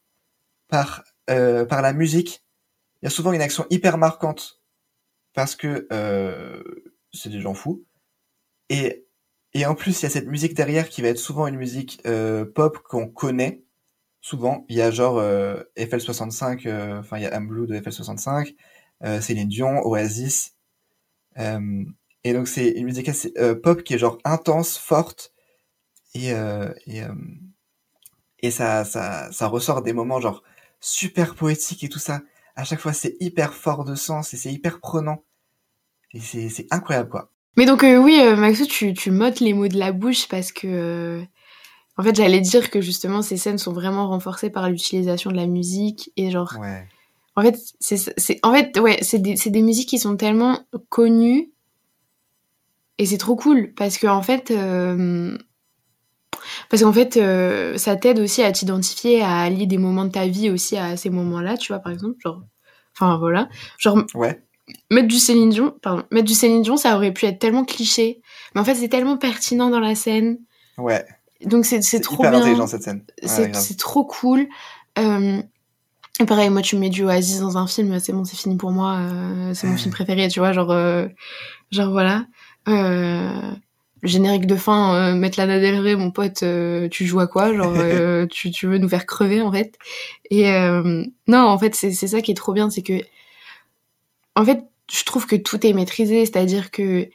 par, 0.70 1.04
euh, 1.30 1.66
par 1.66 1.84
la 1.84 1.94
musique. 1.94 2.44
Il 3.02 3.06
y 3.06 3.08
a 3.08 3.12
souvent 3.12 3.32
une 3.34 3.42
action 3.42 3.66
hyper 3.70 4.00
marquante. 4.00 4.62
Parce 5.34 5.56
que, 5.56 5.88
euh, 5.92 6.64
c'est 7.14 7.30
des 7.30 7.42
gens 7.42 7.54
fous. 7.54 7.86
Et, 8.70 9.06
et 9.54 9.66
en 9.66 9.76
plus, 9.76 10.02
il 10.02 10.04
y 10.04 10.06
a 10.08 10.10
cette 10.10 10.28
musique 10.28 10.56
derrière 10.56 10.90
qui 10.90 11.02
va 11.02 11.10
être 11.10 11.20
souvent 11.20 11.48
une 11.48 11.58
musique, 11.58 12.02
euh, 12.08 12.46
pop 12.46 12.80
qu'on 12.80 13.08
connaît. 13.08 13.64
Souvent, 14.22 14.66
il 14.70 14.78
y 14.78 14.82
a 14.82 14.92
genre, 14.92 15.18
euh, 15.20 15.64
FL65, 15.78 16.68
euh, 16.68 17.00
enfin, 17.00 17.18
il 17.20 17.24
y 17.24 17.28
a 17.28 17.36
I'm 17.36 17.48
Blue 17.48 17.68
de 17.68 17.76
FL65, 17.76 18.56
euh, 19.06 19.22
Céline 19.22 19.50
Dion, 19.50 19.82
Oasis, 19.86 20.56
euh, 21.40 21.86
Et 22.24 22.34
donc 22.34 22.48
c'est 22.48 22.70
une 22.72 22.86
musique 22.86 23.10
assez 23.10 23.34
pop 23.64 23.84
qui 23.84 23.94
est 23.96 23.98
genre 24.00 24.18
intense, 24.26 24.78
forte 24.78 25.34
et 26.16 26.30
et, 26.88 27.02
et 28.40 28.52
ça, 28.52 28.86
ça 28.86 29.32
ça 29.32 29.48
ressort 29.48 29.82
des 29.82 29.94
moments 29.94 30.20
genre 30.20 30.44
super 30.80 31.36
poétiques 31.36 31.84
et 31.84 31.90
tout 31.90 32.00
ça. 32.00 32.22
À 32.56 32.64
chaque 32.64 32.80
fois 32.80 32.94
c'est 32.94 33.16
hyper 33.20 33.54
fort 33.54 33.84
de 33.86 33.96
sens 33.96 34.34
et 34.34 34.38
c'est 34.38 34.52
hyper 34.52 34.80
prenant 34.80 35.24
et 36.14 36.22
c'est 36.22 36.68
incroyable 36.72 37.10
quoi. 37.12 37.33
Mais 37.56 37.66
donc 37.66 37.84
euh, 37.84 37.98
oui, 37.98 38.20
euh, 38.20 38.36
Maxou, 38.36 38.66
tu, 38.66 38.94
tu 38.94 39.12
m'ôtes 39.12 39.40
les 39.40 39.54
mots 39.54 39.68
de 39.68 39.78
la 39.78 39.92
bouche 39.92 40.28
parce 40.28 40.52
que 40.52 40.68
euh, 40.68 41.22
en 41.98 42.04
fait 42.04 42.16
j'allais 42.16 42.42
dire 42.42 42.72
que 42.72 42.82
justement 42.82 43.22
ces 43.22 43.38
scènes 43.38 43.58
sont 43.60 43.74
vraiment 43.74 44.08
renforcées 44.08 44.50
par 44.50 44.70
l'utilisation 44.70 45.30
de 45.32 45.36
la 45.36 45.46
musique 45.46 46.12
et 46.18 46.32
genre 46.32 46.56
Ouais. 46.60 46.88
en 47.36 47.42
fait 47.44 47.58
c'est 47.80 48.40
en 48.44 48.54
fait 48.54 48.80
ouais 48.80 48.98
c'est 49.04 49.20
des 49.20 49.36
des 49.36 49.62
musiques 49.62 49.90
qui 49.90 50.00
sont 50.00 50.18
tellement 50.18 50.60
connues 50.90 51.52
et 52.98 53.06
c'est 53.06 53.18
trop 53.20 53.36
cool 53.36 53.74
parce 53.76 53.98
que 54.00 54.08
en 54.08 54.24
fait 54.24 54.50
euh, 54.50 55.38
parce 56.70 56.82
qu'en 56.82 56.94
fait 56.94 57.20
ça 57.78 57.96
t'aide 57.96 58.20
aussi 58.20 58.42
à 58.42 58.52
t'identifier 58.52 59.22
à 59.22 59.42
allier 59.42 59.68
des 59.68 59.78
moments 59.78 60.06
de 60.06 60.12
ta 60.12 60.26
vie 60.28 60.50
aussi 60.50 60.76
à 60.78 60.98
ces 60.98 61.12
moments-là, 61.12 61.58
tu 61.58 61.72
vois 61.72 61.80
par 61.80 61.92
exemple 61.92 62.16
genre 62.20 62.42
enfin 62.98 63.18
voilà 63.18 63.48
genre 63.78 64.00
Ouais. 64.16 64.42
Mettre 64.90 65.08
du 65.08 65.20
Céline 65.20 65.50
Dion, 65.50 65.76
pardon, 65.82 66.04
mettre 66.12 66.26
du 66.28 66.34
Céline 66.34 66.62
Dion, 66.62 66.78
ça 66.78 66.96
aurait 66.96 67.12
pu 67.12 67.26
être 67.26 67.40
tellement 67.40 67.66
cliché, 67.66 68.22
mais 68.56 68.62
en 68.62 68.64
fait 68.64 68.76
c'est 68.76 68.88
tellement 68.88 69.18
pertinent 69.18 69.70
dans 69.70 69.80
la 69.80 69.96
scène, 69.96 70.40
Ouais. 70.78 71.06
donc 71.46 71.66
c'est 71.66 71.82
trop 72.00 72.16
hyper 72.16 72.32
bien, 72.32 72.42
intelligent 72.42 72.68
cette 72.68 72.84
scène. 72.84 73.04
Ouais, 73.22 73.52
c'est 73.54 73.78
trop 73.78 74.06
cool. 74.06 74.48
Euh, 74.98 75.42
et 76.20 76.26
pareil, 76.26 76.50
moi 76.50 76.62
tu 76.62 76.78
mets 76.78 76.90
du 76.90 77.04
Oasis 77.04 77.40
dans 77.40 77.58
un 77.58 77.68
film, 77.68 78.00
c'est 78.00 78.14
bon, 78.14 78.24
c'est 78.24 78.38
fini 78.38 78.56
pour 78.56 78.72
moi, 78.72 79.00
euh, 79.00 79.54
c'est 79.54 79.68
mon 79.68 79.76
film 79.78 79.92
préféré, 79.94 80.28
tu 80.30 80.40
vois, 80.40 80.54
genre, 80.54 80.72
euh, 80.72 81.08
genre 81.72 81.92
voilà. 81.92 82.26
Le 82.68 84.10
générique 84.10 84.48
de 84.48 84.56
fin, 84.58 85.16
mettre 85.16 85.40
Lana 85.40 85.60
Del 85.60 85.80
Rey, 85.80 85.96
mon 85.96 86.12
pote, 86.12 86.44
tu 86.92 87.06
joues 87.06 87.20
à 87.22 87.28
quoi 87.28 87.54
Genre, 87.54 87.74
tu, 88.30 88.52
tu 88.52 88.68
veux 88.68 88.78
nous 88.78 88.90
faire 88.90 89.06
crever 89.06 89.42
en 89.42 89.52
fait. 89.52 89.78
Et 90.30 90.44
non, 91.28 91.40
en 91.40 91.58
fait, 91.58 91.74
c'est 91.76 91.92
c'est 91.92 92.08
ça 92.08 92.22
qui 92.22 92.32
est 92.32 92.36
trop 92.36 92.54
bien, 92.54 92.70
c'est 92.70 92.82
que, 92.82 93.02
en 94.36 94.46
fait, 94.46 94.64
je 94.92 95.04
trouve 95.04 95.26
que 95.28 95.36
tout 95.36 95.66
est 95.66 95.74
maîtrisé, 95.74 96.26
c'est-à-dire 96.26 96.72
que, 96.72 97.08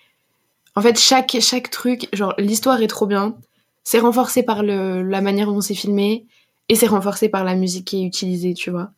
en 0.74 0.80
fait, 0.82 0.98
chaque 0.98 1.36
chaque 1.40 1.70
truc, 1.70 2.08
genre 2.12 2.34
l'histoire 2.38 2.80
est 2.82 2.86
trop 2.88 3.06
bien, 3.06 3.36
c'est 3.84 3.98
renforcé 3.98 4.42
par 4.42 4.62
le, 4.62 5.02
la 5.02 5.20
manière 5.20 5.46
dont 5.48 5.60
c'est 5.60 5.74
filmé 5.74 6.26
et 6.68 6.74
c'est 6.74 6.86
renforcé 6.86 7.28
par 7.28 7.44
la 7.44 7.54
musique 7.54 7.86
qui 7.86 8.02
est 8.02 8.06
utilisée, 8.06 8.54
tu 8.54 8.70
vois. 8.70 8.90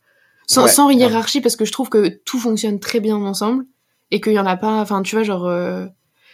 Sans, 0.47 0.65
Ouais, 0.65 0.69
sans 0.71 0.87
grave. 0.89 0.99
hiérarchie, 0.99 1.41
parce 1.41 1.55
que 1.57 1.65
je 1.65 1.73
trouve 1.73 1.89
que 1.89 2.09
tout 2.25 2.39
fonctionne 2.41 2.81
très 2.81 2.99
bien 3.01 3.17
ensemble 3.17 3.65
et 4.11 4.21
qu'il 4.21 4.33
y 4.33 4.39
en 4.41 4.47
a 4.47 4.57
pas, 4.57 4.81
enfin, 4.81 5.03
tu 5.03 5.15
vois, 5.15 5.23
genre, 5.25 5.47
euh, 5.47 5.87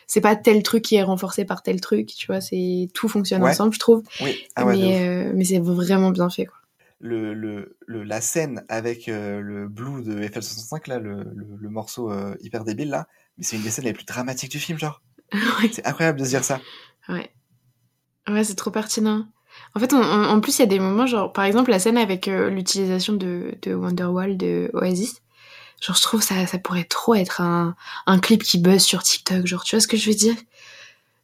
c'est 0.06 0.22
pas 0.22 0.36
tel 0.36 0.62
truc 0.62 0.82
qui 0.82 0.96
est 0.96 1.02
renforcé 1.02 1.44
par 1.44 1.62
tel 1.62 1.80
truc, 1.80 2.06
tu 2.16 2.26
vois, 2.28 2.40
c'est 2.40 2.88
tout 2.94 3.08
fonctionne 3.08 3.42
Ouais. 3.42 3.50
ensemble, 3.50 3.74
je 3.74 3.78
trouve. 3.78 4.02
Oui. 4.22 4.36
Ah 4.54 4.64
mais 4.64 5.06
euh, 5.06 5.32
mais 5.34 5.44
c'est 5.44 5.58
vraiment 5.58 6.10
bien 6.10 6.30
fait, 6.30 6.46
quoi. 6.46 6.56
Le, 7.00 7.34
le, 7.34 7.76
le, 7.86 8.02
la 8.04 8.20
scène 8.20 8.64
avec 8.68 9.08
euh, 9.08 9.40
le 9.40 9.68
Blue 9.68 10.02
de 10.02 10.20
FL65, 10.20 10.88
là, 10.88 10.98
le, 10.98 11.24
le, 11.34 11.68
morceau 11.68 12.10
euh, 12.10 12.34
hyper 12.40 12.64
débile, 12.64 12.90
là, 12.90 13.06
mais 13.38 13.44
c'est 13.44 13.56
une 13.56 13.62
des 13.62 13.70
scènes 13.70 13.84
les 13.84 13.92
plus 13.92 14.04
dramatiques 14.04 14.50
du 14.50 14.58
film, 14.60 14.78
genre. 14.78 15.02
Ouais. 15.32 15.70
C'est 15.72 15.86
incroyable 15.86 16.18
de 16.20 16.24
se 16.24 16.30
dire 16.30 16.44
ça. 16.44 16.60
Ouais. 17.08 17.30
Ouais, 18.28 18.44
c'est 18.44 18.54
trop 18.56 18.70
pertinent. 18.70 19.26
En 19.74 19.80
fait, 19.80 19.92
on- 19.92 19.98
on- 20.02 20.28
en 20.28 20.40
plus, 20.40 20.58
il 20.58 20.62
y 20.62 20.64
a 20.64 20.66
des 20.66 20.80
moments, 20.80 21.06
genre, 21.06 21.32
par 21.32 21.44
exemple, 21.44 21.70
la 21.70 21.78
scène 21.78 21.96
avec 21.98 22.28
euh, 22.28 22.50
l'utilisation 22.50 23.14
de, 23.14 23.54
de 23.62 23.74
Wonderwall 23.74 24.36
de 24.36 24.70
Oasis. 24.74 25.22
Genre, 25.80 25.96
je 25.96 26.02
trouve 26.02 26.22
ça, 26.22 26.46
ça 26.46 26.58
pourrait 26.58 26.84
trop 26.84 27.14
être 27.14 27.40
un, 27.40 27.76
un 28.06 28.18
clip 28.18 28.42
qui 28.42 28.58
buzz 28.58 28.82
sur 28.82 29.02
TikTok. 29.02 29.46
Genre, 29.46 29.64
tu 29.64 29.76
vois 29.76 29.80
ce 29.80 29.88
que 29.88 29.96
je 29.96 30.10
veux 30.10 30.16
dire? 30.16 30.34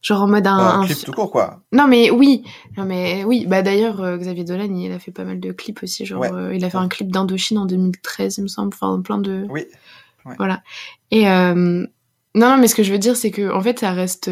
Genre 0.03 0.21
en 0.21 0.27
mode 0.27 0.45
un. 0.45 0.57
Un 0.57 0.81
un 0.81 0.85
clip 0.85 0.97
fi- 0.97 1.05
tout 1.05 1.11
court, 1.13 1.31
quoi. 1.31 1.61
Non, 1.71 1.87
mais 1.87 2.11
oui. 2.11 2.43
Non, 2.77 2.83
mais 2.85 3.23
oui. 3.23 3.45
Bah, 3.47 3.61
d'ailleurs, 3.61 4.01
euh, 4.01 4.17
Xavier 4.17 4.43
Dolan, 4.43 4.65
il 4.75 4.91
a 4.91 4.99
fait 4.99 5.11
pas 5.11 5.23
mal 5.23 5.39
de 5.39 5.51
clips 5.53 5.81
aussi. 5.81 6.05
Genre, 6.05 6.19
Ouais. 6.19 6.31
euh, 6.31 6.53
il 6.53 6.63
a 6.65 6.69
fait 6.69 6.77
un 6.77 6.89
clip 6.89 7.11
d'Indochine 7.11 7.57
en 7.57 7.65
2013, 7.65 8.37
il 8.37 8.43
me 8.43 8.47
semble. 8.47 8.73
Enfin, 8.73 9.01
plein 9.01 9.17
de. 9.17 9.45
Oui. 9.49 9.65
Ouais. 10.25 10.35
Voilà. 10.37 10.61
Et 11.11 11.27
euh, 11.29 11.53
non, 11.55 11.87
non, 12.35 12.57
mais 12.57 12.67
ce 12.67 12.75
que 12.75 12.83
je 12.83 12.91
veux 12.91 12.99
dire, 12.99 13.15
c'est 13.15 13.31
que 13.31 13.51
en 13.53 13.61
fait, 13.61 13.79
ça 13.79 13.91
reste. 13.91 14.29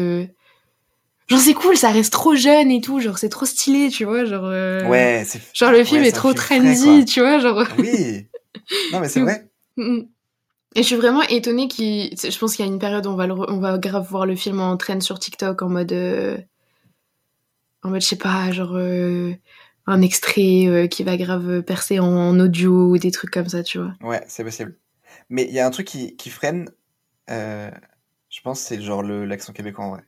Genre, 1.28 1.40
c'est 1.40 1.54
cool, 1.54 1.76
ça 1.78 1.90
reste 1.90 2.12
trop 2.12 2.34
jeune 2.34 2.70
et 2.70 2.80
tout. 2.82 3.00
Genre, 3.00 3.16
c'est 3.16 3.30
trop 3.30 3.46
stylé, 3.46 3.88
tu 3.88 4.04
vois. 4.04 4.26
Genre, 4.26 4.44
Ouais, 4.90 5.24
c'est. 5.26 5.40
Genre, 5.54 5.72
le 5.72 5.84
film 5.84 6.02
est 6.02 6.10
c'est 6.10 6.16
un 6.16 6.18
trop 6.18 6.34
trendy, 6.34 7.04
tu 7.06 7.20
vois. 7.20 7.38
Genre. 7.38 7.64
Oui. 7.78 8.26
Non, 8.92 9.00
mais 9.00 9.08
c'est 9.08 9.20
vrai. 9.22 9.48
Et 10.74 10.82
je 10.82 10.86
suis 10.86 10.96
vraiment 10.96 11.22
étonnée 11.22 11.68
qu'il. 11.68 12.10
Je 12.18 12.38
pense 12.38 12.56
qu'il 12.56 12.64
y 12.64 12.68
a 12.68 12.72
une 12.72 12.78
période 12.78 13.06
où 13.06 13.10
on 13.10 13.16
va, 13.16 13.26
on 13.28 13.58
va 13.58 13.78
grave 13.78 14.06
voir 14.08 14.26
le 14.26 14.36
film 14.36 14.60
en 14.60 14.76
trend 14.76 15.00
sur 15.00 15.18
TikTok 15.18 15.62
en 15.62 15.68
mode. 15.68 15.92
euh, 15.92 16.38
En 17.82 17.90
mode, 17.90 18.00
je 18.00 18.06
sais 18.06 18.16
pas, 18.16 18.50
genre. 18.52 18.74
euh, 18.76 19.34
Un 19.86 20.00
extrait 20.02 20.66
euh, 20.66 20.86
qui 20.86 21.02
va 21.02 21.16
grave 21.16 21.62
percer 21.62 21.98
en, 21.98 22.38
audio 22.38 22.90
ou 22.90 22.98
des 22.98 23.10
trucs 23.10 23.30
comme 23.32 23.48
ça, 23.48 23.62
tu 23.62 23.78
vois. 23.78 23.92
Ouais, 24.00 24.22
c'est 24.28 24.44
possible. 24.44 24.76
Mais 25.28 25.44
il 25.44 25.52
y 25.52 25.58
a 25.58 25.66
un 25.66 25.70
truc 25.70 25.86
qui, 25.88 26.16
qui 26.16 26.30
freine, 26.30 26.70
euh, 27.30 27.70
je 28.30 28.40
pense, 28.42 28.60
c'est 28.60 28.80
genre 28.80 29.02
l'accent 29.02 29.52
québécois 29.52 29.84
en 29.84 29.90
vrai. 29.90 30.04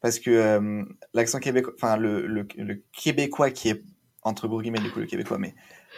Parce 0.00 0.20
que 0.20 0.84
l'accent 1.12 1.40
québécois, 1.40 1.72
enfin 1.76 1.96
le, 1.96 2.26
le, 2.26 2.46
le 2.56 2.82
québécois 2.92 3.50
qui 3.50 3.70
est, 3.70 3.82
entre 4.22 4.46
guillemets 4.48 4.80
du 4.80 4.90
coup 4.90 5.00
le 5.00 5.06
québécois, 5.06 5.38
mais 5.38 5.54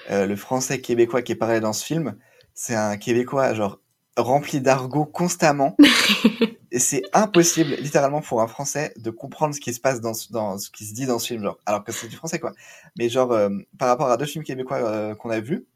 le 0.09 0.35
français 0.37 0.81
québécois 0.81 1.21
qui 1.23 1.33
est 1.33 1.37
parlé 1.37 1.61
dans 1.61 1.73
ce 1.75 1.85
film, 1.85 2.17
c'est 2.55 2.75
un 2.75 2.97
québécois 2.97 3.53
genre 3.55 3.81
rempli 4.21 4.61
d'argot 4.61 5.05
constamment. 5.05 5.77
et 6.73 6.79
c'est 6.79 7.03
impossible, 7.13 7.75
littéralement, 7.81 8.21
pour 8.21 8.41
un 8.43 8.47
français 8.47 8.93
de 8.97 9.11
comprendre 9.11 9.55
ce 9.55 9.61
qui 9.61 9.75
se 9.75 9.81
passe 9.81 10.01
dans, 10.01 10.15
ce- 10.15 10.33
dans 10.33 10.57
ce 10.59 10.71
qui 10.71 10.85
se 10.85 10.95
dit 10.95 11.07
dans 11.07 11.19
ce 11.19 11.27
film, 11.29 11.43
genre, 11.43 11.59
alors 11.67 11.83
que 11.85 11.93
c'est 11.93 12.09
du 12.09 12.17
français 12.17 12.39
quoi. 12.39 12.53
Mais 12.99 13.09
genre, 13.09 13.33
euh, 13.33 13.49
par 13.79 13.89
rapport 13.89 14.09
à 14.11 14.17
deux 14.17 14.27
films 14.27 14.45
québécois 14.45 14.77
euh, 14.79 15.15
qu'on 15.15 15.31
a 15.31 15.41
vus, 15.41 15.67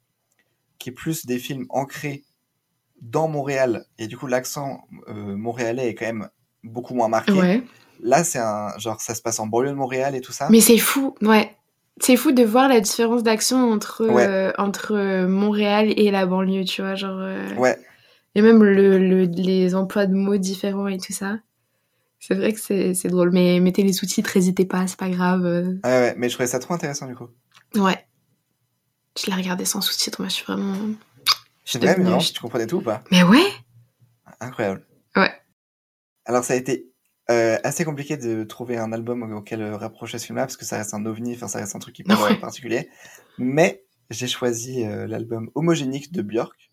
qui 0.79 0.91
est 0.91 0.93
plus 0.93 1.27
des 1.27 1.39
films 1.39 1.67
ancrés 1.71 2.25
dans 3.03 3.29
Montréal, 3.29 3.85
et 3.99 4.07
du 4.07 4.17
coup 4.17 4.27
l'accent 4.27 4.83
euh, 5.09 5.37
montréalais 5.37 5.89
est 5.89 5.95
quand 5.95 6.07
même 6.07 6.29
beaucoup 6.63 6.95
moins 6.95 7.09
marqué. 7.09 7.33
Ouais. 7.33 7.63
Là, 8.01 8.25
c'est 8.25 8.39
un 8.39 8.77
genre 8.79 9.01
ça 9.01 9.15
se 9.15 9.23
passe 9.23 9.39
en 9.41 9.47
banlieue 9.47 9.71
de 9.71 9.75
Montréal 9.77 10.15
et 10.15 10.21
tout 10.21 10.33
ça. 10.33 10.49
Mais 10.51 10.61
c'est 10.61 10.79
fou, 10.79 11.15
ouais. 11.23 11.55
C'est 12.01 12.17
fou 12.17 12.33
de 12.33 12.43
voir 12.43 12.69
la 12.69 12.81
différence 12.81 13.23
d'accent 13.23 13.71
entre, 13.71 14.05
Ouais. 14.09 14.53
entre 14.59 15.27
Montréal 15.27 15.93
et 15.97 16.11
la 16.11 16.27
banlieue, 16.27 16.65
tu 16.65 16.83
vois. 16.83 16.97
Genre, 16.97 17.21
Ouais, 17.57 17.79
Et 18.35 18.43
même 18.43 18.63
le, 18.63 18.99
le- 18.99 19.25
les 19.25 19.75
emplois 19.75 20.07
de 20.07 20.15
mots 20.15 20.37
différents 20.37 20.89
et 20.89 20.99
tout 20.99 21.13
ça. 21.13 21.39
C'est 22.21 22.35
vrai 22.35 22.53
que 22.55 22.59
c'est 22.95 23.09
drôle, 23.09 23.31
mais 23.33 23.61
mettez 23.61 23.83
les 23.83 23.93
sous-titres, 23.93 24.33
n'hésitez 24.35 24.65
pas, 24.65 24.87
c'est 24.87 24.99
pas 24.99 25.11
grave. 25.11 25.45
euh. 25.45 25.63
ouais, 25.85 26.01
ouais, 26.01 26.15
mais 26.17 26.29
je 26.29 26.35
trouvais 26.35 26.47
ça 26.47 26.59
trop 26.59 26.73
intéressant 26.75 27.07
du 27.07 27.15
coup. 27.15 27.29
Ouais. 27.75 28.07
Je 29.19 29.27
l'ai 29.27 29.35
regardé 29.37 29.65
sans 29.65 29.81
sous-titres, 29.81 30.21
moi 30.21 30.29
je 30.29 30.35
suis 30.35 30.45
vraiment. 30.45 30.75
C'est 31.65 31.79
vrai, 31.83 31.97
mais 31.99 32.19
je- 32.21 32.33
tu 32.33 32.41
comprenais 32.41 32.67
tout 32.67 32.79
ou 32.79 32.83
pas 32.83 33.05
Mais 33.11 33.23
ouais 33.23 33.45
Incroyable. 34.41 34.85
Ouais. 35.17 35.31
Alors 36.25 36.45
ça 36.45 36.55
a 36.55 36.57
été 36.57 36.91
euh, 37.31 37.59
assez 37.63 37.85
compliqué 37.85 38.17
de 38.17 38.43
trouver 38.45 38.77
un 38.79 38.93
album 38.93 39.23
auquel 39.35 39.61
euh, 39.63 39.77
rapprocher 39.77 40.19
ce 40.19 40.27
film-là, 40.27 40.43
parce 40.45 40.57
que 40.57 40.65
ça 40.65 40.79
reste 40.79 40.95
un 40.95 41.05
ovni, 41.07 41.35
enfin 41.35 41.49
ça 41.49 41.59
reste 41.59 41.77
un 41.77 41.79
truc 41.79 41.99
hyper 41.99 42.21
Ouais. 42.23 42.33
euh, 42.33 42.37
particulier. 42.37 42.89
Mais 43.39 43.85
j'ai 44.11 44.27
choisi 44.27 44.83
euh, 44.85 45.07
l'album 45.07 45.51
Homogénique 45.55 46.11
de 46.13 46.23
Björk. 46.23 46.71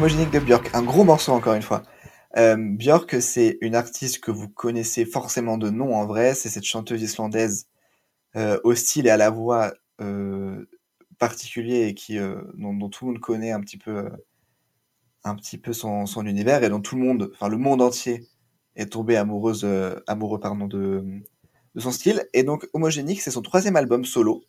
Homogénique 0.00 0.30
de 0.30 0.38
Björk, 0.38 0.70
un 0.72 0.82
gros 0.82 1.04
morceau 1.04 1.32
encore 1.32 1.52
une 1.52 1.60
fois. 1.60 1.82
Euh, 2.38 2.56
Björk, 2.56 3.20
c'est 3.20 3.58
une 3.60 3.74
artiste 3.74 4.20
que 4.20 4.30
vous 4.30 4.48
connaissez 4.48 5.04
forcément 5.04 5.58
de 5.58 5.68
nom 5.68 5.94
en 5.94 6.06
vrai. 6.06 6.34
C'est 6.34 6.48
cette 6.48 6.64
chanteuse 6.64 7.02
islandaise 7.02 7.66
euh, 8.34 8.58
au 8.64 8.74
style 8.74 9.06
et 9.06 9.10
à 9.10 9.18
la 9.18 9.28
voix 9.28 9.74
euh, 10.00 10.64
particulier 11.18 11.88
et 11.88 11.94
qui, 11.94 12.16
euh, 12.16 12.40
dont, 12.54 12.72
dont 12.72 12.88
tout 12.88 13.04
le 13.04 13.12
monde 13.12 13.20
connaît 13.20 13.50
un 13.50 13.60
petit 13.60 13.76
peu, 13.76 13.90
euh, 13.90 14.08
un 15.22 15.34
petit 15.34 15.58
peu 15.58 15.74
son, 15.74 16.06
son 16.06 16.24
univers 16.24 16.64
et 16.64 16.70
dont 16.70 16.80
tout 16.80 16.96
le 16.96 17.02
monde, 17.02 17.30
enfin 17.34 17.48
le 17.50 17.58
monde 17.58 17.82
entier, 17.82 18.26
est 18.76 18.92
tombé 18.92 19.18
amoureuse, 19.18 19.64
euh, 19.64 20.00
amoureux 20.06 20.40
pardon 20.40 20.66
de, 20.66 21.04
de 21.74 21.80
son 21.80 21.90
style. 21.90 22.26
Et 22.32 22.42
donc 22.42 22.66
Homogénique, 22.72 23.20
c'est 23.20 23.32
son 23.32 23.42
troisième 23.42 23.76
album 23.76 24.06
solo 24.06 24.44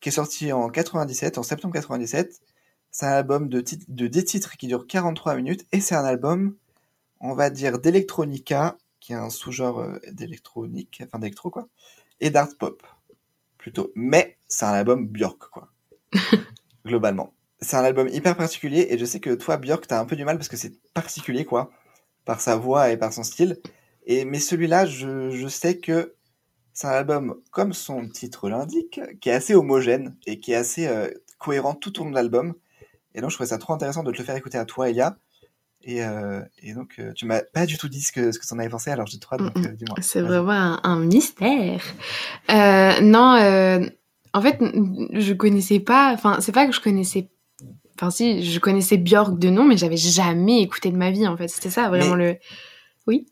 qui 0.00 0.08
est 0.08 0.12
sorti 0.12 0.50
en 0.50 0.70
97, 0.70 1.36
en 1.36 1.42
septembre 1.42 1.74
97. 1.74 2.40
C'est 2.98 3.06
un 3.06 3.10
album 3.10 3.48
de, 3.48 3.62
de 3.86 4.06
10 4.08 4.24
titres 4.24 4.56
qui 4.56 4.66
dure 4.66 4.84
43 4.84 5.36
minutes 5.36 5.64
et 5.70 5.80
c'est 5.80 5.94
un 5.94 6.04
album, 6.04 6.56
on 7.20 7.32
va 7.32 7.48
dire, 7.48 7.78
d'électronica, 7.78 8.76
qui 8.98 9.12
est 9.12 9.14
un 9.14 9.30
sous-genre 9.30 9.78
euh, 9.78 10.00
d'électronique, 10.10 11.04
enfin 11.06 11.20
d'électro 11.20 11.48
quoi, 11.48 11.68
et 12.18 12.30
d'art 12.30 12.48
pop 12.58 12.84
plutôt. 13.56 13.92
Mais 13.94 14.36
c'est 14.48 14.64
un 14.64 14.72
album 14.72 15.06
Björk 15.06 15.38
quoi, 15.48 15.68
globalement. 16.84 17.32
C'est 17.60 17.76
un 17.76 17.84
album 17.84 18.08
hyper 18.08 18.36
particulier 18.36 18.88
et 18.90 18.98
je 18.98 19.04
sais 19.04 19.20
que 19.20 19.32
toi 19.32 19.58
Björk 19.58 19.86
t'as 19.86 20.00
un 20.00 20.04
peu 20.04 20.16
du 20.16 20.24
mal 20.24 20.36
parce 20.36 20.48
que 20.48 20.56
c'est 20.56 20.74
particulier 20.92 21.44
quoi, 21.44 21.70
par 22.24 22.40
sa 22.40 22.56
voix 22.56 22.90
et 22.90 22.96
par 22.96 23.12
son 23.12 23.22
style. 23.22 23.60
Et 24.06 24.24
mais 24.24 24.40
celui-là, 24.40 24.86
je, 24.86 25.30
je 25.30 25.46
sais 25.46 25.78
que 25.78 26.16
c'est 26.72 26.88
un 26.88 26.90
album, 26.90 27.40
comme 27.52 27.74
son 27.74 28.08
titre 28.08 28.48
l'indique, 28.48 29.00
qui 29.20 29.28
est 29.28 29.34
assez 29.34 29.54
homogène 29.54 30.16
et 30.26 30.40
qui 30.40 30.50
est 30.50 30.56
assez 30.56 30.88
euh, 30.88 31.08
cohérent 31.38 31.76
tout 31.76 32.00
au 32.00 32.02
long 32.02 32.10
de 32.10 32.16
l'album. 32.16 32.56
Et 33.18 33.20
donc, 33.20 33.30
je 33.30 33.34
trouvais 33.34 33.48
ça 33.48 33.58
trop 33.58 33.72
intéressant 33.72 34.04
de 34.04 34.12
te 34.12 34.18
le 34.18 34.22
faire 34.22 34.36
écouter 34.36 34.58
à 34.58 34.64
toi, 34.64 34.88
Elia. 34.88 35.16
Et, 35.82 36.04
euh, 36.04 36.40
et 36.62 36.72
donc, 36.72 36.94
euh, 37.00 37.12
tu 37.14 37.26
m'as 37.26 37.40
pas 37.52 37.66
du 37.66 37.76
tout 37.76 37.88
dit 37.88 38.00
ce 38.00 38.12
que, 38.12 38.30
ce 38.30 38.38
que 38.38 38.46
t'en 38.46 38.60
avais 38.60 38.68
pensé, 38.68 38.92
alors 38.92 39.08
j'ai 39.08 39.18
trop 39.18 39.36
donc 39.36 39.56
euh, 39.56 39.72
dis-moi. 39.72 39.96
C'est 40.00 40.20
vraiment 40.20 40.52
un, 40.52 40.80
un 40.84 41.00
mystère. 41.00 41.82
Euh, 42.48 43.00
non, 43.00 43.90
en 44.32 44.40
fait, 44.40 44.58
je 44.60 45.32
connaissais 45.32 45.80
pas. 45.80 46.12
Enfin, 46.12 46.40
c'est 46.40 46.52
pas 46.52 46.68
que 46.68 46.72
je 46.72 46.80
connaissais. 46.80 47.28
Enfin, 47.96 48.12
si, 48.12 48.44
je 48.44 48.60
connaissais 48.60 48.98
Björk 48.98 49.36
de 49.36 49.50
nom, 49.50 49.64
mais 49.64 49.76
j'avais 49.76 49.96
jamais 49.96 50.62
écouté 50.62 50.92
de 50.92 50.96
ma 50.96 51.10
vie, 51.10 51.26
en 51.26 51.36
fait. 51.36 51.48
C'était 51.48 51.70
ça, 51.70 51.88
vraiment 51.88 52.14
le. 52.14 52.36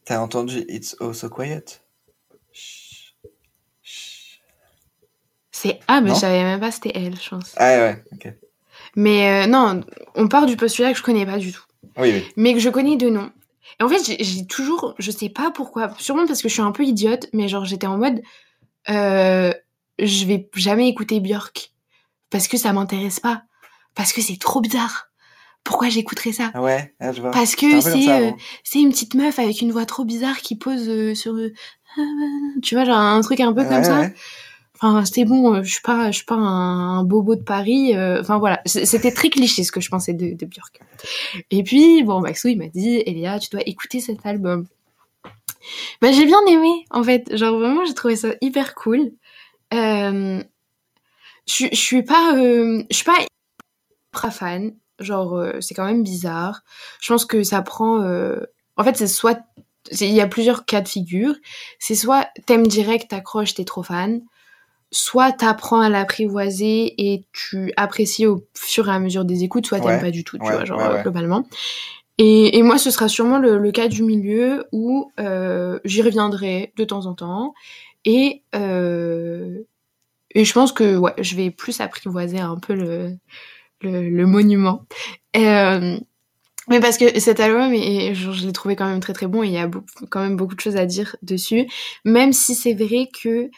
T'as 0.05 0.19
entendu 0.19 0.65
It's 0.69 0.97
Oh 0.99 1.13
So 1.13 1.29
Quiet? 1.29 1.65
C'est. 5.53 5.79
Ah, 5.87 6.01
mais 6.01 6.11
je 6.11 6.15
savais 6.17 6.43
même 6.43 6.59
pas 6.59 6.73
c'était 6.73 6.91
elle, 6.93 7.15
je 7.21 7.31
pense. 7.31 7.55
Ah 7.57 7.69
ouais, 7.77 8.05
ok. 8.13 8.35
Mais 8.97 9.45
euh, 9.45 9.47
non, 9.47 9.83
on 10.15 10.27
part 10.29 10.47
du 10.47 10.57
postulat 10.57 10.93
que 10.93 10.99
je 10.99 11.03
connais 11.03 11.27
pas 11.27 11.39
du 11.39 11.53
tout. 11.53 11.63
Oui, 11.99 12.11
oui. 12.13 12.25
mais 12.37 12.53
que 12.55 12.61
je 12.61 12.69
connais 12.69 12.97
de 12.97 13.09
nom. 13.09 13.31
Et 13.79 13.83
en 13.85 13.89
fait, 13.89 14.17
j'ai- 14.21 14.47
toujours, 14.47 14.95
je 14.99 15.11
sais 15.11 15.29
pas 15.29 15.51
pourquoi, 15.51 15.93
sûrement 15.99 16.27
parce 16.27 16.43
que 16.43 16.49
je 16.49 16.55
suis 16.55 16.63
un 16.63 16.73
peu 16.73 16.83
idiote, 16.85 17.29
mais 17.33 17.49
genre 17.49 17.65
j'étais 17.65 17.87
en 17.87 17.99
mode, 17.99 18.23
euh, 18.91 19.53
je 19.99 20.25
vais 20.27 20.49
jamais 20.55 20.89
écouter 20.89 21.21
Björk 21.21 21.73
parce 22.31 22.49
que 22.49 22.57
ça 22.57 22.73
m'intéresse 22.73 23.21
pas, 23.21 23.43
parce 23.95 24.13
que 24.13 24.21
c'est 24.21 24.39
trop 24.39 24.61
bizarre. 24.61 25.09
Pourquoi 25.65 25.89
j'écouterais 25.89 26.33
ça? 26.33 26.51
Ah 26.55 26.63
ouais, 26.63 26.95
ah, 27.01 27.13
je 27.13 27.21
vois. 27.21 27.33
Parce 27.33 27.57
que 27.57 27.81
c'est 27.81 28.11
euh, 28.11 28.31
c'est 28.63 28.81
une 28.81 28.91
petite 28.91 29.15
meuf 29.15 29.39
avec 29.39 29.61
une 29.61 29.73
voix 29.73 29.85
trop 29.87 30.05
bizarre 30.05 30.39
qui 30.39 30.57
pose 30.57 30.89
euh, 30.89 31.15
sur, 31.15 31.35
tu 32.63 32.75
vois, 32.75 32.85
genre 32.85 32.97
un 32.99 33.21
truc 33.21 33.41
un 33.41 33.53
peu 33.53 33.65
comme 33.65 33.79
Ouais, 33.79 33.85
ça. 33.85 34.11
Enfin, 34.81 35.05
c'était 35.07 35.25
bon, 35.25 35.55
euh, 35.55 35.63
je 35.63 35.73
suis 35.73 35.81
pas, 35.83 36.11
je 36.11 36.17
suis 36.19 36.27
pas 36.27 36.35
un, 36.35 36.99
un 36.99 37.05
bobo 37.05 37.35
de 37.35 37.43
Paris. 37.43 37.97
euh, 37.97 38.21
Enfin 38.21 38.39
voilà, 38.39 38.61
c'était 38.67 39.11
très 39.13 39.31
cliché 39.31 39.65
ce 39.65 39.73
que 39.73 39.81
je 39.81 39.89
pensais 39.89 40.13
de, 40.13 40.35
de 40.35 40.47
Björk. 40.47 40.81
Et 41.51 41.63
puis 41.63 42.03
bon, 42.03 42.21
Maxou 42.21 42.49
il 42.49 42.59
m'a 42.59 42.69
dit, 42.69 43.03
Elia, 43.07 43.39
tu 43.39 43.49
dois 43.51 43.63
écouter 43.67 44.01
cet 44.01 44.27
album. 44.27 44.67
Bah 46.01 46.13
j'ai 46.13 46.27
bien 46.27 46.41
aimé 46.47 46.85
en 46.91 47.03
fait, 47.03 47.35
genre 47.37 47.59
vraiment 47.59 47.85
j'ai 47.85 47.95
trouvé 47.95 48.17
ça 48.17 48.29
hyper 48.41 48.75
cool. 48.75 49.13
Euh, 49.75 50.43
je, 51.49 51.67
suis 51.75 52.03
pas, 52.03 52.37
euh, 52.37 52.85
je 52.91 52.97
suis 52.97 53.05
pas 53.05 53.19
ultra 54.13 54.31
fan. 54.31 54.75
Genre 55.01 55.35
euh, 55.37 55.61
c'est 55.61 55.75
quand 55.75 55.85
même 55.87 56.03
bizarre. 56.03 56.63
Je 57.01 57.13
pense 57.13 57.25
que 57.25 57.43
ça 57.43 57.63
prend. 57.63 58.03
euh, 58.03 58.41
En 58.77 58.85
fait 58.85 58.97
c'est 58.97 59.07
soit 59.09 59.41
il 59.91 60.13
y 60.13 60.21
a 60.21 60.27
plusieurs 60.29 60.65
cas 60.67 60.81
de 60.83 60.89
figure. 60.89 61.35
C'est 61.79 61.95
soit 61.95 62.29
t'aimes 62.47 62.67
direct, 62.67 63.11
t'accroches, 63.11 63.55
t'es 63.55 63.65
trop 63.65 63.83
fan 63.83 64.21
soit 64.93 65.33
t'apprends 65.33 65.81
à 65.81 65.89
l'apprivoiser 65.89 66.95
et 66.99 67.25
tu 67.33 67.73
apprécies 67.77 68.27
au 68.27 68.45
fur 68.55 68.89
et 68.89 68.93
à 68.93 68.99
mesure 68.99 69.25
des 69.25 69.45
écoutes, 69.45 69.67
soit 69.67 69.81
t'aimes 69.81 69.93
Ouais, 69.97 70.01
pas 70.01 70.11
du 70.11 70.25
tout, 70.25 70.39
tu 70.39 70.45
ouais, 70.45 70.53
vois, 70.53 70.65
genre 70.65 70.79
ouais, 70.79 70.99
euh, 70.99 71.03
globalement. 71.03 71.47
Et, 72.19 72.57
et 72.57 72.63
moi, 72.63 72.79
ce 72.79 72.91
sera 72.91 73.09
sûrement 73.09 73.39
le, 73.39 73.59
le 73.59 73.73
cas 73.73 73.89
du 73.89 74.03
milieu 74.03 74.65
où 74.73 75.13
euh, 75.21 75.79
j'y 75.85 76.03
reviendrai 76.03 76.73
de 76.77 76.85
temps 76.85 77.07
en 77.07 77.15
temps. 77.15 77.53
Et, 78.07 78.43
euh, 78.55 79.59
et 80.35 80.45
je 80.45 80.53
pense 80.53 80.73
que 80.73 80.97
ouais, 80.97 81.13
je 81.19 81.37
vais 81.37 81.51
plus 81.51 81.81
apprivoiser 81.81 82.41
un 82.41 82.57
peu 82.57 82.75
le, 82.75 83.17
le, 83.83 84.09
le 84.09 84.27
monument. 84.27 84.85
Euh, 85.37 85.99
mais 86.69 86.81
parce 86.81 86.99
que 86.99 87.21
cet 87.21 87.39
album, 87.41 87.73
et, 87.75 88.15
je 88.15 88.47
l'ai 88.47 88.53
trouvé 88.53 88.77
quand 88.77 88.87
même 88.87 89.01
très 89.01 89.13
très 89.13 89.27
bon 89.27 89.43
et 89.43 89.47
il 89.49 89.53
y 89.53 89.59
a 89.59 89.67
beaucoup- 89.69 90.07
quand 90.11 90.21
même 90.21 90.37
beaucoup 90.37 90.55
de 90.55 90.61
choses 90.61 90.77
à 90.77 90.87
dire 90.87 91.17
dessus. 91.23 91.67
Même 92.05 92.33
si 92.33 92.55
c'est 92.55 92.75
vrai 92.75 93.09
que 93.23 93.51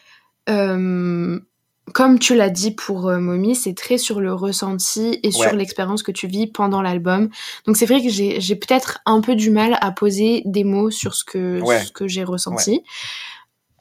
comme 1.93 2.19
tu 2.19 2.35
l'as 2.35 2.49
dit 2.49 2.71
pour 2.71 3.07
euh, 3.07 3.19
Mommy, 3.19 3.55
c'est 3.55 3.73
très 3.73 3.97
sur 3.97 4.19
le 4.19 4.33
ressenti 4.33 5.19
et 5.23 5.31
sur 5.31 5.55
l'expérience 5.55 6.03
que 6.03 6.11
tu 6.11 6.27
vis 6.27 6.47
pendant 6.47 6.81
l'album. 6.81 7.29
Donc 7.65 7.77
c'est 7.77 7.85
vrai 7.85 8.01
que 8.01 8.09
j'ai 8.09 8.55
peut-être 8.55 8.99
un 9.05 9.21
peu 9.21 9.35
du 9.35 9.49
mal 9.49 9.77
à 9.81 9.91
poser 9.91 10.43
des 10.45 10.63
mots 10.63 10.91
sur 10.91 11.15
ce 11.15 11.23
que, 11.23 11.61
Ouais. 11.61 11.79
ce 11.83 11.91
que 11.91 12.07
j'ai 12.07 12.23
ressenti. 12.23 12.83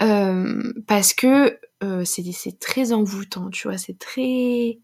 Euh, 0.02 0.72
parce 0.86 1.12
que 1.12 1.58
euh, 1.82 2.04
c'est 2.04 2.58
très 2.58 2.92
envoûtant, 2.92 3.50
tu 3.50 3.68
vois, 3.68 3.78
c'est 3.78 3.98
très... 3.98 4.78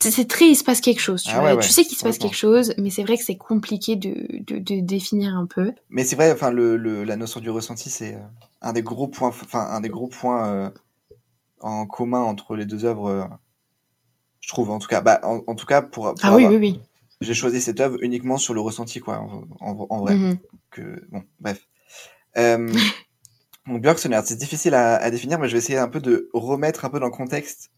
C'est 0.00 0.26
très, 0.26 0.48
il 0.48 0.56
se 0.56 0.64
passe 0.64 0.80
quelque 0.80 0.98
chose, 1.00 1.22
tu 1.22 1.30
Ah 1.32 1.38
vois. 1.38 1.56
tu 1.58 1.68
sais 1.68 1.84
qu'il 1.84 1.96
se 1.96 2.02
passe 2.02 2.18
quelque 2.18 2.34
chose, 2.34 2.74
mais 2.76 2.90
c'est 2.90 3.04
vrai 3.04 3.16
que 3.16 3.22
c'est 3.22 3.36
compliqué 3.36 3.94
de, 3.94 4.12
de, 4.40 4.58
de 4.58 4.80
définir 4.80 5.36
un 5.36 5.46
peu. 5.46 5.70
Mais 5.90 6.02
c'est 6.02 6.16
vrai, 6.16 6.32
enfin, 6.32 6.50
le, 6.50 6.76
le- 6.76 7.04
la 7.04 7.14
notion 7.14 7.38
du 7.38 7.50
ressenti, 7.50 7.88
c'est 7.88 8.16
euh, 8.16 8.18
un 8.62 8.72
des 8.72 8.82
gros 8.82 9.06
points, 9.06 9.28
enfin, 9.28 9.60
un 9.60 9.80
des 9.80 9.90
gros 9.90 10.08
points 10.08 10.48
euh, 10.48 10.70
en 11.62 11.86
commun 11.86 12.20
entre 12.20 12.56
les 12.56 12.66
deux 12.66 12.84
œuvres, 12.84 13.06
euh, 13.08 13.24
je 14.40 14.48
trouve, 14.48 14.70
en 14.70 14.78
tout 14.78 14.88
cas. 14.88 15.00
Bah, 15.00 15.20
en, 15.22 15.42
en 15.46 15.54
tout 15.54 15.66
cas, 15.66 15.82
pour, 15.82 16.04
pour 16.14 16.14
Ah 16.22 16.34
oui, 16.34 16.44
avoir- 16.44 16.60
oui, 16.60 16.72
oui. 16.74 16.80
j'ai 17.20 17.34
choisi 17.34 17.60
cette 17.60 17.80
œuvre 17.80 17.98
uniquement 18.02 18.38
sur 18.38 18.54
le 18.54 18.60
ressenti, 18.60 19.00
quoi, 19.00 19.18
en, 19.18 19.44
en- 19.60 19.86
en 19.88 20.00
vrai. 20.00 20.16
Que, 20.70 21.04
bon, 21.10 21.22
bref. 21.40 21.66
Euh, 22.36 22.68
donc, 23.66 23.82
Björk, 23.82 23.98
c'est 23.98 24.08
un 24.08 24.12
artiste 24.12 24.38
difficile 24.40 24.74
à, 24.74 24.96
à 24.96 25.10
définir, 25.10 25.38
mais 25.38 25.48
je 25.48 25.52
vais 25.52 25.58
essayer 25.58 25.78
un 25.78 25.88
peu 25.88 26.00
de 26.00 26.28
remettre 26.32 26.84
un 26.84 26.90
peu 26.90 26.98
dans 27.00 27.06
le 27.06 27.12
contexte 27.12 27.70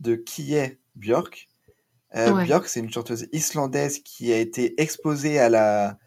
de 0.00 0.14
qui 0.14 0.54
est 0.54 0.78
Björk. 0.96 1.48
Euh, 2.16 2.32
Ouais. 2.32 2.44
Björk, 2.44 2.68
c'est 2.68 2.78
une 2.80 2.92
chanteuse 2.92 3.26
islandaise 3.32 3.98
qui 3.98 4.32
a 4.32 4.38
été 4.38 4.80
exposée 4.80 5.40
à 5.40 5.48
la, 5.48 5.98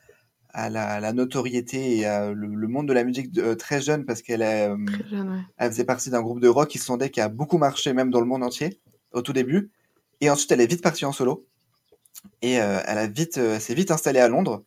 à 0.57 0.69
la, 0.69 0.85
à 0.87 0.99
la 0.99 1.13
notoriété 1.13 1.97
et 1.97 2.05
à 2.05 2.31
le, 2.31 2.47
le 2.47 2.67
monde 2.67 2.87
de 2.87 2.93
la 2.93 3.03
musique 3.03 3.31
de- 3.31 3.43
euh, 3.43 3.55
très 3.55 3.79
jeune 3.79 4.05
parce 4.05 4.21
qu'elle 4.23 4.41
euh, 4.41 4.75
ouais. 4.75 5.39
elle 5.57 5.71
faisait 5.71 5.85
partie 5.85 6.09
d'un 6.09 6.21
groupe 6.21 6.39
de 6.39 6.47
rock 6.47 6.73
islandais 6.73 7.11
qui 7.11 7.21
a 7.21 7.29
beaucoup 7.29 7.57
marché 7.59 7.93
même 7.93 8.09
dans 8.09 8.19
le 8.19 8.25
monde 8.25 8.43
entier 8.43 8.79
au 9.13 9.21
tout 9.21 9.33
début. 9.33 9.69
Et 10.19 10.29
ensuite, 10.31 10.51
elle 10.51 10.61
est 10.61 10.67
vite 10.67 10.81
partie 10.81 11.05
en 11.05 11.11
solo. 11.11 11.45
Et 12.41 12.59
euh, 12.59 12.79
elle 12.87 12.97
a 12.97 13.05
vite, 13.07 13.39
s'est 13.59 13.75
vite 13.75 13.91
installée 13.91 14.19
à 14.19 14.27
Londres. 14.27 14.63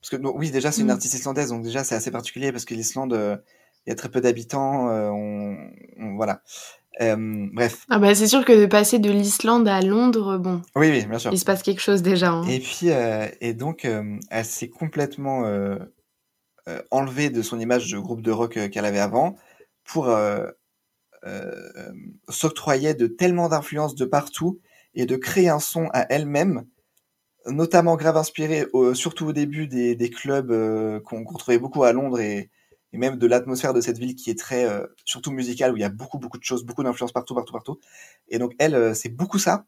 Parce 0.00 0.10
que 0.10 0.16
donc, 0.16 0.36
oui, 0.38 0.50
déjà 0.52 0.70
c'est 0.70 0.82
une 0.82 0.86
Mm. 0.86 0.90
artiste 0.90 1.14
islandaise, 1.14 1.48
donc 1.50 1.64
déjà 1.64 1.82
c'est 1.82 1.96
assez 1.96 2.12
particulier 2.12 2.52
parce 2.52 2.64
que 2.64 2.74
l'Islande, 2.74 3.12
il 3.86 3.90
y 3.90 3.92
a 3.92 3.96
très 3.96 4.08
peu 4.10 4.20
d'habitants. 4.20 4.86
on, 4.88 5.56
on- 5.98 6.14
voilà. 6.14 6.42
Euh, 7.00 7.46
bref. 7.52 7.84
Ah 7.90 7.98
bah 8.00 8.14
c'est 8.14 8.26
sûr 8.26 8.44
que 8.44 8.52
de 8.52 8.66
passer 8.66 8.98
de 8.98 9.10
l'Islande 9.10 9.68
à 9.68 9.80
Londres, 9.80 10.36
bon, 10.38 10.62
Oui, 10.74 10.90
oui, 10.90 11.06
bien 11.06 11.18
sûr. 11.18 11.32
il 11.32 11.38
se 11.38 11.44
passe 11.44 11.62
quelque 11.62 11.80
chose 11.80 12.02
déjà. 12.02 12.30
hein. 12.30 12.44
Et 12.48 12.58
puis, 12.58 12.90
euh, 12.90 13.26
et 13.40 13.54
donc, 13.54 13.84
euh, 13.84 14.18
elle 14.30 14.44
s'est 14.44 14.68
complètement 14.68 15.44
euh, 15.46 15.78
enlevée 16.90 17.30
de 17.30 17.40
son 17.42 17.60
image 17.60 17.90
de 17.92 17.98
groupe 17.98 18.20
de 18.22 18.32
rock 18.32 18.58
qu'elle 18.70 18.84
avait 18.84 18.98
avant 18.98 19.36
pour 19.84 20.08
s'octroyer 22.28 22.94
de 22.94 23.06
tellement 23.06 23.48
d'influences 23.48 23.94
de 23.94 24.04
partout 24.04 24.60
et 24.94 25.06
de 25.06 25.16
créer 25.16 25.48
un 25.48 25.60
son 25.60 25.88
à 25.92 26.06
elle-même, 26.12 26.64
notamment 27.46 27.96
grave 27.96 28.16
inspiré, 28.16 28.66
surtout 28.94 29.26
au 29.26 29.32
début 29.32 29.66
des, 29.66 29.94
des 29.94 30.10
clubs 30.10 30.52
qu'on 31.04 31.24
qu'on 31.24 31.36
trouvait 31.36 31.58
beaucoup 31.58 31.84
à 31.84 31.92
Londres 31.92 32.20
et, 32.20 32.50
et 32.92 32.98
même 32.98 33.16
de 33.16 33.26
l'atmosphère 33.26 33.74
de 33.74 33.80
cette 33.80 33.98
ville 33.98 34.14
qui 34.14 34.30
est 34.30 34.38
très, 34.38 34.64
euh, 34.64 34.86
surtout 35.04 35.30
musicale, 35.30 35.72
où 35.72 35.76
il 35.76 35.80
y 35.80 35.84
a 35.84 35.90
beaucoup, 35.90 36.18
beaucoup 36.18 36.38
de 36.38 36.44
choses, 36.44 36.64
beaucoup 36.64 36.82
d'influences 36.82 37.12
partout, 37.12 37.34
partout, 37.34 37.52
partout. 37.52 37.78
Et 38.28 38.38
donc, 38.38 38.54
elle, 38.58 38.74
euh, 38.74 38.94
c'est 38.94 39.10
beaucoup 39.10 39.38
ça. 39.38 39.66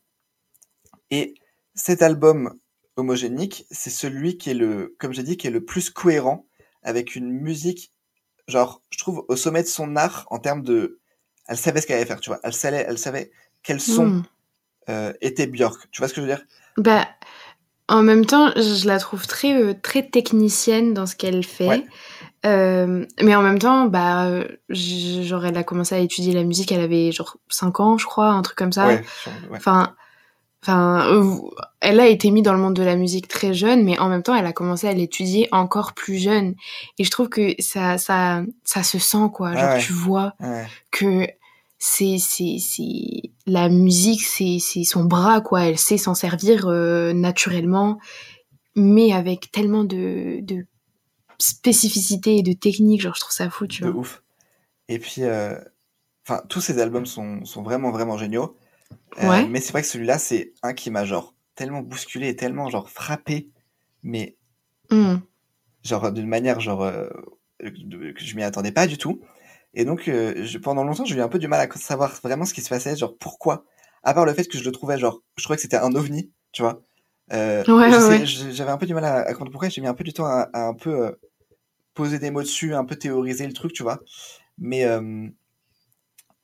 Et 1.10 1.34
cet 1.74 2.02
album 2.02 2.58
homogénique, 2.96 3.66
c'est 3.70 3.90
celui 3.90 4.38
qui 4.38 4.50
est 4.50 4.54
le, 4.54 4.94
comme 4.98 5.12
j'ai 5.12 5.22
dit, 5.22 5.36
qui 5.36 5.46
est 5.46 5.50
le 5.50 5.64
plus 5.64 5.90
cohérent 5.90 6.46
avec 6.82 7.14
une 7.14 7.30
musique, 7.30 7.92
genre, 8.48 8.82
je 8.90 8.98
trouve, 8.98 9.24
au 9.28 9.36
sommet 9.36 9.62
de 9.62 9.68
son 9.68 9.96
art 9.96 10.26
en 10.30 10.38
termes 10.38 10.62
de, 10.62 10.98
elle 11.46 11.56
savait 11.58 11.80
ce 11.80 11.86
qu'elle 11.86 11.96
allait 11.96 12.06
faire, 12.06 12.20
tu 12.20 12.30
vois, 12.30 12.40
elle 12.42 12.52
savait, 12.52 12.84
elle 12.88 12.98
savait 12.98 13.30
quel 13.62 13.80
son 13.80 14.06
Hmm. 14.06 14.22
euh, 14.88 15.12
était 15.20 15.46
Björk, 15.46 15.88
tu 15.90 16.00
vois 16.00 16.08
ce 16.08 16.14
que 16.14 16.20
je 16.22 16.26
veux 16.26 16.34
dire? 16.34 16.44
Bah, 16.76 17.08
en 17.90 18.02
même 18.02 18.24
temps, 18.24 18.50
je 18.56 18.86
la 18.86 18.98
trouve 18.98 19.26
très, 19.26 19.54
euh, 19.54 19.74
très 19.82 20.02
technicienne 20.02 20.94
dans 20.94 21.06
ce 21.06 21.14
qu'elle 21.16 21.44
fait. 21.44 21.68
Ouais. 21.68 21.84
Euh, 22.46 23.04
mais 23.20 23.34
en 23.34 23.42
même 23.42 23.58
temps, 23.58 23.84
bah, 23.86 24.26
genre, 24.70 25.44
elle 25.44 25.56
a 25.58 25.62
commencé 25.62 25.94
à 25.94 25.98
étudier 25.98 26.32
la 26.32 26.42
musique, 26.44 26.72
elle 26.72 26.80
avait 26.80 27.12
genre 27.12 27.36
5 27.50 27.80
ans, 27.80 27.98
je 27.98 28.06
crois, 28.06 28.28
un 28.30 28.40
truc 28.42 28.56
comme 28.56 28.72
ça. 28.72 28.86
Ouais, 28.86 29.04
sur- 29.22 29.32
ouais. 29.50 29.58
Enfin, 29.58 29.94
enfin, 30.62 31.06
euh, 31.12 31.34
elle 31.80 32.00
a 32.00 32.06
été 32.06 32.30
mise 32.30 32.44
dans 32.44 32.52
le 32.54 32.58
monde 32.58 32.74
de 32.74 32.82
la 32.82 32.96
musique 32.96 33.28
très 33.28 33.52
jeune, 33.52 33.84
mais 33.84 33.98
en 33.98 34.08
même 34.08 34.22
temps, 34.22 34.34
elle 34.34 34.46
a 34.46 34.52
commencé 34.54 34.88
à 34.88 34.92
l'étudier 34.94 35.48
encore 35.52 35.92
plus 35.92 36.16
jeune. 36.18 36.54
Et 36.98 37.04
je 37.04 37.10
trouve 37.10 37.28
que 37.28 37.54
ça, 37.58 37.98
ça, 37.98 38.42
ça 38.64 38.82
se 38.82 38.98
sent, 38.98 39.28
quoi. 39.34 39.50
Ah 39.54 39.60
Genre, 39.60 39.70
ouais. 39.74 39.80
tu 39.80 39.92
vois 39.92 40.32
Ouais. 40.40 40.66
que 40.90 41.26
c'est 41.82 42.18
c'est 42.18 42.58
c'est 42.60 43.32
la 43.46 43.68
musique 43.68 44.22
c'est 44.22 44.58
c'est 44.60 44.84
son 44.84 45.04
bras 45.04 45.40
quoi 45.40 45.64
elle 45.64 45.78
sait 45.78 45.96
s'en 45.98 46.14
servir 46.14 46.68
euh, 46.68 47.12
naturellement 47.12 47.98
mais 48.76 49.12
avec 49.12 49.50
tellement 49.50 49.82
de 49.82 50.40
de 50.42 50.66
spécificité 51.38 52.36
et 52.36 52.42
de 52.42 52.52
technique 52.52 53.00
genre 53.00 53.14
je 53.14 53.20
trouve 53.20 53.32
ça 53.32 53.50
fou 53.50 53.66
tu 53.66 53.82
de 53.82 53.88
vois 53.88 54.00
ouf. 54.00 54.22
Et 54.88 54.98
puis, 54.98 55.22
euh, 55.22 55.54
enfin, 56.26 56.42
tous 56.48 56.60
ces 56.60 56.80
albums 56.80 57.06
sont, 57.06 57.44
sont 57.44 57.62
vraiment, 57.62 57.92
vraiment 57.92 58.18
géniaux. 58.18 58.56
Euh, 59.22 59.28
Ouais. 59.28 59.46
Mais 59.46 59.60
c'est 59.60 59.70
vrai 59.70 59.82
que 59.82 59.88
celui-là, 59.88 60.18
c'est 60.18 60.52
un 60.64 60.74
qui 60.74 60.90
m'a 60.90 61.04
genre 61.04 61.36
tellement 61.54 61.80
bousculé 61.80 62.28
et 62.28 62.34
tellement 62.34 62.68
genre 62.68 62.90
frappé, 62.90 63.48
mais 64.02 64.36
Hmm. 64.90 65.18
genre 65.84 66.10
d'une 66.10 66.26
manière 66.26 66.58
genre 66.58 66.80
que 67.60 67.70
je 68.24 68.34
m'y 68.34 68.42
attendais 68.42 68.72
pas 68.72 68.88
du 68.88 68.98
tout. 68.98 69.20
Et 69.74 69.84
donc, 69.84 70.08
euh, 70.08 70.44
je- 70.44 70.58
pendant 70.58 70.84
longtemps, 70.84 71.04
j'ai 71.04 71.16
eu 71.16 71.20
un 71.22 71.28
peu 71.28 71.38
du 71.38 71.48
mal 71.48 71.60
à 71.60 71.78
savoir 71.78 72.12
vraiment 72.22 72.44
ce 72.44 72.54
qui 72.54 72.62
se 72.62 72.68
passait, 72.68 72.96
genre 72.96 73.16
pourquoi? 73.18 73.64
À 74.02 74.14
part 74.14 74.24
le 74.26 74.34
fait 74.34 74.44
que 74.46 74.58
je 74.58 74.64
le 74.64 74.72
trouvais 74.72 74.98
genre, 74.98 75.22
je 75.36 75.44
trouvais 75.44 75.56
que 75.56 75.62
c'était 75.62 75.76
un 75.76 75.94
ovni, 75.94 76.32
tu 76.52 76.62
vois? 76.62 76.82
Euh, 77.32 77.64
Ouais, 77.98 78.24
J'avais 78.26 78.70
un 78.72 78.78
peu 78.78 78.86
du 78.86 78.94
mal 78.94 79.04
à, 79.04 79.16
à 79.20 79.24
comprendre 79.32 79.52
pourquoi. 79.52 79.68
J'ai 79.68 79.80
mis 79.80 79.86
un 79.88 79.94
peu 79.94 80.04
du 80.04 80.12
temps 80.12 80.26
à, 80.26 80.48
à 80.52 80.62
un 80.68 80.74
peu 80.74 81.06
euh, 81.06 81.12
poser 81.94 82.18
des 82.18 82.30
mots 82.30 82.42
dessus, 82.42 82.74
un 82.74 82.84
peu 82.84 82.96
théoriser 82.96 83.46
le 83.46 83.52
truc, 83.54 83.72
tu 83.74 83.82
vois? 83.84 84.00
Mais, 84.58 84.84
euh, 84.86 85.28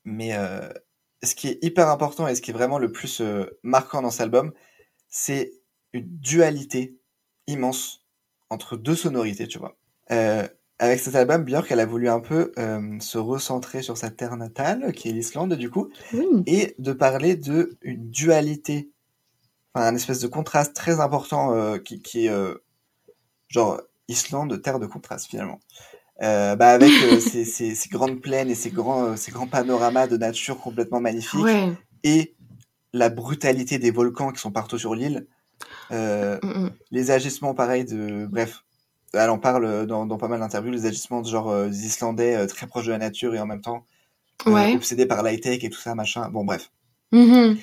mais 0.05 0.33
euh, 0.35 0.69
ce 1.23 1.35
qui 1.35 1.47
est 1.47 1.63
hyper 1.63 1.89
important 1.89 2.27
et 2.27 2.35
ce 2.35 2.41
qui 2.41 2.51
est 2.51 2.53
vraiment 2.53 2.79
le 2.79 2.91
plus 2.91 3.21
marquant 3.63 4.01
dans 4.01 4.11
cet 4.11 4.21
album, 4.21 4.53
c'est 5.09 5.53
une 5.93 6.07
dualité 6.07 6.97
immense 7.47 8.05
entre 8.49 8.77
deux 8.77 8.95
sonorités, 8.95 9.47
tu 9.47 9.59
vois? 9.59 9.77
Euh, 10.11 10.47
avec 10.79 10.99
cet 10.99 11.15
album, 11.15 11.43
Björk, 11.43 11.71
elle 11.71 11.79
a 11.79 11.85
voulu 11.85 12.07
un 12.07 12.19
peu 12.19 12.51
euh, 12.59 12.99
se 12.99 13.17
recentrer 13.17 13.81
sur 13.81 13.97
sa 13.97 14.11
terre 14.11 14.37
natale, 14.37 14.93
qui 14.93 15.09
est 15.09 15.11
l'Islande, 15.11 15.53
du 15.53 15.71
coup, 15.71 15.89
Oui. 16.13 16.25
et 16.45 16.75
de 16.77 16.93
parler 16.93 17.35
de 17.35 17.77
une 17.81 18.09
dualité, 18.11 18.89
enfin, 19.73 19.87
un 19.87 19.95
espèce 19.95 20.19
de 20.19 20.27
contraste 20.27 20.75
très 20.75 20.99
important 20.99 21.53
euh, 21.53 21.77
qui, 21.79 22.01
qui 22.01 22.25
est 22.25 22.29
euh, 22.29 22.53
genre 23.47 23.81
Islande, 24.07 24.61
terre 24.61 24.79
de 24.79 24.85
contraste 24.85 25.27
finalement. 25.27 25.59
Bah 26.19 26.55
avec 26.71 26.89
ces, 27.21 27.45
ces, 27.45 27.75
ces 27.75 27.89
grandes 27.89 28.21
plaines 28.21 28.49
et 28.49 28.55
ces 28.55 28.71
grands, 28.71 29.15
ces 29.17 29.31
grands 29.31 29.45
panoramas 29.45 30.07
de 30.07 30.17
nature 30.17 30.59
complètement 30.59 30.99
magnifiques 30.99 31.43
ouais 31.43 31.73
et 32.03 32.35
la 32.91 33.09
brutalité 33.09 33.77
des 33.77 33.91
volcans 33.91 34.31
qui 34.31 34.39
sont 34.39 34.51
partout 34.51 34.79
sur 34.79 34.95
l'île. 34.95 35.27
Hmm, 35.91 36.37
hmm. 36.41 36.69
les 36.91 37.11
agissements 37.11 37.53
pareil 37.53 37.85
de 37.85 38.27
bref 38.27 38.63
elle 39.17 39.29
en 39.29 39.37
parle 39.39 39.85
dans, 39.87 40.05
dans 40.05 40.17
pas 40.17 40.27
mal 40.27 40.39
d'interviews 40.39 40.71
les 40.71 40.85
agissements 40.85 41.21
de 41.21 41.27
genre 41.27 41.49
euh, 41.49 41.67
islandais 41.69 42.35
euh, 42.35 42.47
très 42.47 42.67
proches 42.67 42.85
de 42.85 42.91
la 42.91 42.97
nature 42.97 43.33
et 43.35 43.39
en 43.39 43.45
même 43.45 43.61
temps 43.61 43.85
euh, 44.47 44.51
Ouais. 44.51 44.75
obsédés 44.75 45.05
par 45.05 45.23
l'high 45.23 45.39
tech 45.41 45.63
et 45.63 45.69
tout 45.69 45.79
ça 45.79 45.95
machin 45.95 46.29
bon 46.29 46.45
bref 46.45 46.71
Mhm. 47.11 47.57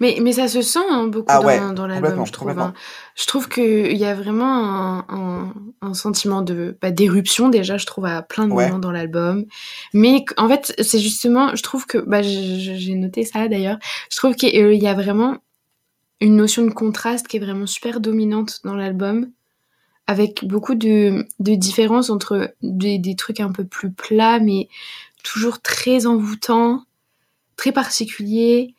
Mais, 0.00 0.18
mais 0.22 0.32
ça 0.32 0.48
se 0.48 0.62
sent 0.62 0.78
hein, 0.90 1.06
beaucoup 1.08 1.26
Ah 1.30 1.40
dans, 1.40 1.46
ouais, 1.46 1.74
dans 1.74 1.86
l'album, 1.86 2.24
je 2.26 2.32
trouve. 2.32 2.50
hein. 2.50 2.74
Je 3.16 3.26
trouve 3.26 3.48
qu'il 3.48 3.96
y 3.96 4.04
a 4.04 4.14
vraiment 4.14 4.44
un, 4.46 5.06
un, 5.08 5.54
un 5.80 5.94
sentiment 5.94 6.42
de 6.42 6.76
bah, 6.80 6.90
d'éruption, 6.90 7.48
déjà, 7.48 7.78
je 7.78 7.86
trouve, 7.86 8.04
à 8.06 8.22
plein 8.22 8.46
de 8.46 8.52
Ouais. 8.52 8.66
moments 8.66 8.78
dans 8.78 8.92
l'album. 8.92 9.44
Mais 9.94 10.24
en 10.36 10.48
fait, 10.48 10.74
c'est 10.82 10.98
justement, 11.00 11.54
je 11.56 11.62
trouve 11.62 11.86
que, 11.86 11.98
bah, 11.98 12.22
j'ai 12.22 12.94
noté 12.94 13.24
ça 13.24 13.48
d'ailleurs, 13.48 13.78
je 14.10 14.16
trouve 14.16 14.34
qu'il 14.34 14.54
y 14.54 14.86
a 14.86 14.94
vraiment 14.94 15.38
une 16.20 16.36
notion 16.36 16.64
de 16.64 16.70
contraste 16.70 17.26
qui 17.26 17.38
est 17.38 17.40
vraiment 17.40 17.66
super 17.66 18.00
dominante 18.00 18.60
dans 18.64 18.76
l'album, 18.76 19.30
avec 20.06 20.44
beaucoup 20.46 20.74
de, 20.74 21.26
de 21.40 21.54
différences 21.54 22.10
entre 22.10 22.54
des, 22.62 22.98
des 22.98 23.16
trucs 23.16 23.40
un 23.40 23.52
peu 23.52 23.64
plus 23.64 23.90
plats, 23.92 24.40
mais 24.40 24.68
toujours 25.22 25.60
très 25.62 26.06
envoûtants, 26.06 26.84
très 27.56 27.72
particuliers. 27.72 28.74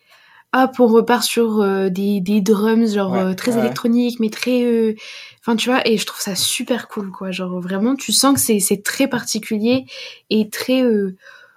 Hop, 0.53 0.79
on 0.79 0.87
repart 0.87 1.23
sur 1.23 1.61
euh, 1.61 1.89
des, 1.89 2.21
des 2.21 2.41
drums, 2.41 2.93
genre 2.93 3.13
Ouais, 3.13 3.19
euh, 3.19 3.33
très 3.35 3.57
ouais, 3.57 3.57
électroniques, 3.57 4.19
mais 4.19 4.29
très. 4.29 4.63
euh, 4.63 4.95
Enfin, 5.41 5.55
tu 5.57 5.69
vois, 5.69 5.87
et 5.87 5.97
je 5.97 6.05
trouve 6.05 6.21
ça 6.21 6.35
super 6.35 6.87
cool, 6.89 7.11
quoi. 7.11 7.31
Genre, 7.31 7.59
vraiment, 7.61 7.95
tu 7.95 8.11
sens 8.13 8.35
que 8.35 8.39
c'est- 8.41 8.59
c'est 8.61 8.83
très 8.83 9.07
particulier 9.07 9.85
et 10.29 10.49
très 10.49 10.83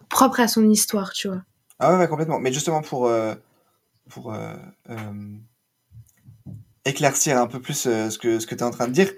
propre 0.09 0.41
à 0.41 0.49
son 0.49 0.69
histoire, 0.71 1.13
tu 1.13 1.29
vois. 1.29 1.43
Ah 1.79 1.93
ouais, 1.93 1.99
ouais, 1.99 2.09
complètement. 2.09 2.39
Mais 2.41 2.53
justement 2.53 2.83
pour, 2.83 3.11
pour 4.09 4.33
euh, 4.35 4.57
euh, 4.91 5.37
éclaircir 6.85 7.39
un 7.39 7.47
peu 7.47 7.61
plus 7.61 7.87
euh, 7.87 8.11
ce 8.11 8.19
que, 8.19 8.39
ce 8.39 8.47
que 8.47 8.55
tu 8.55 8.61
es 8.61 8.65
en 8.65 8.71
train 8.71 8.87
de 8.89 8.93
dire, 8.93 9.13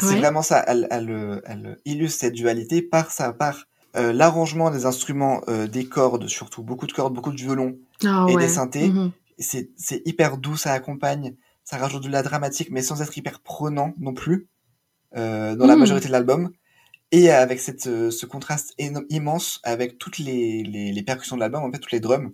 c'est 0.00 0.06
Ouais. 0.14 0.18
vraiment 0.18 0.42
ça. 0.42 0.64
Elle, 0.66 0.86
elle, 0.90 1.10
euh, 1.10 1.40
elle 1.44 1.78
illustre 1.84 2.20
cette 2.20 2.34
dualité 2.34 2.82
par 2.82 3.10
ça, 3.10 3.32
par 3.32 3.66
euh, 3.96 4.12
l'arrangement 4.12 4.70
des 4.70 4.86
instruments, 4.86 5.40
euh, 5.48 5.66
des 5.66 5.86
cordes, 5.86 6.28
surtout 6.28 6.62
beaucoup 6.62 6.86
de 6.86 6.92
cordes, 6.92 7.14
beaucoup 7.14 7.32
de 7.32 7.36
violons 7.36 7.76
Ah 8.04 8.26
et 8.28 8.34
ouais. 8.34 8.42
des 8.42 8.48
synthés. 8.48 8.88
Mhm. 8.90 9.10
C'est 9.38 9.70
c'est 9.76 10.02
hyper 10.04 10.36
doux, 10.38 10.56
ça 10.56 10.72
accompagne, 10.72 11.34
ça 11.64 11.76
rajoute 11.78 12.02
de 12.04 12.08
la 12.10 12.22
dramatique, 12.22 12.70
mais 12.70 12.82
sans 12.82 13.02
être 13.02 13.16
hyper 13.16 13.40
prenant 13.40 13.94
non 13.98 14.14
plus 14.14 14.48
euh, 15.16 15.56
dans 15.56 15.66
la 15.66 15.74
Mhm. 15.74 15.80
majorité 15.80 16.08
de 16.08 16.12
l'album. 16.12 16.50
Et 17.12 17.30
avec 17.30 17.60
cette, 17.60 17.86
euh, 17.86 18.10
ce 18.10 18.26
contraste 18.26 18.74
éno- 18.78 19.06
immense 19.08 19.60
avec 19.64 19.98
toutes 19.98 20.18
les, 20.18 20.62
les, 20.64 20.92
les 20.92 21.02
percussions 21.02 21.36
de 21.36 21.40
l'album, 21.40 21.62
en 21.64 21.72
fait, 21.72 21.78
toutes 21.78 21.92
les 21.92 22.00
drums, 22.00 22.32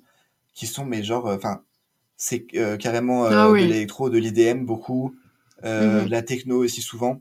qui 0.55 0.67
sont, 0.67 0.85
mais 0.85 1.03
genre, 1.05 1.27
enfin, 1.27 1.63
c'est 2.17 2.47
euh, 2.57 2.77
carrément 2.77 3.27
euh, 3.27 3.31
Ah 3.33 3.51
oui. 3.53 3.63
de 3.63 3.67
l'électro, 3.67 4.11
de 4.11 4.19
l'IDM 4.19 4.65
beaucoup, 4.67 5.15
euh, 5.65 6.01
Mhm. 6.01 6.07
de 6.07 6.11
la 6.11 6.23
techno 6.23 6.57
aussi 6.65 6.83
souvent. 6.83 7.21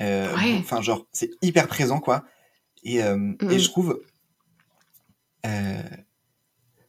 Euh, 0.00 0.34
Ouais. 0.36 0.56
Enfin, 0.60 0.80
genre, 0.82 1.06
c'est 1.12 1.30
hyper 1.42 1.68
présent, 1.68 2.00
quoi. 2.00 2.24
Et, 2.82 3.02
Mhm. 3.02 3.36
et 3.50 3.58
je 3.58 3.68
trouve. 3.70 4.00
euh, 5.46 5.82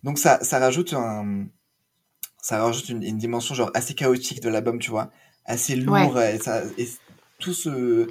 donc, 0.03 0.17
ça, 0.17 0.39
ça 0.43 0.59
rajoute 0.59 0.93
un. 0.93 1.45
Ça 2.41 2.63
rajoute 2.63 2.89
une, 2.89 3.03
une 3.03 3.17
dimension, 3.17 3.53
genre, 3.53 3.69
assez 3.75 3.93
chaotique 3.93 4.41
de 4.41 4.49
l'album, 4.49 4.79
tu 4.79 4.89
vois. 4.89 5.11
Assez 5.45 5.75
lourd. 5.75 6.19
Et, 6.19 6.39
ça, 6.39 6.63
et 6.77 6.87
tout 7.39 7.53
ce, 7.53 8.09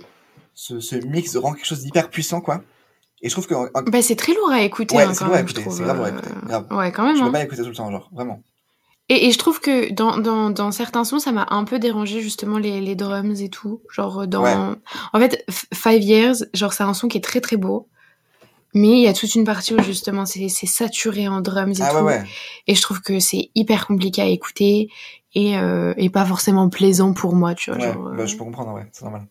ce, 0.55 0.79
ce 0.81 0.97
mix 0.97 1.37
rend 1.37 1.53
quelque 1.55 1.67
chose 1.67 1.81
d'hyper 1.83 2.11
puissant, 2.11 2.41
quoi. 2.41 2.63
Et 3.23 3.29
je 3.29 3.35
trouve 3.35 3.47
que. 3.47 3.91
Bah, 3.91 4.03
c'est 4.03 4.17
très 4.17 4.35
lourd 4.35 4.51
à 4.51 4.63
écouter, 4.63 4.95
Ouais, 4.97 5.03
hein, 5.05 5.15
c'est 5.15 5.25
lourd 5.25 5.35
à 5.35 5.41
écouter, 5.41 5.65
c'est 5.69 5.83
grave 5.83 5.97
lourd 5.97 6.07
à 6.07 6.11
écouter, 6.11 6.31
grave. 6.47 6.67
Ouais, 6.71 6.93
quand 6.93 7.05
même. 7.07 7.17
je 7.17 7.23
peux 7.23 7.29
hein. 7.29 7.33
pas 7.33 7.43
l'écouter 7.43 7.63
tout 7.63 7.69
le 7.69 7.75
temps, 7.75 7.91
genre, 7.91 8.09
vraiment. 8.13 8.43
Et, 9.11 9.27
et 9.27 9.33
je 9.33 9.39
trouve 9.39 9.61
que 9.61 9.93
dans, 9.93 10.17
dans, 10.19 10.51
dans 10.51 10.71
certains 10.71 11.05
sons, 11.05 11.19
ça 11.19 11.33
m'a 11.33 11.47
un 11.51 11.65
peu 11.65 11.79
dérangé 11.79 12.21
justement 12.21 12.59
les, 12.59 12.81
les 12.81 12.95
drums 12.95 13.43
et 13.43 13.49
tout. 13.51 13.83
Genre 13.93 14.27
dans... 14.27 14.43
Ouais. 14.45 14.55
En 15.13 15.19
fait, 15.19 15.45
Five 15.75 16.03
Years, 16.03 16.37
genre 16.55 16.73
c'est 16.73 16.85
un 16.85 16.95
son 16.95 17.09
qui 17.09 17.19
est 17.19 17.25
très 17.25 17.41
très 17.41 17.57
beau. 17.57 17.89
Mais 18.73 18.89
il 18.91 19.01
y 19.01 19.09
a 19.09 19.13
toute 19.13 19.35
une 19.35 19.45
partie 19.45 19.75
où 19.75 19.83
justement 19.83 20.25
c'est 20.27 20.49
saturé 20.49 21.27
en 21.27 21.41
drums 21.41 21.81
et 21.81 21.83
Ah 21.83 21.91
tout. 21.91 21.97
ouais, 21.97 22.03
ouais. 22.03 22.25
Et 22.69 22.77
je 22.77 22.83
trouve 22.83 23.01
que 23.01 23.19
c'est 23.19 23.51
hyper 23.57 23.89
compliqué 23.89 24.23
à 24.23 24.27
écouter 24.27 24.91
et, 25.35 25.59
euh, 25.59 25.93
et 25.97 26.09
pas 26.09 26.25
forcément 26.25 26.69
plaisant 26.69 27.13
pour 27.13 27.35
moi, 27.35 27.57
tu 27.57 27.73
vois. 27.73 27.81
Ouais, 27.81 27.93
genre, 27.93 28.07
euh, 28.07 28.17
bah, 28.17 28.27
je 28.27 28.37
peux 28.37 28.45
comprendre, 28.45 28.73
ouais, 28.75 28.87
c'est 28.93 29.03
normal. 29.03 29.27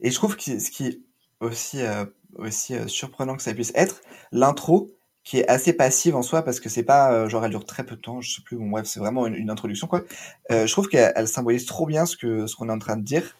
Et 0.00 0.12
je 0.12 0.14
trouve 0.14 0.36
que 0.36 0.60
ce 0.60 0.70
qui 0.70 0.86
est 0.86 1.00
aussi, 1.40 1.82
euh, 1.82 2.04
aussi 2.36 2.76
euh, 2.76 2.86
surprenant 2.86 3.34
que 3.36 3.42
ça 3.42 3.52
puisse 3.52 3.72
être, 3.74 4.00
l'intro, 4.30 4.92
qui 5.28 5.38
est 5.40 5.48
assez 5.48 5.74
passive 5.74 6.16
en 6.16 6.22
soi, 6.22 6.42
parce 6.42 6.60
que 6.60 6.70
c'est 6.70 6.84
pas, 6.84 7.12
euh, 7.12 7.28
genre, 7.28 7.44
elle 7.44 7.50
dure 7.50 7.66
très 7.66 7.84
peu 7.84 7.96
de 7.96 8.00
temps, 8.00 8.20
je 8.22 8.32
sais 8.36 8.42
plus, 8.42 8.56
bon, 8.56 8.70
bref, 8.70 8.86
c'est 8.86 9.00
vraiment 9.00 9.26
une, 9.26 9.34
une 9.34 9.50
introduction, 9.50 9.86
quoi. 9.86 10.04
Euh, 10.50 10.66
je 10.66 10.72
trouve 10.72 10.88
qu'elle 10.88 11.12
elle 11.16 11.28
symbolise 11.28 11.66
trop 11.66 11.86
bien 11.86 12.06
ce 12.06 12.16
que 12.16 12.46
ce 12.46 12.56
qu'on 12.56 12.68
est 12.70 12.72
en 12.72 12.78
train 12.78 12.96
de 12.96 13.04
dire, 13.04 13.38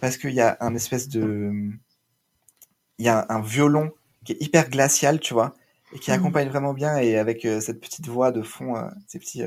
parce 0.00 0.16
qu'il 0.18 0.32
y 0.34 0.40
a 0.42 0.56
un 0.60 0.74
espèce 0.76 1.08
de. 1.08 1.52
Il 2.98 3.04
y 3.06 3.08
a 3.08 3.26
un, 3.28 3.36
un 3.36 3.40
violon 3.42 3.90
qui 4.24 4.32
est 4.32 4.42
hyper 4.42 4.68
glacial, 4.70 5.20
tu 5.20 5.34
vois, 5.34 5.54
et 5.92 5.98
qui 5.98 6.10
Mhm. 6.10 6.14
accompagne 6.16 6.48
vraiment 6.48 6.74
bien, 6.74 6.98
et 6.98 7.16
avec 7.16 7.44
euh, 7.44 7.60
cette 7.60 7.80
petite 7.80 8.06
voix 8.08 8.30
de 8.32 8.42
fond, 8.42 8.76
euh, 8.76 8.88
ces 9.08 9.18
petits. 9.18 9.42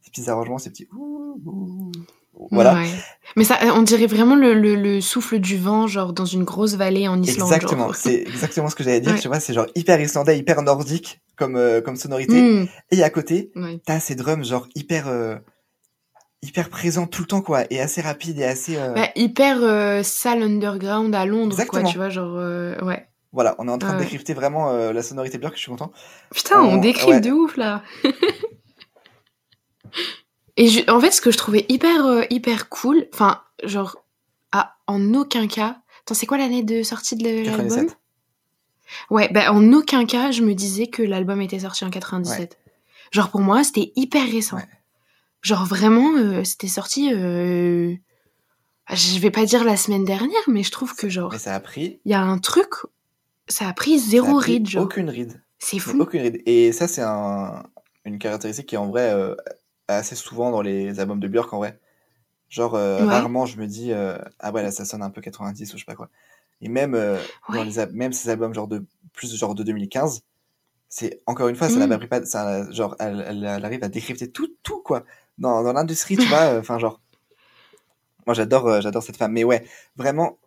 ces 0.00 0.10
petits 0.10 0.30
arrangements, 0.30 0.58
ces 0.58 0.70
petits 0.70 0.88
ouh, 0.92 1.40
ouh, 1.44 2.06
voilà. 2.50 2.74
ouais. 2.74 2.88
Mais 3.36 3.44
ça, 3.44 3.58
on 3.74 3.82
dirait 3.82 4.06
vraiment 4.06 4.34
le, 4.34 4.54
le, 4.54 4.74
le 4.74 5.00
souffle 5.00 5.38
du 5.38 5.56
vent, 5.58 5.86
genre 5.86 6.12
dans 6.12 6.24
une 6.24 6.44
grosse 6.44 6.74
vallée 6.74 7.08
en 7.08 7.20
Islande. 7.22 7.52
Exactement, 7.52 7.92
c'est 7.94 8.22
exactement 8.22 8.68
ce 8.68 8.74
que 8.74 8.82
j'allais 8.84 9.00
dire, 9.00 9.12
Ouais. 9.12 9.18
tu 9.18 9.28
vois, 9.28 9.40
c'est 9.40 9.54
genre 9.54 9.66
hyper 9.74 10.00
islandais, 10.00 10.38
hyper 10.38 10.62
nordique 10.62 11.20
comme, 11.36 11.56
euh, 11.56 11.80
comme 11.80 11.96
sonorité. 11.96 12.40
Mm, 12.40 12.68
Et 12.90 13.02
à 13.02 13.10
côté, 13.10 13.50
ouais. 13.56 13.80
t'as 13.86 14.00
ces 14.00 14.14
drums 14.14 14.44
genre 14.46 14.66
hyper, 14.74 15.08
euh, 15.08 15.36
hyper 16.42 16.68
présents 16.68 17.06
tout 17.06 17.22
le 17.22 17.28
temps, 17.28 17.42
quoi, 17.42 17.64
et 17.70 17.80
assez 17.80 18.00
rapide 18.00 18.38
et 18.40 18.44
assez... 18.44 18.76
euh, 18.76 18.92
Bah, 18.94 19.08
hyper 19.14 19.58
euh, 19.62 20.02
salle 20.02 20.42
underground 20.42 21.14
à 21.14 21.24
Londres, 21.26 21.52
Exactement. 21.52 21.82
quoi, 21.82 21.90
tu 21.90 21.98
vois, 21.98 22.08
genre, 22.08 22.34
ouais. 22.84 23.06
Voilà, 23.32 23.54
on 23.58 23.66
est 23.68 23.70
en 23.70 23.78
train 23.78 23.94
de 23.94 23.98
décrypter 24.00 24.34
vraiment 24.34 24.70
la 24.92 25.02
sonorité 25.02 25.38
Björk, 25.38 25.54
je 25.54 25.60
suis 25.60 25.70
content. 25.70 25.90
Putain, 26.34 26.60
on 26.60 26.74
On- 26.78 26.80
ouais. 26.82 27.20
de 27.20 27.30
ouf, 27.30 27.56
là. 27.56 27.82
Et 30.56 30.68
je- 30.68 30.90
en 30.90 31.00
fait, 31.00 31.10
ce 31.10 31.20
que 31.20 31.30
je 31.30 31.38
trouvais 31.38 31.64
hyper, 31.68 32.04
euh, 32.06 32.22
hyper 32.30 32.68
cool, 32.68 33.06
enfin, 33.12 33.40
genre, 33.64 33.96
à, 34.52 34.76
en 34.86 35.14
aucun 35.14 35.46
cas... 35.46 35.78
Attends, 36.02 36.14
c'est 36.14 36.26
quoi 36.26 36.36
l'année 36.38 36.62
de 36.62 36.82
sortie 36.82 37.16
de 37.16 37.22
l'album? 37.24 37.68
97. 37.68 37.96
Ouais, 39.10 39.30
bah, 39.32 39.52
en 39.52 39.72
aucun 39.72 40.04
cas, 40.04 40.30
je 40.32 40.42
me 40.42 40.54
disais 40.54 40.88
que 40.88 41.02
l'album 41.02 41.40
était 41.40 41.60
sorti 41.60 41.84
en 41.84 41.90
97. 41.90 42.58
Genre, 43.12 43.30
pour 43.30 43.40
moi, 43.40 43.62
c'était 43.64 43.92
hyper 43.96 44.28
récent. 44.30 44.56
Ouais. 44.56 44.68
Genre, 45.42 45.64
vraiment, 45.64 46.14
euh, 46.16 46.44
c'était 46.44 46.68
sorti... 46.68 47.12
euh, 47.12 47.94
Je 48.90 49.18
vais 49.18 49.30
pas 49.30 49.44
dire 49.44 49.64
la 49.64 49.76
semaine 49.76 50.04
dernière, 50.04 50.42
mais 50.48 50.62
je 50.62 50.70
trouve 50.70 50.94
que, 50.94 51.08
genre, 51.08 51.30
Mais 51.32 51.38
ça 51.38 51.54
a 51.54 51.60
pris... 51.60 52.00
il 52.04 52.10
y 52.10 52.14
a 52.14 52.20
un 52.20 52.38
truc... 52.38 52.68
Ça 53.48 53.68
a 53.68 53.72
pris 53.72 53.98
zéro 53.98 54.36
ride, 54.36 54.68
genre. 54.68 54.84
Aucune 54.84 55.10
ride. 55.10 55.42
C'est 55.58 55.78
fou. 55.78 55.98
Aucune 56.00 56.22
ride. 56.22 56.42
Et 56.46 56.72
ça, 56.72 56.86
c'est 56.88 57.02
un, 57.02 57.62
une 58.04 58.18
caractéristique 58.18 58.66
qui 58.66 58.76
est 58.76 58.78
en 58.78 58.88
vrai 58.88 59.10
euh, 59.12 59.34
assez 59.96 60.14
souvent 60.16 60.50
dans 60.50 60.62
les 60.62 61.00
albums 61.00 61.20
de 61.20 61.28
Björk 61.28 61.52
en 61.52 61.58
vrai. 61.58 61.78
Genre, 62.48 62.74
euh, 62.74 63.04
Ouais. 63.04 63.06
rarement 63.06 63.46
je 63.46 63.58
me 63.58 63.66
dis, 63.66 63.92
euh, 63.92 64.18
ah 64.40 64.52
ouais, 64.52 64.62
là 64.62 64.70
ça 64.72 64.84
sonne 64.84 65.02
un 65.02 65.10
peu 65.10 65.20
90 65.22 65.72
ou 65.74 65.78
je 65.78 65.82
sais 65.82 65.86
pas 65.86 65.94
quoi. 65.96 66.10
Et 66.62 66.68
même, 66.68 66.94
euh, 66.94 67.18
dans 67.48 67.64
les, 67.64 67.86
même 67.92 68.12
ces 68.12 68.28
albums 68.30 68.54
genre 68.54 68.68
de 68.68 68.84
plus 69.14 69.34
genre 69.36 69.54
de 69.54 69.62
2015, 69.64 70.22
c'est 70.88 71.20
encore 71.26 71.48
une 71.48 71.56
fois, 71.56 71.68
ça 71.70 71.76
Mm. 71.76 71.80
n'a 71.80 71.88
pas 71.88 71.98
pris 71.98 72.08
pas, 72.08 72.24
ça, 72.26 72.70
genre, 72.72 72.96
elle, 73.00 73.24
elle, 73.28 73.44
elle 73.44 73.64
arrive 73.64 73.84
à 73.84 73.88
décrypter 73.88 74.30
tout, 74.30 74.48
tout 74.62 74.82
quoi. 74.82 75.04
Dans, 75.38 75.62
dans 75.64 75.72
l'industrie, 75.74 76.18
tu 76.18 76.28
vois, 76.28 76.58
enfin, 76.58 76.78
genre, 76.78 77.00
moi 78.26 78.34
j'adore, 78.34 78.80
j'adore 78.80 79.02
cette 79.02 79.16
femme. 79.16 79.32
Mais 79.32 79.44
ouais, 79.44 79.64
vraiment, 79.96 80.38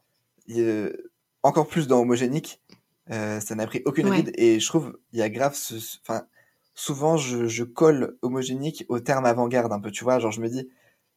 encore 1.43 1.67
plus 1.67 1.87
dans 1.87 1.99
Homogénique, 2.01 2.61
ça 3.09 3.55
n'a 3.55 3.67
pris 3.67 3.81
aucune 3.85 4.09
Ouais. 4.09 4.15
ride 4.17 4.31
et 4.35 4.59
je 4.59 4.67
trouve, 4.67 4.97
il 5.13 5.19
y 5.19 5.21
a 5.21 5.29
grave 5.29 5.55
ce, 5.55 5.79
ce- 5.79 5.97
enfin, 6.01 6.25
souvent 6.75 7.17
je, 7.17 7.47
je 7.47 7.63
colle 7.63 8.17
Homogénique 8.21 8.85
au 8.89 8.99
terme 8.99 9.25
avant-garde 9.25 9.71
un 9.71 9.79
peu, 9.79 9.91
tu 9.91 10.03
vois, 10.03 10.19
genre 10.19 10.31
je 10.31 10.41
me 10.41 10.49
dis, 10.49 10.69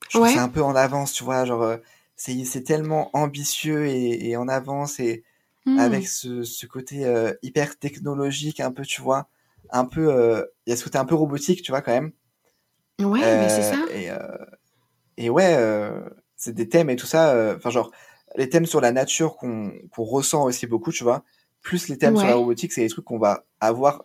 je 0.09 0.19
Ouais. 0.19 0.39
un 0.39 0.49
peu 0.49 0.63
en 0.63 0.75
avance, 0.75 1.13
tu 1.13 1.25
vois, 1.25 1.45
genre, 1.45 1.63
euh, 1.63 1.77
c'est, 2.17 2.65
tellement 2.65 3.11
ambitieux 3.13 3.87
et, 3.87 4.31
et 4.31 4.37
en 4.37 4.49
avance 4.49 5.01
et 5.01 5.25
avec 5.77 6.09
ce, 6.09 6.45
ce 6.45 6.65
côté 6.65 7.05
euh, 7.05 7.35
hyper 7.43 7.79
technologique 7.79 8.59
un 8.61 8.73
peu, 8.73 8.85
tu 8.85 9.03
vois, 9.03 9.29
un 9.71 9.85
peu, 9.85 10.13
euh, 10.13 10.45
il 10.67 10.71
y 10.71 10.73
a 10.73 10.77
ce 10.77 10.85
côté 10.85 10.97
un 10.97 11.05
peu 11.05 11.15
robotique, 11.15 11.63
tu 11.63 11.73
vois, 11.73 11.83
quand 11.83 11.93
même. 11.93 12.13
Ouais, 13.01 13.37
mais 13.37 13.49
c'est 13.51 13.63
ça. 13.63 13.77
Et, 13.91 14.09
et 15.19 15.31
ouais, 15.31 15.57
c'est 16.37 16.55
des 16.55 16.69
thèmes 16.69 16.91
et 16.91 16.97
tout 16.97 17.07
ça. 17.07 17.55
Enfin, 17.57 17.71
genre, 17.71 17.93
les 18.37 18.49
thèmes 18.49 18.67
sur 18.67 18.81
la 18.81 18.93
nature 18.93 19.37
qu'on 19.37 19.73
ressent 19.97 20.45
aussi 20.45 20.67
beaucoup, 20.67 20.91
tu 20.91 21.05
vois. 21.05 21.23
Plus 21.61 21.89
les 21.89 21.99
thèmes 21.99 22.17
sur 22.17 22.27
la 22.27 22.35
robotique, 22.35 22.73
c'est 22.73 22.81
des 22.81 22.89
trucs 22.89 23.05
qu'on 23.05 23.19
va 23.19 23.45
avoir 23.61 24.05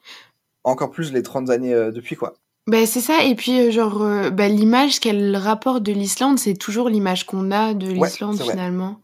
encore 0.64 0.91
plus 0.91 1.11
les 1.14 1.24
30 1.24 1.49
années 1.49 1.74
euh, 1.74 1.91
depuis, 1.91 2.16
quoi. 2.16 2.34
Bah, 2.68 2.86
c'est 2.86 3.01
ça, 3.01 3.24
et 3.26 3.36
puis 3.36 3.59
euh, 3.59 3.72
genre, 3.72 4.01
euh, 4.01 4.30
bah, 4.30 4.47
l'image 4.47 4.99
qu'elle 5.01 5.36
rapporte 5.36 5.84
de 5.84 5.91
l'Islande, 5.91 6.39
c'est 6.39 6.53
toujours 6.53 6.88
l'image 6.89 7.26
qu'on 7.26 7.51
a 7.51 7.74
de 7.74 7.88
l'Islande 7.88 8.38
finalement. 8.51 9.01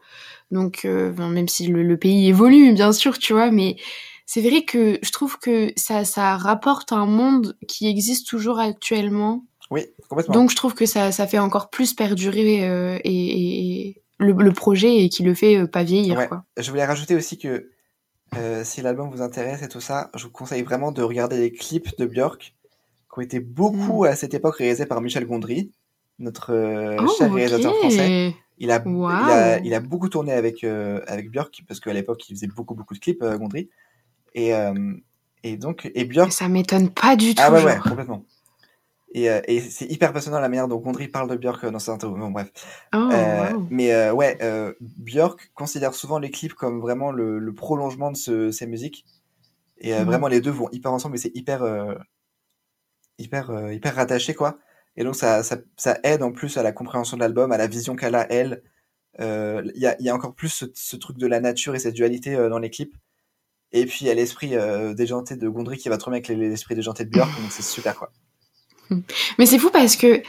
Donc, 0.52 0.86
euh, 0.86 1.12
ben, 1.12 1.30
même 1.30 1.48
si 1.48 1.68
le, 1.68 1.84
le 1.84 1.98
pays 1.98 2.28
évolue, 2.30 2.74
bien 2.74 2.92
sûr, 2.94 3.18
tu 3.20 3.34
vois, 3.34 3.52
mais 3.52 3.76
c'est 4.26 4.42
vrai 4.42 4.64
que 4.64 4.98
je 5.02 5.12
trouve 5.12 5.38
que 5.40 5.72
ça, 5.76 6.06
ça 6.06 6.38
rapporte 6.38 6.92
un 6.94 7.06
monde 7.06 7.58
qui 7.68 7.88
existe 7.88 8.28
toujours 8.28 8.60
actuellement. 8.60 9.46
Oui, 9.72 9.86
complètement. 10.08 10.34
Donc, 10.36 10.50
je 10.52 10.56
trouve 10.56 10.74
que 10.74 10.86
ça, 10.86 11.12
ça 11.12 11.28
fait 11.28 11.38
encore 11.40 11.70
plus 11.70 11.94
perdurer 11.94 12.66
euh, 12.68 12.98
et, 13.04 13.12
et- 13.12 13.88
et 13.90 14.02
le, 14.20 14.32
le 14.34 14.52
projet 14.52 15.04
et 15.04 15.10
qui 15.10 15.22
le 15.24 15.34
fait 15.36 15.68
pas 15.68 15.84
vieillir, 15.84 16.18
Ouais. 16.18 16.28
quoi. 16.28 16.44
Je 16.58 16.70
voulais 16.72 16.86
rajouter 16.86 17.16
aussi 17.16 17.38
que 17.38 17.70
euh, 18.36 18.64
si 18.64 18.82
l'album 18.82 19.10
vous 19.10 19.22
intéresse 19.22 19.62
et 19.64 19.68
tout 19.68 19.82
ça, 19.82 20.10
je 20.16 20.26
vous 20.26 20.32
conseille 20.32 20.62
vraiment 20.64 20.92
de 20.92 21.02
regarder 21.02 21.38
les 21.38 21.52
clips 21.52 21.98
de 21.98 22.06
Björk 22.06 22.56
qui 23.12 23.18
ont 23.18 23.22
été 23.22 23.40
beaucoup 23.40 24.06
à 24.06 24.16
cette 24.16 24.34
époque 24.34 24.58
réalisés 24.58 24.86
par 24.86 25.02
Michel 25.02 25.26
Gondry, 25.26 25.72
notre 26.20 26.54
euh, 26.54 26.98
Oh, 27.00 27.08
cher 27.18 27.34
réalisateur 27.34 27.76
français. 27.78 28.36
Il 28.58 28.72
a, 28.72 28.82
Waouh. 28.86 29.10
il 29.10 29.32
a, 29.32 29.60
il 29.60 29.74
a 29.74 29.80
beaucoup 29.80 30.10
tourné 30.10 30.34
avec, 30.34 30.64
euh, 30.64 31.02
avec 31.08 31.32
Björk 31.32 31.64
parce 31.68 31.80
qu'à 31.80 31.94
l'époque 31.94 32.28
il 32.30 32.36
faisait 32.36 32.48
beaucoup 32.48 32.76
beaucoup 32.76 32.94
de 32.94 33.00
clips, 33.00 33.24
euh, 33.24 33.38
Gondry. 33.38 33.70
Et, 34.36 34.52
et 35.44 35.58
donc, 35.58 35.90
et 35.96 36.06
Björk. 36.06 36.32
Ça 36.32 36.48
m'étonne 36.48 36.90
pas 36.90 37.16
du 37.16 37.34
tout. 37.34 37.42
Ah 37.44 37.52
ouais, 37.52 37.64
ouais, 37.64 37.78
complètement. 37.80 38.26
Et, 39.14 39.30
euh, 39.30 39.42
et 39.48 39.60
c'est 39.60 39.86
hyper 39.86 40.14
passionnant 40.14 40.40
la 40.40 40.50
manière 40.50 40.68
dont 40.68 40.78
Gondry 40.78 41.08
parle 41.08 41.30
de 41.30 41.36
Björk 41.36 41.64
euh, 41.64 41.72
dans 41.72 41.80
ses 41.80 41.92
interviews. 41.92 42.18
Bon, 42.18 42.30
bref. 42.32 42.52
Oh, 42.94 42.98
Euh, 43.12 43.54
wow. 43.54 43.68
Mais 43.72 43.92
euh, 43.94 44.14
ouais, 44.14 44.38
Björk 44.80 45.52
considère 45.56 45.94
souvent 45.96 46.20
les 46.20 46.30
clips 46.30 46.54
comme 46.54 46.80
vraiment 46.80 47.12
le, 47.12 47.40
le 47.40 47.54
prolongement 47.54 48.12
de 48.12 48.18
ce- 48.18 48.52
ses 48.52 48.68
musiques. 48.68 49.06
Et 49.80 49.94
Mhm. 49.94 50.06
vraiment, 50.06 50.28
les 50.28 50.42
deux 50.42 50.52
vont 50.52 50.70
hyper 50.72 50.92
ensemble 50.92 51.16
et 51.16 51.20
c'est 51.20 51.36
hyper, 51.36 51.64
hyper, 53.18 53.72
hyper 53.72 53.96
rattaché, 53.96 54.34
quoi. 54.34 54.60
Et 54.96 55.04
donc, 55.04 55.16
ça, 55.16 55.44
ça, 55.44 55.58
ça 55.78 55.98
aide 56.04 56.24
en 56.24 56.32
plus 56.32 56.58
à 56.58 56.64
la 56.64 56.72
compréhension 56.72 57.16
de 57.18 57.22
l'album, 57.22 57.52
à 57.52 57.58
la 57.58 57.68
vision 57.68 57.96
qu'elle 57.96 58.16
a, 58.16 58.32
elle. 58.32 58.62
Il 59.20 59.72
y, 59.76 59.86
a, 59.88 59.96
il 60.00 60.06
y 60.06 60.10
a 60.10 60.16
encore 60.16 60.36
plus 60.36 60.50
ce, 60.50 60.66
ce 60.74 60.96
truc 60.98 61.18
de 61.18 61.28
la 61.28 61.40
nature 61.40 61.76
et 61.76 61.80
cette 61.80 61.96
dualité 61.96 62.36
dans 62.50 62.60
les 62.60 62.70
clips. 62.70 62.96
Et 63.72 63.86
puis, 63.86 64.00
il 64.02 64.08
y 64.08 64.12
a 64.12 64.14
l'esprit 64.14 64.54
déjanté 64.96 65.36
de 65.36 65.48
Gondry 65.50 65.78
qui 65.78 65.90
va 65.90 65.98
trop 65.98 66.12
bien 66.12 66.20
avec 66.20 66.28
l'esprit 66.28 66.76
déjanté 66.76 67.06
de 67.06 67.10
Björk, 67.10 67.40
donc 67.40 67.52
c'est 67.52 67.62
super, 67.64 67.98
quoi. 67.98 68.12
Mais 69.40 69.46
c'est 69.46 69.60
fou 69.60 69.70
parce 69.72 69.96
que 69.96 70.22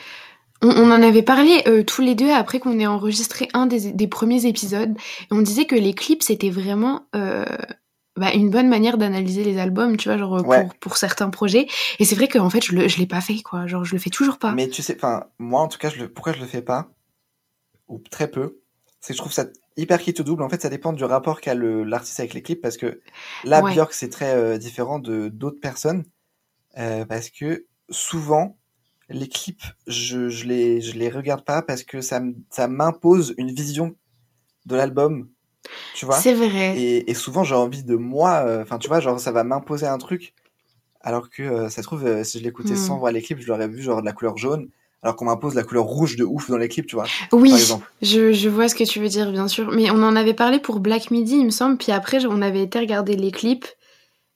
on, 0.63 0.69
on 0.69 0.91
en 0.91 1.03
avait 1.03 1.23
parlé 1.23 1.63
euh, 1.67 1.83
tous 1.83 2.03
les 2.03 2.15
deux 2.15 2.31
après 2.31 2.61
qu'on 2.61 2.79
ait 2.79 2.87
enregistré 2.87 3.49
un 3.55 3.67
des, 3.67 3.93
des 3.93 4.07
premiers 4.09 4.47
épisodes. 4.47 4.95
Et 5.23 5.27
on 5.33 5.41
disait 5.43 5.65
que 5.67 5.75
les 5.77 5.95
clips 5.95 6.23
c'était 6.23 6.51
vraiment 6.51 7.07
euh, 7.17 7.45
bah, 8.17 8.33
une 8.35 8.51
bonne 8.51 8.69
manière 8.69 8.99
d'analyser 8.99 9.43
les 9.45 9.59
albums, 9.59 9.97
tu 9.97 10.09
vois, 10.09 10.19
genre 10.19 10.45
Ouais. 10.47 10.65
pour, 10.65 10.75
pour 10.77 10.97
certains 10.99 11.31
projets. 11.31 11.67
Et 11.99 12.05
c'est 12.05 12.15
vrai 12.17 12.29
qu'en 12.29 12.51
fait 12.51 12.63
je 12.65 12.89
je 12.89 12.99
l'ai 12.99 13.07
pas 13.07 13.21
fait 13.23 13.41
quoi, 13.43 13.67
genre 13.67 13.85
je 13.85 13.93
le 13.95 13.99
fais 14.01 14.11
toujours 14.11 14.39
pas. 14.39 14.53
Mais 14.53 14.69
tu 14.69 14.83
sais, 14.83 14.95
enfin, 14.97 15.25
moi 15.39 15.61
en 15.63 15.69
tout 15.69 15.79
cas, 15.79 15.89
je 15.89 15.99
le, 15.99 16.09
pourquoi 16.13 16.33
je 16.35 16.41
le 16.41 16.47
fais 16.47 16.63
pas, 16.63 16.91
ou 17.89 17.99
très 18.11 18.31
peu, 18.31 18.59
c'est 19.01 19.13
que 19.13 19.17
je 19.17 19.23
trouve 19.23 19.33
ça 19.33 19.47
hyper 19.77 19.99
quitte 20.01 20.21
ou 20.21 20.25
double. 20.25 20.43
En 20.43 20.49
fait, 20.51 20.61
ça 20.61 20.69
dépend 20.69 20.93
du 20.93 21.05
rapport 21.05 21.41
qu'a 21.41 21.55
le- 21.55 21.85
l'artiste 21.85 22.21
avec 22.21 22.35
les 22.35 22.43
clips, 22.43 22.61
parce 22.61 22.77
que 22.77 23.01
là, 23.45 23.63
Ouais. 23.63 23.73
Björk, 23.73 23.93
c'est 23.95 24.11
très 24.11 24.35
euh, 24.35 24.59
différent 24.59 24.99
de 24.99 25.29
d'autres 25.29 25.61
personnes, 25.61 26.05
euh, 26.79 27.05
parce 27.07 27.31
que 27.31 27.65
souvent, 27.91 28.57
les 29.09 29.29
clips, 29.29 29.63
je, 29.87 30.29
je 30.29 30.47
les, 30.47 30.81
je 30.81 30.99
les 30.99 31.11
regarde 31.11 31.45
pas 31.45 31.63
parce 31.63 31.83
que 31.85 32.01
ça, 32.01 32.21
m'impose 32.69 33.35
une 33.39 33.53
vision 33.53 33.95
de 34.67 34.77
l'album, 34.77 35.29
tu 35.95 36.07
vois? 36.07 36.21
C'est 36.21 36.35
vrai. 36.35 36.77
Et, 36.77 37.11
et 37.11 37.15
souvent, 37.15 37.45
j'ai 37.45 37.55
envie 37.55 37.85
de 37.85 37.97
moi, 37.97 38.45
euh, 38.47 38.63
enfin, 38.63 38.79
tu 38.79 38.89
vois, 38.89 39.01
genre, 39.01 39.21
ça 39.21 39.33
va 39.33 39.45
m'imposer 39.45 39.87
un 39.87 39.99
truc, 39.99 40.35
alors 41.01 41.31
que 41.31 41.43
euh, 41.43 41.69
ça 41.69 41.83
se 41.83 41.87
trouve, 41.87 42.07
euh, 42.07 42.25
si 42.25 42.39
je 42.39 42.45
l'écoutais 42.45 42.75
Hmm. 42.75 42.77
sans 42.77 42.99
voir 42.99 43.13
les 43.13 43.23
clips, 43.23 43.41
je 43.41 43.49
l'aurais 43.49 43.69
vu 43.69 43.83
genre 43.83 44.01
de 44.01 44.07
la 44.07 44.13
couleur 44.13 44.37
jaune, 44.37 44.69
alors 45.03 45.17
qu'on 45.17 45.27
m'impose 45.27 45.55
la 45.55 45.65
couleur 45.65 45.85
rouge 45.85 46.17
de 46.17 46.25
ouf 46.25 46.51
dans 46.51 46.59
les 46.59 46.69
clips, 46.69 46.87
tu 46.87 46.97
vois. 46.97 47.07
Oui, 47.33 47.51
Par 47.51 47.59
exemple. 47.59 47.87
je, 48.03 48.33
je 48.33 48.49
vois 48.49 48.69
ce 48.69 48.75
que 48.75 48.85
tu 48.85 49.01
veux 49.01 49.09
dire, 49.09 49.33
bien 49.33 49.49
sûr. 49.49 49.71
Mais 49.73 49.91
on 49.91 50.03
en 50.03 50.17
avait 50.17 50.35
parlé 50.35 50.59
pour 50.61 50.81
Black 50.81 51.11
Midi, 51.11 51.37
il 51.37 51.47
me 51.47 51.51
semble. 51.51 51.79
Puis 51.79 51.93
après, 51.93 52.25
on 52.27 52.43
avait 52.43 52.63
été 52.63 52.79
regarder 52.79 53.17
les 53.17 53.31
clips. 53.31 53.67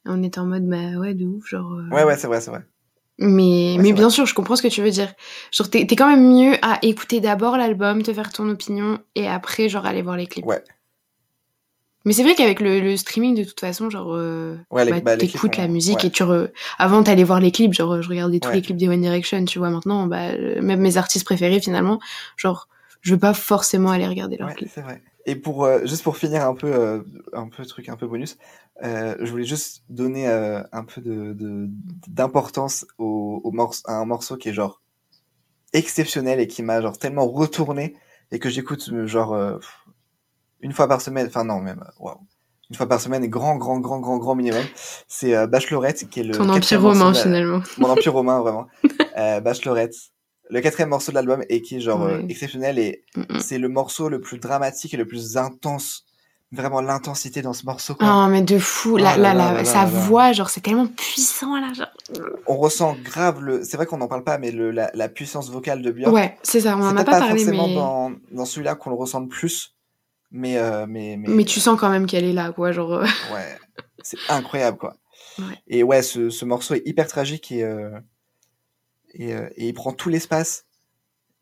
On 0.07 0.23
était 0.23 0.39
en 0.39 0.47
mode, 0.47 0.67
bah 0.69 0.99
ouais, 0.99 1.15
de 1.15 1.27
ouf, 1.27 1.47
genre. 1.47 1.71
Ouais, 1.91 2.05
ouais, 2.05 2.17
c'est 2.17 2.27
vrai, 2.27 2.41
c'est 2.41 2.51
vrai. 2.51 2.63
Mais, 3.19 3.77
Ouais, 3.77 3.83
mais 3.83 3.93
bien 3.93 4.07
vrai. 4.07 4.11
sûr, 4.11 4.27
je 4.27 4.35
comprends 4.35 4.57
ce 4.57 4.63
que 4.63 4.69
tu 4.69 4.83
veux 4.83 4.91
dire. 4.91 5.13
Genre, 5.53 5.71
t'es 5.71 5.87
t'es 5.87 5.95
quand 5.97 6.09
même 6.09 6.29
mieux 6.29 6.57
à 6.63 6.79
écouter 6.83 7.21
d'abord 7.21 7.57
l'album, 7.57 8.03
te 8.03 8.13
faire 8.13 8.33
ton 8.33 8.49
opinion, 8.49 8.99
et 9.15 9.29
après, 9.29 9.69
genre, 9.69 9.87
aller 9.87 10.03
voir 10.03 10.17
les 10.17 10.27
clips. 10.27 10.45
Ouais. 10.47 10.63
Mais 12.07 12.13
c'est 12.13 12.23
vrai 12.23 12.35
qu'avec 12.35 12.61
le, 12.61 12.81
le 12.81 12.97
streaming, 12.99 13.35
de 13.35 13.45
toute 13.45 13.61
façon, 13.61 13.89
genre, 13.89 14.13
euh, 14.15 14.57
Ouais, 14.71 14.85
bah, 14.91 15.01
bah, 15.01 15.17
t'écoutes 15.17 15.57
la 15.57 15.69
musique 15.69 16.01
ouais. 16.03 16.09
et 16.09 16.11
tu 16.11 16.23
re... 16.23 16.49
Avant, 16.79 17.03
t'allais 17.03 17.25
voir 17.25 17.41
les 17.41 17.51
clips, 17.51 17.73
genre, 17.73 18.03
je 18.03 18.09
regardais 18.09 18.41
tous 18.41 18.49
Ouais. 18.49 18.57
les 18.57 18.63
clips 18.63 18.77
des 18.77 18.89
One 18.89 19.01
Direction, 19.01 19.43
tu 19.47 19.59
vois. 19.59 19.71
Maintenant, 19.71 20.07
bah, 20.07 20.33
euh, 20.33 20.61
même 20.61 20.81
mes 20.81 20.97
artistes 20.99 21.25
préférés, 21.25 21.61
finalement, 21.61 22.01
genre, 22.37 22.69
je 23.01 23.13
veux 23.15 23.19
pas 23.19 23.33
forcément 23.33 23.91
aller 23.91 24.07
regarder 24.07 24.37
leurs 24.37 24.49
Ouais, 24.49 24.55
clips. 24.55 24.71
c'est 24.75 24.83
vrai. 24.83 25.03
Et 25.27 25.37
pour 25.37 25.65
euh, 25.65 25.81
juste 25.87 26.03
pour 26.03 26.17
finir 26.17 26.47
un 26.47 26.55
peu 26.55 26.73
euh, 26.75 27.03
un 27.33 27.49
peu 27.49 27.65
truc 27.65 27.89
un 27.89 27.97
peu 27.97 28.07
bonus, 28.07 28.37
euh, 28.83 29.17
je 29.21 29.31
voulais 29.31 29.45
juste 29.45 29.83
donner 29.89 30.29
euh, 30.29 30.63
un 30.73 30.85
peu 30.85 31.01
de 31.01 31.33
de- 31.33 31.69
d'importance 32.09 32.87
au, 32.99 33.41
au 33.43 33.51
morce- 33.51 33.83
à 33.87 33.95
un 33.97 34.05
morceau 34.05 34.37
qui 34.37 34.51
est 34.51 34.53
genre 34.53 34.83
exceptionnel 35.73 36.41
et 36.41 36.47
qui 36.47 36.63
m'a 36.63 36.81
genre 36.81 36.99
tellement 36.99 37.27
retourné 37.27 37.95
et 38.31 38.39
que 38.39 38.49
j'écoute 38.51 38.89
euh, 38.93 39.07
genre 39.07 39.33
euh, 39.35 39.59
une 40.61 40.73
fois 40.73 40.89
par 40.89 41.01
semaine, 41.01 41.27
enfin 41.27 41.45
non 41.45 41.61
même 41.61 41.85
waouh. 41.99 42.19
Une 42.71 42.77
fois 42.77 42.89
par 42.89 42.99
semaine, 43.01 43.27
grand, 43.27 43.57
grand, 43.57 43.79
grand, 43.79 44.01
grand, 44.01 44.17
grand 44.17 44.35
minimum. 44.35 44.65
C'est 45.07 45.37
euh, 45.37 45.47
Bachelorette, 45.47 46.09
qui 46.09 46.21
est 46.21 46.23
le. 46.23 46.33
Ton 46.33 46.49
empire 46.49 46.81
romain, 46.83 47.13
finalement. 47.13 47.63
Mon 47.77 47.91
empire 47.91 48.13
romain, 48.15 48.41
vraiment. 48.41 48.67
Euh, 49.17 49.41
Bachelorette, 49.41 49.95
le 50.51 50.61
quatrième 50.61 50.91
morceau 50.91 51.13
de 51.13 51.17
l'album 51.17 51.43
et 51.49 51.63
qui 51.63 51.77
est 51.77 51.81
genre 51.81 52.03
euh, 52.03 52.21
exceptionnel 52.29 52.79
et 52.79 53.05
c'est 53.41 53.59
le 53.59 53.69
morceau 53.69 54.09
le 54.09 54.21
plus 54.21 54.39
dramatique 54.39 54.95
et 54.95 54.97
le 54.97 55.07
plus 55.07 55.37
intense. 55.37 56.05
Vraiment 56.53 56.81
l'intensité 56.81 57.43
dans 57.43 57.55
ce 57.55 57.67
morceau. 57.67 57.97
Quoi. 57.97 58.07
Oh, 58.09 58.29
mais 58.31 58.41
de 58.41 58.61
fou, 58.61 58.97
la, 58.97 59.17
là 59.17 59.35
la, 59.35 59.53
la- 59.53 59.53
là 59.55 59.65
sa 59.65 59.87
voix, 59.87 60.31
genre, 60.33 60.49
c'est 60.51 60.61
tellement 60.61 60.87
puissant, 60.87 61.57
là, 61.61 61.73
genre. 61.73 61.89
On 62.47 62.57
ressent 62.57 62.97
grave 63.03 63.43
le. 63.43 63.65
C'est 63.65 63.77
vrai 63.77 63.87
qu'on 63.87 63.97
n'en 63.97 64.07
parle 64.07 64.23
pas, 64.23 64.39
mais 64.39 64.53
le, 64.53 64.71
la, 64.71 64.89
la 64.95 65.09
puissance 65.09 65.51
vocale 65.51 65.83
de 65.83 65.91
Björk. 65.91 66.13
Ouais, 66.15 66.37
c'est 66.45 66.61
ça, 66.61 66.77
on 66.77 66.83
en 66.83 66.91
c'est 66.91 67.01
a 67.01 67.05
peut-être 67.05 67.11
pas 67.11 67.19
parlé, 67.19 67.43
forcément 67.45 67.67
mais... 67.67 67.75
dans, 67.75 68.13
dans 68.31 68.45
celui-là 68.45 68.77
qu'on 68.77 68.91
le 68.91 68.97
ressent 68.97 69.19
le 69.19 69.27
plus. 69.27 69.75
Mais, 70.31 70.59
euh, 70.59 70.87
mais, 70.89 71.17
mais, 71.19 71.29
mais 71.29 71.45
tu 71.45 71.59
sens 71.59 71.77
quand 71.81 71.91
même 71.91 72.07
qu'elle 72.07 72.25
est 72.25 72.33
là, 72.33 72.53
quoi, 72.53 72.71
genre... 72.71 72.93
euh, 72.93 73.03
ouais, 73.33 73.59
c'est 74.03 74.19
incroyable 74.29 74.79
quoi. 74.79 74.95
Ouais. 75.41 75.57
Et 75.67 75.83
ouais, 75.83 76.03
ce, 76.03 76.31
ce 76.31 76.45
morceau 76.45 76.75
est 76.75 76.83
hyper 76.87 77.09
tragique 77.09 77.51
et, 77.51 77.65
euh, 77.65 77.91
et, 79.15 79.35
euh, 79.35 79.49
et 79.57 79.69
il 79.69 79.75
prend 79.75 79.93
tout 79.93 80.09
l'espace. 80.09 80.67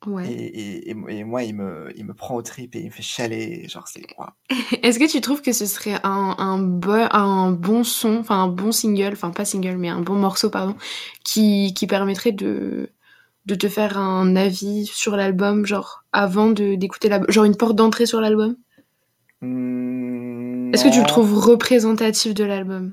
Ouais. 0.07 0.29
Et, 0.29 0.91
et, 0.91 0.95
moi, 1.25 1.45
il 1.45 1.55
me, 1.55 1.93
il 1.97 2.05
me 2.05 2.13
prend 2.13 2.35
au 2.35 2.43
trip 2.43 2.75
et 2.75 2.81
il 2.81 2.87
me 2.87 2.91
fait 2.91 3.03
chialer. 3.03 3.69
Genre, 3.69 3.87
c'est. 3.87 4.03
waouh. 4.19 4.31
Est-ce 4.83 4.99
que 4.99 5.11
tu 5.11 5.21
trouves 5.21 5.43
que 5.43 5.53
ce 5.53 5.67
serait 5.67 5.99
un, 6.03 6.35
un, 6.39 6.59
bo- 6.59 7.09
un 7.13 7.53
bon 7.53 7.85
son, 7.85 8.17
enfin 8.17 8.43
un 8.43 8.49
bon 8.49 8.73
single, 8.73 9.13
enfin 9.13 9.31
pas 9.31 9.45
single, 9.45 9.77
mais 9.77 9.89
un 9.89 10.01
bon 10.01 10.15
morceau, 10.15 10.51
pardon, 10.51 10.75
qui, 11.25 11.73
qui 11.75 11.87
permettrait 11.87 12.33
de, 12.33 12.91
de 13.47 13.55
te 13.55 13.69
faire 13.69 13.99
un 13.99 14.35
avis 14.37 14.87
sur 14.87 15.17
l'album, 15.17 15.67
genre 15.67 16.05
avant 16.13 16.51
d'écouter 16.51 17.09
l'album, 17.09 17.31
genre 17.31 17.45
une 17.45 17.57
porte 17.57 17.77
d'entrée 17.77 18.07
sur 18.07 18.21
l'album? 18.21 18.57
Hmm, 19.41 20.73
Est-ce 20.73 20.85
que 20.85 20.89
tu 20.91 20.97
le 20.97 21.03
non. 21.03 21.09
trouves 21.09 21.39
représentatif 21.39 22.35
de 22.35 22.45
l'album? 22.45 22.91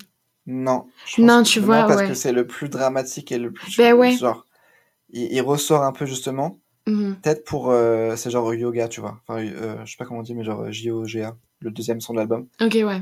Non. 0.47 0.87
Non, 1.17 1.43
tu 1.43 1.59
que 1.59 1.65
vois, 1.65 1.83
parce 1.85 2.01
ouais. 2.01 2.07
que 2.07 2.13
c'est 2.13 2.31
le 2.31 2.47
plus 2.47 2.69
dramatique 2.69 3.31
et 3.31 3.37
le 3.37 3.51
plus. 3.51 3.77
Ben 3.77 3.93
ouais. 3.93 4.17
Genre, 4.17 4.45
il, 5.11 5.31
il 5.33 5.41
ressort 5.41 5.83
un 5.83 5.91
peu 5.91 6.05
justement. 6.05 6.59
Mhm. 6.87 7.17
Peut-être 7.21 7.43
pour. 7.45 7.69
euh, 7.71 8.15
c'est 8.15 8.31
genre 8.31 8.53
yoga, 8.53 8.87
tu 8.87 9.01
vois. 9.01 9.19
Enfin, 9.27 9.43
euh, 9.45 9.77
je 9.85 9.91
sais 9.91 9.97
pas 9.97 10.05
comment 10.05 10.21
on 10.21 10.23
dit, 10.23 10.33
mais 10.35 10.43
genre 10.43 10.71
J-O-G-A, 10.71 11.35
le 11.61 11.71
deuxième 11.71 12.01
son 12.01 12.13
de 12.13 12.19
l'album. 12.19 12.47
Ok, 12.61 12.73
ouais. 12.73 13.01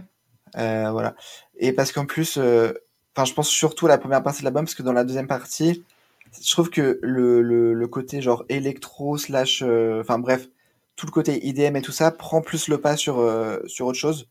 Euh, 0.57 0.91
voilà. 0.91 1.15
Et 1.57 1.71
parce 1.73 1.91
qu'en 1.91 2.05
plus, 2.05 2.37
euh, 2.37 2.73
enfin, 3.15 3.25
je 3.25 3.33
pense 3.33 3.49
surtout 3.49 3.85
à 3.85 3.89
la 3.89 3.97
première 3.97 4.23
partie 4.23 4.39
de 4.39 4.45
l'album, 4.45 4.65
parce 4.65 4.75
que 4.75 4.83
dans 4.83 4.93
la 4.93 5.03
deuxième 5.03 5.27
partie, 5.27 5.83
je 6.41 6.51
trouve 6.51 6.69
que 6.69 6.99
le, 7.01 7.41
le, 7.41 7.73
le 7.73 7.87
côté 7.87 8.21
genre 8.21 8.43
électro 8.49 9.17
slash, 9.17 9.61
euh, 9.65 10.01
enfin 10.01 10.19
bref, 10.19 10.47
tout 10.95 11.05
le 11.05 11.11
côté 11.11 11.45
IDM 11.47 11.75
et 11.75 11.81
tout 11.81 11.91
ça 11.91 12.11
prend 12.11 12.41
plus 12.41 12.67
le 12.67 12.79
pas 12.79 12.97
sur 12.97 13.19
euh, 13.19 13.59
sur 13.67 13.85
autre 13.87 13.99
chose. 13.99 14.27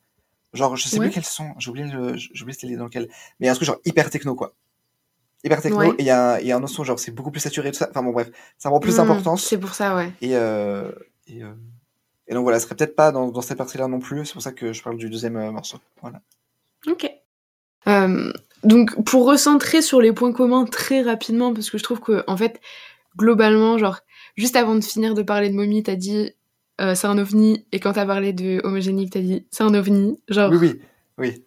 Genre, 0.53 0.77
je 0.77 0.89
sais 0.89 0.99
Ouais. 0.99 1.07
plus 1.07 1.15
quels 1.15 1.25
sont, 1.25 1.51
j'ai 1.59 1.71
oublié 1.71 1.87
oublié 1.95 2.53
c'était 2.59 2.77
dans 2.77 2.85
lequel, 2.85 3.09
mais 3.41 3.45
il 3.45 3.47
y 3.47 3.49
a 3.49 3.53
un 3.53 3.55
truc 3.55 3.67
genre 3.67 3.79
hyper 3.85 4.11
techno 4.11 4.35
quoi. 4.35 4.55
Hyper 5.47 5.63
techno 5.63 5.79
Ouais. 5.79 5.91
et 5.91 5.95
il 6.01 6.05
y 6.07 6.11
a, 6.11 6.35
un- 6.35 6.39
y 6.41 6.53
a 6.53 6.57
un 6.57 6.63
autre 6.63 6.73
son 6.73 6.85
genre 6.85 6.99
c'est 6.99 7.13
beaucoup 7.13 7.31
plus 7.31 7.41
saturé 7.41 7.71
tout 7.71 7.79
ça. 7.79 7.87
Enfin 7.91 8.03
bon 8.03 8.11
bref, 8.13 8.31
ça 8.59 8.69
prend 8.69 8.81
plus 8.81 8.93
Mhm, 8.93 8.97
d'importance. 9.07 9.45
C'est 9.45 9.59
pour 9.59 9.75
ça, 9.75 9.95
ouais. 9.97 10.11
Et, 10.21 10.37
euh, 10.37 10.91
et, 11.29 11.43
euh, 11.43 11.53
et 12.29 12.35
donc 12.35 12.43
voilà, 12.43 12.59
ce 12.59 12.67
serait 12.67 12.75
peut-être 12.77 12.97
pas 12.97 13.13
dans, 13.13 13.29
dans 13.29 13.41
cette 13.43 13.57
partie-là 13.59 13.87
non 13.89 14.01
plus. 14.01 14.27
C'est 14.27 14.33
pour 14.35 14.43
ça 14.43 14.53
que 14.53 14.73
je 14.73 14.83
parle 14.83 14.97
du 14.97 15.09
deuxième 15.09 15.37
euh, 15.37 15.51
morceau. 15.53 15.79
Voilà. 16.03 16.21
Ok. 16.89 17.11
Donc, 18.65 19.01
pour 19.05 19.27
recentrer 19.27 19.81
sur 19.81 20.01
les 20.01 20.13
points 20.13 20.33
communs 20.33 20.65
très 20.65 21.03
rapidement, 21.03 21.55
parce 21.55 21.71
que 21.71 21.79
je 21.79 21.85
trouve 21.85 22.01
que, 22.01 22.25
en 22.27 22.37
fait, 22.37 22.61
globalement, 23.17 23.79
genre, 23.79 24.01
juste 24.37 24.57
avant 24.57 24.75
de 24.75 24.81
finir 24.83 25.15
de 25.15 25.23
parler 25.23 25.51
de 25.51 25.55
Mommy, 25.55 25.83
t'as 25.85 25.95
dit 25.95 26.33
c'est 26.79 27.07
un 27.07 27.17
ovni, 27.17 27.65
et 27.73 27.81
quand 27.81 27.93
t'as 27.95 28.05
parlé 28.05 28.33
de 28.33 28.61
Homogénique, 28.65 29.13
t'as 29.13 29.21
dit 29.21 29.47
c'est 29.51 29.63
un 29.63 29.73
ovni. 29.75 30.21
Genre, 30.29 30.51
Oui, 30.51 30.59
oui, 30.61 30.81
oui. 31.19 31.45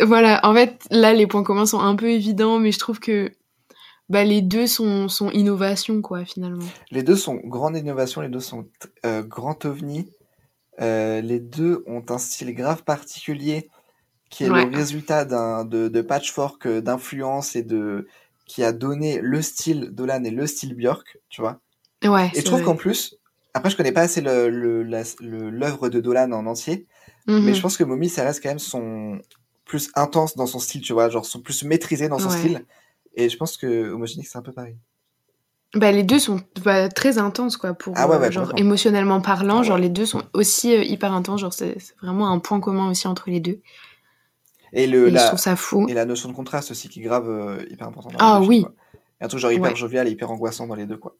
Voilà, 0.00 0.40
en 0.44 0.54
fait, 0.54 0.86
là, 0.90 1.12
les 1.12 1.26
points 1.26 1.42
communs 1.42 1.66
sont 1.66 1.80
un 1.80 1.96
peu 1.96 2.10
évidents, 2.10 2.58
mais 2.58 2.72
je 2.72 2.78
trouve 2.78 3.00
que 3.00 3.32
bah, 4.08 4.24
les 4.24 4.42
deux 4.42 4.66
sont, 4.66 5.08
sont 5.08 5.30
innovation, 5.30 6.00
quoi, 6.02 6.24
finalement. 6.24 6.64
Les 6.90 7.02
deux 7.02 7.16
sont 7.16 7.34
grande 7.36 7.76
innovation, 7.76 8.20
les 8.20 8.28
deux 8.28 8.40
sont 8.40 8.66
euh, 9.04 9.22
grand 9.22 9.64
ovni. 9.64 10.10
Euh, 10.80 11.20
les 11.20 11.40
deux 11.40 11.82
ont 11.86 12.04
un 12.08 12.18
style 12.18 12.54
grave 12.54 12.84
particulier 12.84 13.68
qui 14.30 14.44
est 14.44 14.50
Ouais. 14.50 14.64
le 14.66 14.76
résultat 14.76 15.24
d'un 15.24 15.64
de, 15.64 15.88
de 15.88 16.00
patchwork 16.02 16.66
euh, 16.66 16.80
d'influence 16.80 17.56
et 17.56 17.62
de 17.62 18.06
qui 18.46 18.62
a 18.62 18.72
donné 18.72 19.20
le 19.20 19.42
style 19.42 19.90
Dolan 19.90 20.22
et 20.24 20.30
le 20.30 20.46
style 20.46 20.74
Björk, 20.74 21.18
tu 21.30 21.40
vois. 21.40 21.60
Ouais, 22.04 22.30
Et 22.34 22.40
je 22.40 22.44
trouve 22.44 22.62
qu'en 22.62 22.76
plus, 22.76 23.16
après 23.54 23.70
je 23.70 23.76
connais 23.76 23.92
pas 23.92 24.02
assez 24.02 24.20
le 24.20 24.48
le- 24.48 24.82
le- 24.84 25.50
l'œuvre 25.50 25.88
de 25.88 26.00
Dolan 26.00 26.30
en 26.32 26.46
entier, 26.46 26.86
Mhm. 27.26 27.42
mais 27.44 27.54
je 27.54 27.60
pense 27.60 27.76
que 27.76 27.84
Mommy 27.84 28.08
ça 28.08 28.22
reste 28.22 28.42
quand 28.42 28.50
même 28.50 28.58
son 28.60 29.18
plus 29.68 29.90
intense 29.94 30.34
dans 30.34 30.46
son 30.46 30.58
style, 30.58 30.80
tu 30.80 30.92
vois, 30.92 31.08
genre 31.10 31.24
son 31.26 31.40
plus 31.40 31.62
maîtrisé 31.62 32.08
dans 32.08 32.18
son 32.18 32.30
Ouais. 32.30 32.38
style. 32.38 32.66
Et 33.14 33.28
je 33.28 33.36
pense 33.36 33.56
que 33.56 33.90
Homogenic 33.92 34.26
c'est 34.26 34.38
un 34.38 34.42
peu 34.42 34.52
pareil. 34.52 34.76
Bah, 35.74 35.92
les 35.92 36.02
deux 36.02 36.18
sont 36.18 36.40
bah, 36.64 36.88
très 36.88 37.18
intenses, 37.18 37.56
quoi, 37.58 37.74
pour, 37.74 37.92
Ah 37.96 38.08
ouais, 38.08 38.16
ouais, 38.16 38.28
euh, 38.28 38.30
genre, 38.30 38.52
émotionnellement 38.56 39.20
parlant, 39.20 39.58
Ah 39.60 39.62
genre, 39.64 39.78
les 39.78 39.90
deux 39.90 40.06
sont 40.06 40.22
aussi 40.32 40.74
euh, 40.74 40.82
hyper 40.82 41.12
intenses, 41.12 41.40
genre, 41.42 41.52
c'est 41.52 41.76
vraiment 42.02 42.30
un 42.30 42.38
point 42.38 42.58
commun 42.58 42.90
aussi 42.90 43.06
entre 43.06 43.28
les 43.30 43.40
deux. 43.40 43.60
Et 44.72 44.86
le 44.86 45.06
Et 45.08 45.10
je 45.10 45.14
la, 45.14 45.26
trouve 45.26 45.38
ça 45.38 45.56
fou. 45.56 45.86
et 45.88 45.94
la 45.94 46.04
notion 46.06 46.28
de 46.30 46.34
contraste 46.34 46.70
aussi 46.70 46.88
qui 46.88 47.00
est 47.00 47.04
grave 47.04 47.28
euh, 47.28 47.64
hyper 47.70 47.86
importante 47.88 48.14
Ah 48.18 48.40
oui. 48.40 48.62
quoi. 48.62 48.72
Un 49.20 49.28
truc 49.28 49.40
genre 49.40 49.52
hyper 49.52 49.76
jovial 49.76 50.08
et 50.08 50.10
hyper 50.10 50.30
angoissant 50.30 50.66
dans 50.66 50.74
les 50.74 50.86
deux 50.86 50.96
quoi. 50.96 51.16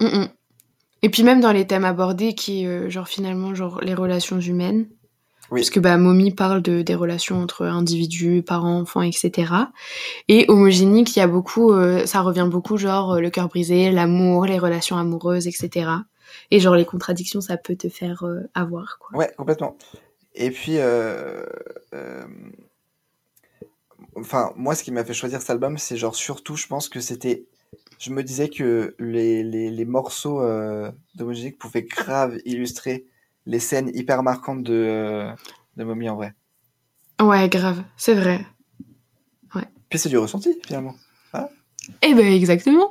Mm, 0.00 0.06
mm. 0.06 0.28
Et 1.02 1.08
puis 1.10 1.22
même 1.22 1.40
dans 1.40 1.52
les 1.52 1.66
thèmes 1.66 1.84
abordés, 1.84 2.34
qui 2.34 2.66
euh, 2.66 2.88
genre, 2.88 3.08
finalement, 3.08 3.54
genre, 3.54 3.80
les 3.82 3.94
relations 3.94 4.40
humaines. 4.40 4.86
Oui. 5.54 5.60
Parce 5.60 5.70
que, 5.70 5.78
bah, 5.78 5.96
Mommy 5.96 6.32
parle 6.32 6.62
de, 6.62 6.82
des 6.82 6.96
relations 6.96 7.40
entre 7.40 7.64
individus, 7.64 8.42
parents, 8.42 8.80
enfants, 8.80 9.02
etc. 9.02 9.52
Et 10.26 10.46
Homogénique, 10.48 11.14
il 11.14 11.20
y 11.20 11.22
a 11.22 11.28
beaucoup, 11.28 11.72
euh, 11.72 12.06
ça 12.06 12.22
revient 12.22 12.48
beaucoup, 12.50 12.76
genre, 12.76 13.12
euh, 13.12 13.20
le 13.20 13.30
cœur 13.30 13.46
brisé, 13.46 13.92
l'amour, 13.92 14.46
les 14.46 14.58
relations 14.58 14.96
amoureuses, 14.96 15.46
etc. 15.46 15.90
Et 16.50 16.58
genre, 16.58 16.74
les 16.74 16.84
contradictions, 16.84 17.40
ça 17.40 17.56
peut 17.56 17.76
te 17.76 17.88
faire 17.88 18.24
euh, 18.24 18.40
avoir, 18.54 18.98
quoi. 18.98 19.16
Ouais, 19.16 19.30
complètement. 19.36 19.76
Et 20.34 20.50
puis 20.50 20.78
euh, 20.78 21.44
enfin 24.16 24.52
moi 24.56 24.74
ce 24.74 24.82
qui 24.82 24.90
m'a 24.90 25.04
fait 25.04 25.14
choisir 25.14 25.40
cet 25.40 25.50
album 25.50 25.78
c'est 25.78 25.96
genre 25.96 26.16
surtout 26.16 26.56
je 26.56 26.66
pense 26.66 26.88
que 26.88 26.98
c'était 27.00 27.46
je 27.98 28.10
me 28.10 28.24
disais 28.24 28.48
que 28.48 28.96
les, 28.98 29.44
les, 29.44 29.70
les 29.70 29.84
morceaux 29.84 30.42
euh, 30.42 30.90
d'Homogenic 31.14 31.56
pouvaient 31.56 31.84
grave 31.84 32.38
illustrer 32.44 33.06
les 33.46 33.60
scènes 33.60 33.90
hyper 33.94 34.22
marquantes 34.22 34.62
de, 34.62 35.28
de 35.76 35.84
Mommy 35.84 36.08
en 36.08 36.16
vrai. 36.16 36.34
Ouais, 37.20 37.48
grave, 37.48 37.82
c'est 37.96 38.14
vrai. 38.14 38.44
Puis 39.94 40.00
c'est 40.00 40.08
du 40.08 40.18
ressenti 40.18 40.58
finalement. 40.66 40.96
Eh 42.02 42.14
ben, 42.14 42.26
exactement. 42.26 42.90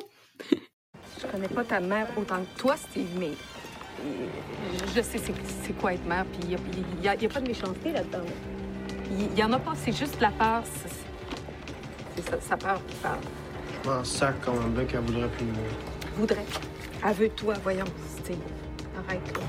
Je 1.19 1.27
connais 1.29 1.49
pas 1.49 1.65
ta 1.65 1.81
mère 1.81 2.07
autant 2.15 2.37
que 2.37 2.59
toi, 2.59 2.77
Steve, 2.77 3.09
mais 3.19 3.31
euh, 4.05 4.27
je 4.95 5.01
sais 5.01 5.19
c'est, 5.19 5.73
quoi 5.73 5.95
être 5.95 6.05
mère, 6.05 6.25
puis 6.25 6.39
il 6.43 6.49
n'y 7.01 7.07
a, 7.09 7.15
y 7.15 7.25
a 7.25 7.29
pas 7.29 7.41
de 7.41 7.47
méchanceté 7.47 7.91
là-dedans. 7.91 8.25
Il 9.11 9.37
y, 9.37 9.43
en 9.43 9.51
a 9.51 9.59
pas, 9.59 9.73
c'est 9.75 9.91
juste 9.91 10.21
la 10.21 10.31
peur. 10.31 10.63
C'est, 12.15 12.29
sa, 12.29 12.39
sa 12.39 12.55
peur 12.55 12.81
qui 12.87 12.95
parle. 12.95 13.19
Je 13.83 13.89
m'en 13.89 14.03
sac 14.03 14.39
comme 14.41 14.59
un 14.59 14.69
bec, 14.69 14.91
elle 14.93 15.01
voudrait 15.01 15.29
plus 15.29 15.45
mourir. 15.45 15.71
Voudrait. 16.15 16.45
Aveu-toi, 17.03 17.55
voyons, 17.63 17.85
Steve. 18.23 18.37
Arrête, 18.97 19.33
toi. 19.33 19.43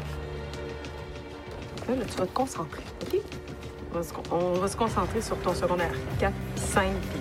Là, 1.88 1.94
tu 2.10 2.16
vas 2.16 2.26
te 2.26 2.32
concentrer, 2.32 2.82
OK? 3.02 3.20
On 3.94 3.98
va, 4.58 4.68
se, 4.68 4.76
concentrer 4.76 5.20
sur 5.20 5.38
ton 5.38 5.54
secondaire 5.54 5.92
4, 6.18 6.34
5, 6.56 6.90
puis 7.10 7.20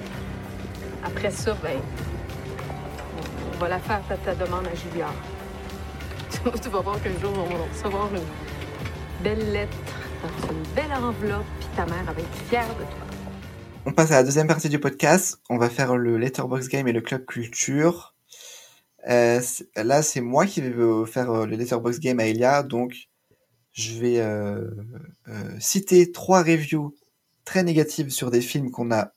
après 1.04 1.30
ça, 1.30 1.56
ben, 1.62 1.78
on, 3.54 3.58
va 3.60 3.70
la 3.70 3.80
faire 3.80 4.02
ta, 4.08 4.34
demande 4.34 4.66
à 4.66 4.74
Juliard. 4.74 5.14
tu 6.62 6.70
vas 6.70 6.80
voir 6.80 7.02
qu'un 7.04 7.20
jour, 7.20 7.32
on 7.38 7.58
va 7.58 7.64
recevoir 7.72 8.10
une 8.16 9.24
belle 9.24 9.52
lettre 9.52 9.78
dans 10.24 10.48
une 10.52 10.64
belle 10.74 10.94
enveloppe, 10.94 11.46
puis 11.60 11.70
ta 11.76 11.86
mère 11.86 12.06
va 12.06 12.14
être 12.14 12.36
fière 12.50 12.70
de 12.70 12.84
toi. 12.84 13.14
On 13.86 13.92
passe 13.92 14.12
à 14.12 14.16
la 14.16 14.24
deuxième 14.24 14.48
partie 14.48 14.70
du 14.70 14.80
podcast. 14.80 15.42
On 15.50 15.58
va 15.58 15.70
faire 15.70 15.98
le 15.98 16.18
Letterbox 16.18 16.70
Game 16.70 16.88
et 16.88 16.94
le 16.94 17.02
Club 17.02 17.26
Culture. 17.26 18.16
Euh, 19.10 19.42
là, 19.76 20.02
c'est 20.02 20.22
moi 20.22 20.46
qui 20.46 20.62
vais 20.62 20.72
faire 21.06 21.30
euh, 21.30 21.46
le 21.46 21.58
Letterbox 21.58 22.00
Game 22.00 22.20
à 22.20 22.26
Elia, 22.26 22.64
donc 22.64 23.10
je 23.74 24.00
vais 24.00 24.20
euh, 24.20 24.70
euh, 25.28 25.60
citer 25.60 26.12
trois 26.12 26.44
reviews 26.44 26.96
très 27.46 27.64
négatives 27.64 28.10
sur 28.10 28.32
des 28.32 28.42
films 28.42 28.72
qu'on 28.72 28.92
a 28.92 29.14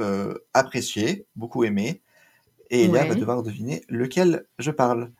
euh, 0.00 0.34
appréciés, 0.52 1.26
beaucoup 1.36 1.64
aimés, 1.64 2.02
et 2.70 2.84
Elia 2.84 3.02
Ouais. 3.02 3.08
va 3.08 3.14
devoir 3.14 3.42
deviner 3.42 3.84
lequel 3.88 4.46
je 4.58 4.70
parle. 4.70 5.12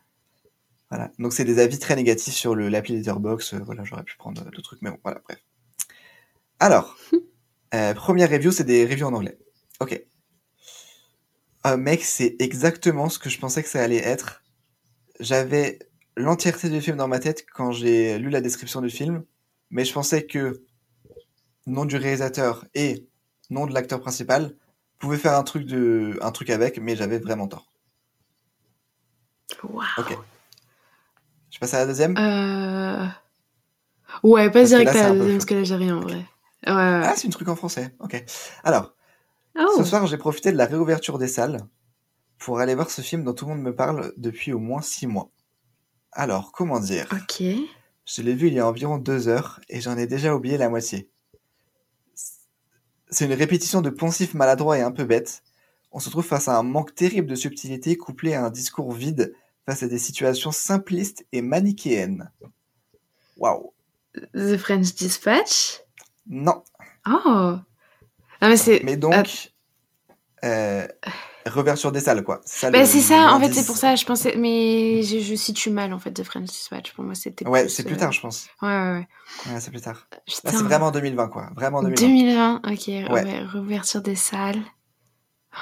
Voilà. 0.89 1.11
Donc 1.19 1.33
c'est 1.33 1.45
des 1.45 1.59
avis 1.59 1.79
très 1.79 1.95
négatifs 1.95 2.33
sur 2.33 2.55
le 2.55 2.69
l'appli 2.69 2.95
Letterbox. 2.95 3.53
Euh, 3.53 3.59
voilà, 3.59 3.83
j'aurais 3.83 4.03
pu 4.03 4.17
prendre 4.17 4.43
d'autres 4.43 4.61
trucs, 4.61 4.81
mais 4.81 4.91
bon, 4.91 4.97
voilà, 5.03 5.21
bref. 5.23 5.39
Alors, 6.59 6.97
euh, 7.73 7.93
première 7.93 8.29
review, 8.29 8.51
c'est 8.51 8.63
des 8.63 8.85
reviews 8.85 9.07
en 9.07 9.13
anglais. 9.13 9.37
Ok. 9.79 10.03
Euh, 11.65 11.77
mec, 11.77 12.03
c'est 12.03 12.35
exactement 12.39 13.09
ce 13.09 13.19
que 13.19 13.29
je 13.29 13.39
pensais 13.39 13.63
que 13.63 13.69
ça 13.69 13.81
allait 13.83 13.97
être. 13.97 14.43
J'avais 15.19 15.79
l'entièreté 16.21 16.69
du 16.69 16.81
film 16.81 16.97
dans 16.97 17.07
ma 17.07 17.19
tête 17.19 17.45
quand 17.53 17.71
j'ai 17.71 18.17
lu 18.19 18.29
la 18.29 18.41
description 18.41 18.81
du 18.81 18.89
film, 18.89 19.23
mais 19.71 19.85
je 19.85 19.93
pensais 19.93 20.25
que 20.25 20.63
nom 21.65 21.85
du 21.85 21.97
réalisateur 21.97 22.65
et 22.73 23.07
nom 23.49 23.65
de 23.65 23.73
l'acteur 23.73 23.99
principal 23.99 24.55
pouvaient 24.99 25.17
faire 25.17 25.35
un 25.35 25.43
truc 25.43 25.65
de, 25.65 26.17
un 26.21 26.31
truc 26.31 26.49
avec, 26.49 26.79
mais 26.79 26.95
j'avais 26.95 27.19
vraiment 27.19 27.47
tort. 27.47 27.71
Waouh. 29.63 29.85
Ok. 29.97 30.17
Je 31.49 31.59
passe 31.59 31.73
à 31.73 31.79
la 31.79 31.87
deuxième. 31.87 32.15
Euh... 32.17 33.05
Ouais, 34.23 34.49
pas 34.51 34.63
direct 34.63 34.89
à 34.89 35.09
la 35.09 35.11
deuxième, 35.11 35.37
parce 35.37 35.45
que 35.45 35.55
là, 35.55 35.63
j'ai 35.63 35.75
rien 35.75 35.97
en 35.97 36.01
vrai. 36.01 36.25
Ouais, 36.67 36.73
ouais. 36.73 37.01
Ah, 37.05 37.13
c'est 37.15 37.25
une 37.25 37.33
truc 37.33 37.47
en 37.47 37.55
français. 37.55 37.95
Ok. 37.99 38.23
Alors, 38.63 38.93
Oh. 39.59 39.75
Ce 39.77 39.83
soir, 39.83 40.07
j'ai 40.07 40.17
profité 40.17 40.51
de 40.51 40.57
la 40.57 40.65
réouverture 40.65 41.17
des 41.17 41.27
salles 41.27 41.59
pour 42.37 42.59
aller 42.59 42.75
voir 42.75 42.89
ce 42.89 43.01
film 43.01 43.23
dont 43.23 43.33
tout 43.33 43.45
le 43.45 43.55
monde 43.55 43.63
me 43.63 43.75
parle 43.75 44.13
depuis 44.15 44.53
au 44.53 44.59
moins 44.59 44.81
six 44.81 45.07
mois. 45.07 45.29
Alors, 46.11 46.51
comment 46.51 46.79
dire? 46.79 47.07
Ok. 47.11 47.43
Je 48.05 48.21
l'ai 48.21 48.33
vu 48.33 48.47
il 48.47 48.53
y 48.53 48.59
a 48.59 48.67
environ 48.67 48.97
deux 48.97 49.27
heures 49.27 49.59
et 49.69 49.81
j'en 49.81 49.97
ai 49.97 50.07
déjà 50.07 50.35
oublié 50.35 50.57
la 50.57 50.69
moitié. 50.69 51.09
C'est 53.11 53.25
une 53.25 53.33
répétition 53.33 53.81
de 53.81 53.89
poncifs 53.89 54.33
maladroits 54.33 54.77
et 54.77 54.81
un 54.81 54.91
peu 54.91 55.05
bêtes. 55.05 55.43
On 55.91 55.99
se 55.99 56.09
trouve 56.09 56.25
face 56.25 56.47
à 56.47 56.57
un 56.57 56.63
manque 56.63 56.93
terrible 56.93 57.27
de 57.27 57.35
subtilité 57.35 57.97
couplé 57.97 58.33
à 58.33 58.45
un 58.45 58.49
discours 58.51 58.91
vide 58.91 59.33
face 59.65 59.83
à 59.83 59.87
des 59.87 59.97
situations 59.97 60.51
simplistes 60.51 61.25
et 61.31 61.41
manichéennes. 61.41 62.31
Waouh. 63.37 63.73
The 64.33 64.57
French 64.57 64.93
Dispatch? 64.95 65.81
Non. 66.27 66.63
Oh 67.07 67.57
Ah, 68.41 68.49
mais 68.49 68.57
c'est. 68.57 68.81
Mais 68.83 68.97
donc, 68.97 69.51
Euh, 70.43 70.87
Reverture 71.45 71.91
des 71.91 72.01
salles, 72.01 72.23
quoi. 72.23 72.41
Ça, 72.45 72.69
Bah, 72.69 72.85
c'est 72.85 73.01
ça, 73.01 73.33
en 73.33 73.39
fait, 73.39 73.53
c'est 73.53 73.65
pour 73.65 73.77
ça, 73.77 73.95
je 73.95 74.05
pensais, 74.05 74.35
mais 74.37 75.01
je, 75.03 75.19
je 75.19 75.35
situe 75.35 75.69
mal, 75.71 75.93
en 75.93 75.99
fait, 75.99 76.11
The 76.11 76.23
French 76.23 76.45
Dispatch. 76.47 76.93
Pour 76.93 77.03
moi, 77.03 77.15
c'était 77.15 77.47
Ouais, 77.47 77.67
c'est 77.67 77.83
plus 77.83 77.95
euh, 77.95 77.97
tard, 77.97 78.11
je 78.11 78.21
pense. 78.21 78.47
Ouais, 78.61 78.67
ouais, 78.67 78.91
ouais. 78.93 79.07
Ouais, 79.53 79.59
c'est 79.59 79.71
plus 79.71 79.81
tard. 79.81 80.07
Là, 80.11 80.51
c'est 80.51 80.63
vraiment 80.63 80.91
2020, 80.91 81.27
quoi. 81.29 81.49
Vraiment 81.55 81.81
2020. 81.81 82.07
2020, 82.07 82.61
ok, 82.65 83.11
Ouais. 83.11 83.39
réouverture 83.43 84.01
des 84.01 84.15
salles. 84.15 84.61
Oh, 85.53 85.57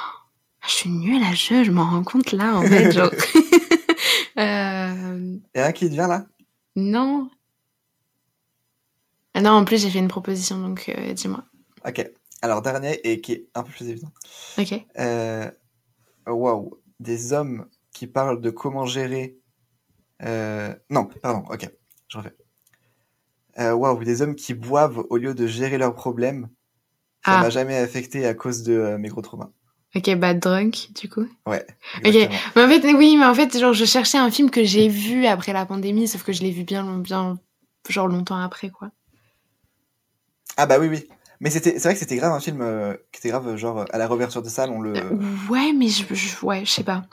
je 0.65 0.71
suis 0.71 0.89
nulle 0.89 1.23
à 1.23 1.33
jeu, 1.33 1.63
je 1.63 1.71
m'en 1.71 1.85
rends 1.89 2.03
compte 2.03 2.31
là, 2.33 2.55
en 2.55 2.63
fait, 2.63 2.91
genre. 2.91 3.11
euh, 4.39 5.37
Et 5.53 5.61
un 5.61 5.71
qui 5.71 5.87
te 5.87 5.93
vient 5.93 6.07
là? 6.07 6.25
Non. 6.75 7.29
Ah 9.33 9.41
non, 9.41 9.51
en 9.51 9.65
plus, 9.65 9.81
j'ai 9.81 9.89
fait 9.89 9.99
une 9.99 10.07
proposition, 10.07 10.59
donc 10.59 10.89
euh, 10.89 11.13
dis-moi. 11.13 11.43
Ok. 11.87 12.09
Alors, 12.41 12.61
dernier 12.61 12.99
et 13.09 13.19
qui 13.21 13.33
est 13.33 13.47
un 13.55 13.63
peu 13.63 13.71
plus 13.71 13.87
évident. 13.89 14.11
Ok. 14.57 14.73
Euh, 14.99 15.49
Waouh. 16.27 16.79
Des 16.99 17.33
hommes 17.33 17.67
qui 17.93 18.07
parlent 18.07 18.41
de 18.41 18.49
comment 18.49 18.85
gérer. 18.85 19.37
euh, 20.23 20.73
Non, 20.89 21.05
pardon, 21.05 21.43
ok. 21.51 21.69
Je 22.07 22.17
refais. 22.17 22.35
Euh, 23.59 23.73
Waouh. 23.73 24.03
Des 24.03 24.21
hommes 24.21 24.35
qui 24.35 24.53
boivent 24.53 25.03
au 25.09 25.17
lieu 25.17 25.33
de 25.33 25.47
gérer 25.47 25.77
leurs 25.77 25.95
problèmes. 25.95 26.49
Ça 27.25 27.39
Ah. 27.39 27.41
m'a 27.41 27.49
jamais 27.49 27.77
affecté 27.77 28.25
à 28.25 28.33
cause 28.33 28.63
de 28.63 28.73
euh, 28.73 28.97
mes 28.97 29.09
gros 29.09 29.21
traumas. 29.21 29.49
Ok, 29.95 30.13
Bad 30.15 30.39
Drunk, 30.39 30.89
du 30.93 31.09
coup. 31.09 31.27
Ouais. 31.47 31.65
Ok, 32.05 32.13
mais 32.55 32.61
en 32.63 32.67
fait, 32.67 32.93
oui, 32.93 33.15
mais 33.17 33.25
en 33.25 33.33
fait, 33.33 33.57
genre, 33.57 33.73
je 33.73 33.85
cherchais 33.85 34.17
un 34.17 34.29
film 34.29 34.51
que 34.51 34.63
j'ai 34.63 34.87
vu 34.89 35.25
après 35.25 35.53
la 35.53 35.65
pandémie, 35.65 36.07
sauf 36.07 36.23
que 36.23 36.33
je 36.33 36.41
l'ai 36.43 36.51
vu 36.51 36.63
bien, 36.63 36.99
bien, 36.99 37.39
genre 37.89 38.07
longtemps 38.07 38.37
après, 38.39 38.69
quoi. 38.69 38.91
Ah 40.57 40.65
bah 40.65 40.77
oui, 40.79 40.87
oui. 40.87 41.07
Mais 41.39 41.49
c'était, 41.49 41.73
c'est 41.73 41.83
vrai 41.83 41.93
que 41.93 41.99
c'était 41.99 42.15
grave 42.15 42.33
un 42.33 42.39
film 42.39 42.61
euh, 42.61 42.95
qui 43.11 43.19
était 43.19 43.29
grave, 43.29 43.55
genre, 43.57 43.85
à 43.91 43.97
la 43.97 44.07
réouverture 44.07 44.41
de 44.41 44.49
salle, 44.49 44.69
on 44.71 44.81
le... 44.81 44.93
Ouais, 45.49 45.71
mais 45.73 45.87
je, 45.87 46.03
je- 46.13 46.45
ouais, 46.45 46.65
je 46.65 46.71
sais 46.71 46.83
pas. 46.83 47.03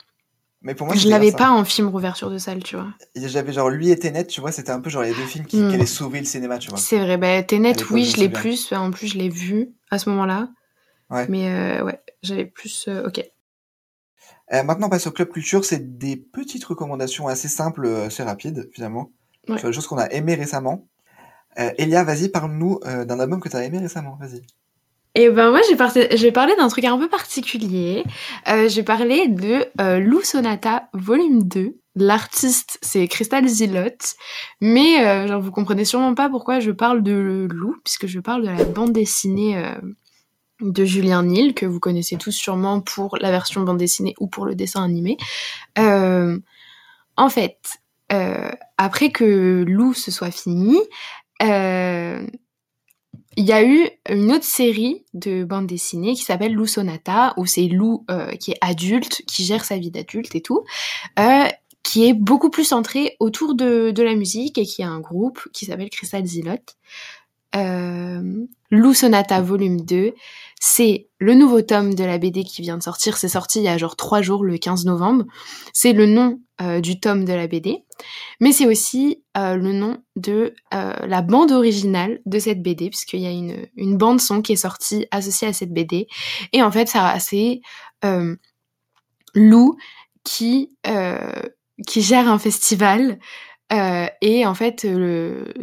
Mais 0.61 0.73
pour 0.73 0.87
moi, 0.87 0.95
je 0.95 1.07
l'avais 1.07 1.31
pas 1.31 1.51
en 1.51 1.63
film 1.63 1.89
rouverture 1.89 2.31
de 2.31 2.39
salle, 2.39 2.63
tu 2.63 2.75
vois. 2.75 2.87
J'avais 3.15 3.53
genre 3.53 3.69
lui 3.69 3.91
et 3.91 3.99
Tenet, 3.99 4.25
tu 4.25 4.41
vois, 4.41 4.51
c'était 4.51 4.71
un 4.71 4.79
peu 4.81 4.89
genre 4.89 5.03
les 5.03 5.13
deux 5.13 5.25
films 5.25 5.45
qui, 5.45 5.57
Hmm. 5.61 5.69
qui 5.69 5.75
allaient 5.75 5.85
sauver 5.85 6.19
le 6.19 6.25
cinéma, 6.25 6.57
tu 6.57 6.69
vois. 6.69 6.79
C'est 6.79 6.97
vrai, 6.97 7.17
bah, 7.17 7.43
Tenet, 7.43 7.75
oui, 7.91 8.05
je 8.05 8.17
l'ai 8.17 8.29
plus, 8.29 8.73
en 8.73 8.89
plus, 8.89 9.07
je 9.09 9.17
l'ai 9.19 9.29
vu 9.29 9.69
à 9.91 9.99
ce 9.99 10.09
moment-là. 10.09 10.49
Ouais. 11.11 11.27
Mais 11.29 11.51
euh, 11.51 11.83
ouais, 11.83 12.01
j'avais 12.23 12.45
plus. 12.45 12.85
euh, 12.87 13.05
ok. 13.07 13.23
Euh, 14.53 14.63
maintenant, 14.63 14.87
on 14.87 14.89
passe 14.89 15.05
au 15.05 15.11
Club 15.11 15.29
Culture. 15.29 15.63
C'est 15.65 15.97
des 15.99 16.15
petites 16.17 16.65
recommandations 16.65 17.27
assez 17.27 17.47
simples, 17.47 17.85
euh, 17.85 18.07
assez 18.07 18.23
rapides, 18.23 18.69
finalement. 18.73 19.11
Ouais. 19.47 19.59
Sur 19.59 19.69
des 19.69 19.73
choses 19.73 19.85
qu'on 19.87 19.97
a 19.99 20.05
aimées 20.11 20.33
récemment. 20.35 20.87
Euh, 21.59 21.71
Elia, 21.77 22.03
vas-y, 22.03 22.29
parle-nous 22.29 22.79
euh, 22.85 23.05
d'un 23.05 23.19
album 23.19 23.39
que 23.39 23.49
tu 23.49 23.55
as 23.55 23.63
aimé 23.63 23.79
récemment. 23.79 24.17
Vas-y. 24.19 24.41
Et 25.17 25.29
ben 25.29 25.49
moi 25.49 25.61
j'ai 26.11 26.31
parler 26.31 26.55
d'un 26.57 26.67
truc 26.67 26.83
un 26.83 26.97
peu 26.97 27.07
particulier. 27.07 28.03
Euh, 28.49 28.67
je 28.67 28.75
vais 28.75 28.83
parler 28.83 29.29
de 29.29 29.65
euh, 29.79 29.99
Lou 29.99 30.21
Sonata 30.21 30.89
volume 30.93 31.43
2. 31.43 31.77
L'artiste 31.95 32.77
c'est 32.81 33.07
Crystal 33.07 33.47
Zilotte, 33.47 34.15
mais 34.59 35.05
euh, 35.05 35.27
genre 35.27 35.41
vous 35.41 35.51
comprenez 35.51 35.85
sûrement 35.85 36.13
pas 36.15 36.29
pourquoi 36.29 36.59
je 36.59 36.71
parle 36.71 37.01
de 37.01 37.47
Lou 37.49 37.77
puisque 37.85 38.07
je 38.07 38.19
parle 38.19 38.41
de 38.41 38.49
la 38.49 38.65
bande 38.65 38.91
dessinée 38.91 39.73
de 40.59 40.83
Julien 40.83 41.23
Nil 41.23 41.53
que 41.53 41.65
vous 41.65 41.79
connaissez 41.79 42.17
tous 42.17 42.33
sûrement 42.33 42.81
pour 42.81 43.15
la 43.21 43.31
version 43.31 43.61
bande 43.61 43.77
dessinée 43.77 44.15
ou 44.19 44.27
pour 44.27 44.45
le 44.45 44.53
dessin 44.53 44.83
animé. 44.83 45.15
En 45.77 47.29
fait, 47.29 47.57
après 48.77 49.11
que 49.11 49.63
Lou 49.65 49.93
se 49.93 50.11
soit 50.11 50.31
fini, 50.31 50.77
il 53.37 53.45
y 53.45 53.51
a 53.51 53.63
eu 53.63 53.89
une 54.09 54.31
autre 54.31 54.45
série 54.45 55.03
de 55.13 55.43
bande 55.43 55.67
dessinée 55.67 56.13
qui 56.13 56.23
s'appelle 56.23 56.53
Lou 56.53 56.67
Sonata, 56.67 57.33
où 57.37 57.45
c'est 57.45 57.67
Lou 57.67 58.05
euh, 58.09 58.31
qui 58.31 58.51
est 58.51 58.57
adulte, 58.61 59.23
qui 59.27 59.43
gère 59.43 59.65
sa 59.65 59.77
vie 59.77 59.91
d'adulte 59.91 60.35
et 60.35 60.41
tout, 60.41 60.63
euh, 61.19 61.45
qui 61.83 62.07
est 62.07 62.13
beaucoup 62.13 62.49
plus 62.49 62.63
centré 62.63 63.15
autour 63.19 63.55
de, 63.55 63.93
la 64.01 64.15
musique 64.15 64.57
et 64.57 64.65
qui 64.65 64.83
a 64.83 64.89
un 64.89 65.01
groupe 65.01 65.39
qui 65.53 65.65
s'appelle 65.65 65.89
Crystal 65.89 66.25
Zilotte. 66.25 66.77
Euh, 67.55 68.45
Lou 68.71 68.93
Sonata 68.93 69.41
volume 69.41 69.81
2, 69.81 70.13
c'est 70.59 71.09
le 71.19 71.33
nouveau 71.33 71.61
tome 71.61 71.95
de 71.95 72.03
la 72.03 72.17
BD 72.17 72.43
qui 72.43 72.61
vient 72.61 72.77
de 72.77 72.83
sortir, 72.83 73.17
c'est 73.17 73.27
sorti 73.27 73.59
il 73.59 73.65
y 73.65 73.67
a 73.67 73.77
genre 73.77 73.95
trois 73.95 74.21
jours, 74.21 74.43
le 74.43 74.57
15 74.57 74.85
novembre. 74.85 75.25
C'est 75.73 75.93
le 75.93 76.05
nom 76.05 76.39
euh, 76.61 76.79
du 76.79 76.99
tome 76.99 77.25
de 77.25 77.33
la 77.33 77.47
BD, 77.47 77.83
mais 78.39 78.51
c'est 78.51 78.65
aussi 78.65 79.23
euh, 79.37 79.55
le 79.55 79.73
nom 79.73 80.01
de 80.15 80.55
euh, 80.73 80.93
la 81.05 81.21
bande 81.21 81.51
originale 81.51 82.21
de 82.25 82.39
cette 82.39 82.61
BD, 82.61 82.89
puisqu'il 82.89 83.19
y 83.19 83.27
a 83.27 83.31
une, 83.31 83.97
bande 83.97 84.21
son 84.21 84.41
qui 84.41 84.53
est 84.53 84.57
sortie 84.57 85.05
associée 85.11 85.49
à 85.49 85.53
cette 85.53 85.73
BD. 85.73 86.07
Et 86.53 86.63
en 86.63 86.71
fait, 86.71 86.87
ça 86.87 87.17
c'est 87.19 87.61
Lou 89.33 89.75
qui, 90.23 90.77
qui 91.85 92.01
gère 92.01 92.29
un 92.29 92.39
festival. 92.39 93.19
et 93.71 94.45
en 94.45 94.53
fait, 94.53 94.87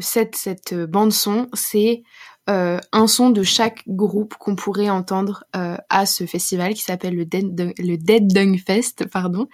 cette 0.01 0.75
bande 0.75 1.13
son, 1.13 1.49
c'est 1.55 2.03
euh, 2.51 2.79
un 2.93 3.07
son 3.07 3.31
de 3.31 3.43
chaque 3.43 3.83
groupe 3.87 4.35
qu'on 4.35 4.57
pourrait 4.57 4.91
entendre 4.91 5.45
euh, 5.57 5.77
à 5.89 6.07
ce 6.07 6.27
festival 6.27 6.75
qui 6.75 6.83
s'appelle 6.83 7.15
le 7.15 7.25
Dead, 7.25 7.55
Dung- 8.33 8.59
Fest, 8.59 9.07
pardon. 9.09 9.47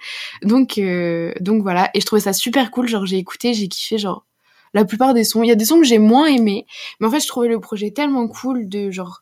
Donc, 0.43 0.77
euh, 0.77 1.31
donc 1.39 1.61
voilà. 1.61 1.89
Et 1.93 2.01
je 2.01 2.05
trouvais 2.05 2.21
ça 2.21 2.33
super 2.33 2.71
cool. 2.71 2.87
Genre, 2.87 3.05
j'ai 3.05 3.17
écouté, 3.17 3.53
j'ai 3.53 3.67
kiffé, 3.67 3.97
genre, 3.97 4.25
la 4.73 4.85
plupart 4.85 5.13
des 5.13 5.23
sons. 5.23 5.43
Il 5.43 5.47
y 5.49 5.51
a 5.51 5.55
des 5.55 5.65
sons 5.65 5.77
que 5.79 5.85
j'ai 5.85 5.99
moins 5.99 6.25
aimés. 6.25 6.65
Mais 6.99 7.07
en 7.07 7.11
fait, 7.11 7.19
je 7.19 7.27
trouvais 7.27 7.47
le 7.47 7.59
projet 7.59 7.91
tellement 7.91 8.27
cool 8.27 8.67
de, 8.67 8.89
genre, 8.91 9.21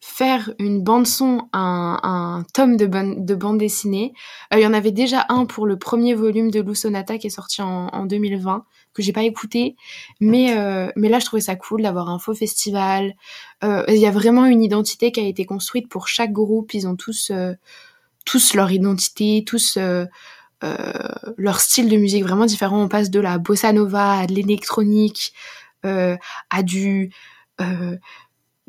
faire 0.00 0.50
une 0.58 0.82
bande-son, 0.82 1.48
un, 1.52 1.98
un 2.02 2.44
tome 2.54 2.76
de, 2.76 2.86
ban- 2.86 3.16
de 3.18 3.34
bande 3.34 3.58
dessinée. 3.58 4.14
Il 4.52 4.60
y 4.60 4.66
en 4.66 4.72
avait 4.72 4.92
déjà 4.92 5.26
un 5.28 5.44
pour 5.44 5.66
le 5.66 5.78
premier 5.78 6.14
volume 6.14 6.50
de 6.50 6.60
Lou 6.60 6.74
Sonata 6.74 7.18
qui 7.18 7.26
est 7.26 7.30
sorti 7.30 7.60
en 7.62 8.06
2020, 8.06 8.64
que 9.00 9.04
j'ai 9.06 9.12
pas 9.12 9.22
écouté. 9.24 9.76
Mais, 10.20 10.56
euh, 10.56 10.90
mais 10.96 11.08
là, 11.08 11.18
je 11.18 11.26
trouvais 11.26 11.42
ça 11.42 11.56
cool 11.56 11.82
d'avoir 11.82 12.08
un 12.08 12.18
faux 12.18 12.34
festival. 12.34 13.14
Euh, 13.64 13.84
Il 13.88 13.96
y 13.96 14.06
a 14.06 14.10
vraiment 14.10 14.46
une 14.46 14.62
identité 14.62 15.12
qui 15.12 15.20
a 15.20 15.24
été 15.24 15.44
construite 15.44 15.88
pour 15.88 16.08
chaque 16.08 16.32
groupe. 16.32 16.74
Ils 16.74 16.86
ont 16.86 16.96
tous, 16.96 17.30
euh, 17.30 17.54
tous 18.24 18.54
leur 18.54 18.70
identité, 18.70 19.44
tous 19.46 19.78
leur 21.38 21.60
style 21.60 21.88
de 21.88 21.96
musique 21.96 22.22
vraiment 22.22 22.46
différent. 22.46 22.82
On 22.82 22.88
passe 22.88 23.10
de 23.10 23.20
la 23.20 23.38
bossa 23.38 23.72
nova 23.72 24.20
à 24.20 24.26
de 24.26 24.34
l'électronique, 24.34 25.32
à 25.82 26.62
du, 26.62 27.10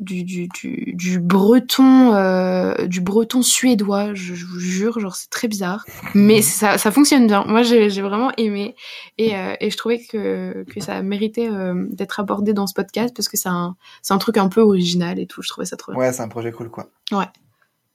du, 0.02 0.24
du, 0.24 0.48
du, 0.48 0.92
du 0.94 1.18
breton, 1.18 2.14
euh, 2.14 2.86
du 2.86 3.00
breton 3.00 3.42
suédois. 3.42 4.14
Je, 4.14 4.34
je 4.34 4.44
vous 4.46 4.58
jure, 4.60 5.00
genre 5.00 5.16
c'est 5.16 5.30
très 5.30 5.48
bizarre, 5.48 5.84
mais 6.14 6.42
ça, 6.42 6.78
ça 6.78 6.90
fonctionne 6.90 7.26
bien. 7.26 7.44
Moi, 7.46 7.62
j'ai 7.62 7.90
j'ai 7.90 8.02
vraiment 8.02 8.30
aimé 8.36 8.74
et, 9.18 9.36
euh, 9.36 9.54
et 9.60 9.70
je 9.70 9.76
trouvais 9.76 10.00
que, 10.00 10.64
que 10.64 10.80
ça 10.80 11.02
méritait 11.02 11.48
euh, 11.48 11.86
d'être 11.90 12.20
abordé 12.20 12.52
dans 12.52 12.66
ce 12.66 12.74
podcast 12.74 13.14
parce 13.16 13.28
que 13.28 13.36
c'est 13.36 13.48
un, 13.48 13.76
c'est 14.02 14.14
un 14.14 14.18
truc 14.18 14.36
un 14.36 14.48
peu 14.48 14.60
original 14.60 15.18
et 15.18 15.26
tout. 15.26 15.42
Je 15.42 15.48
trouvais 15.48 15.66
ça 15.66 15.76
trop 15.76 15.92
bien. 15.92 16.00
Ouais, 16.00 16.12
c'est 16.12 16.22
un 16.22 16.28
projet 16.28 16.52
cool, 16.52 16.70
quoi. 16.70 16.90
Ouais. 17.10 17.26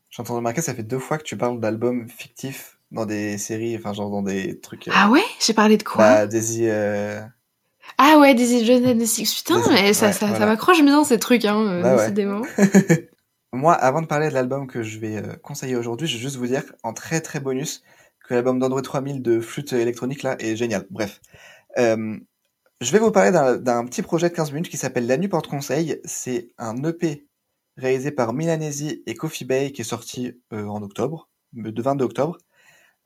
Je 0.10 0.16
suis 0.16 0.22
en 0.22 0.24
train 0.24 0.34
de 0.36 0.38
remarquer, 0.38 0.62
ça 0.62 0.74
fait 0.74 0.84
deux 0.84 1.00
fois 1.00 1.18
que 1.18 1.24
tu 1.24 1.38
parles 1.38 1.60
d'albums 1.60 2.08
fictifs 2.08 2.80
dans 2.92 3.06
des 3.06 3.38
séries, 3.38 3.76
enfin, 3.76 3.92
genre 3.94 4.10
dans 4.10 4.22
des 4.22 4.60
trucs. 4.60 4.90
Ah 4.94 5.10
ouais? 5.10 5.24
J'ai 5.46 5.54
parlé 5.54 5.78
de 5.78 5.84
quoi? 5.84 5.98
Bah, 5.98 6.28
Daisy. 6.28 6.68
Ah 7.98 8.20
ouais, 8.20 8.36
Jones 8.38 8.86
and 8.86 9.00
the 9.00 9.06
Six. 9.06 9.34
Putain, 9.34 9.62
mais 9.70 9.94
ça, 9.94 10.08
ouais, 10.08 10.14
ça, 10.14 10.26
voilà. 10.28 10.40
ça 10.40 10.46
m'accroche 10.46 10.84
bien 10.84 11.04
ces 11.04 11.20
trucs, 11.20 11.46
hein, 11.46 11.60
euh, 11.68 11.82
Bah 11.82 11.96
ouais. 11.96 12.02
décidément. 12.04 12.42
Moi, 13.54 13.74
avant 13.74 14.02
de 14.02 14.08
parler 14.08 14.30
de 14.30 14.34
l'album 14.34 14.68
que 14.68 14.84
je 14.84 15.00
vais 15.00 15.18
euh, 15.18 15.36
conseiller 15.42 15.76
aujourd'hui, 15.76 16.08
je 16.08 16.16
vais 16.18 16.22
juste 16.22 16.36
vous 16.36 16.48
dire 16.48 16.64
en 16.84 16.94
très 16.94 17.22
très 17.22 17.40
bonus 17.40 17.82
que 18.28 18.34
l'album 18.34 18.60
d'Android 18.60 18.82
3000 18.82 19.22
de 19.22 19.40
flûte 19.40 19.74
électronique 19.74 20.24
là 20.24 20.36
est 20.40 20.56
génial. 20.56 20.86
Bref. 20.90 21.22
Euh, 21.78 22.18
je 22.82 22.92
vais 22.92 23.00
vous 23.00 23.12
parler 23.12 23.32
d'un 23.32 23.86
petit 23.86 24.04
projet 24.04 24.30
de 24.30 24.36
15 24.36 24.52
minutes 24.52 24.70
qui 24.70 24.78
s'appelle 24.78 25.08
La 25.08 25.18
Nuit 25.18 25.30
Porte 25.30 25.48
Conseil. 25.48 26.00
C'est 26.06 26.50
un 26.60 26.76
EP 26.84 27.26
réalisé 27.78 28.12
par 28.12 28.34
Milanesi 28.34 29.02
et 29.08 29.16
Coffee 29.16 29.46
Bay 29.46 29.72
qui 29.72 29.82
est 29.82 29.86
sorti 29.86 30.34
euh, 30.54 30.66
en 30.68 30.82
octobre, 30.84 31.30
le 31.56 31.72
22 31.76 32.06
octobre. 32.06 32.38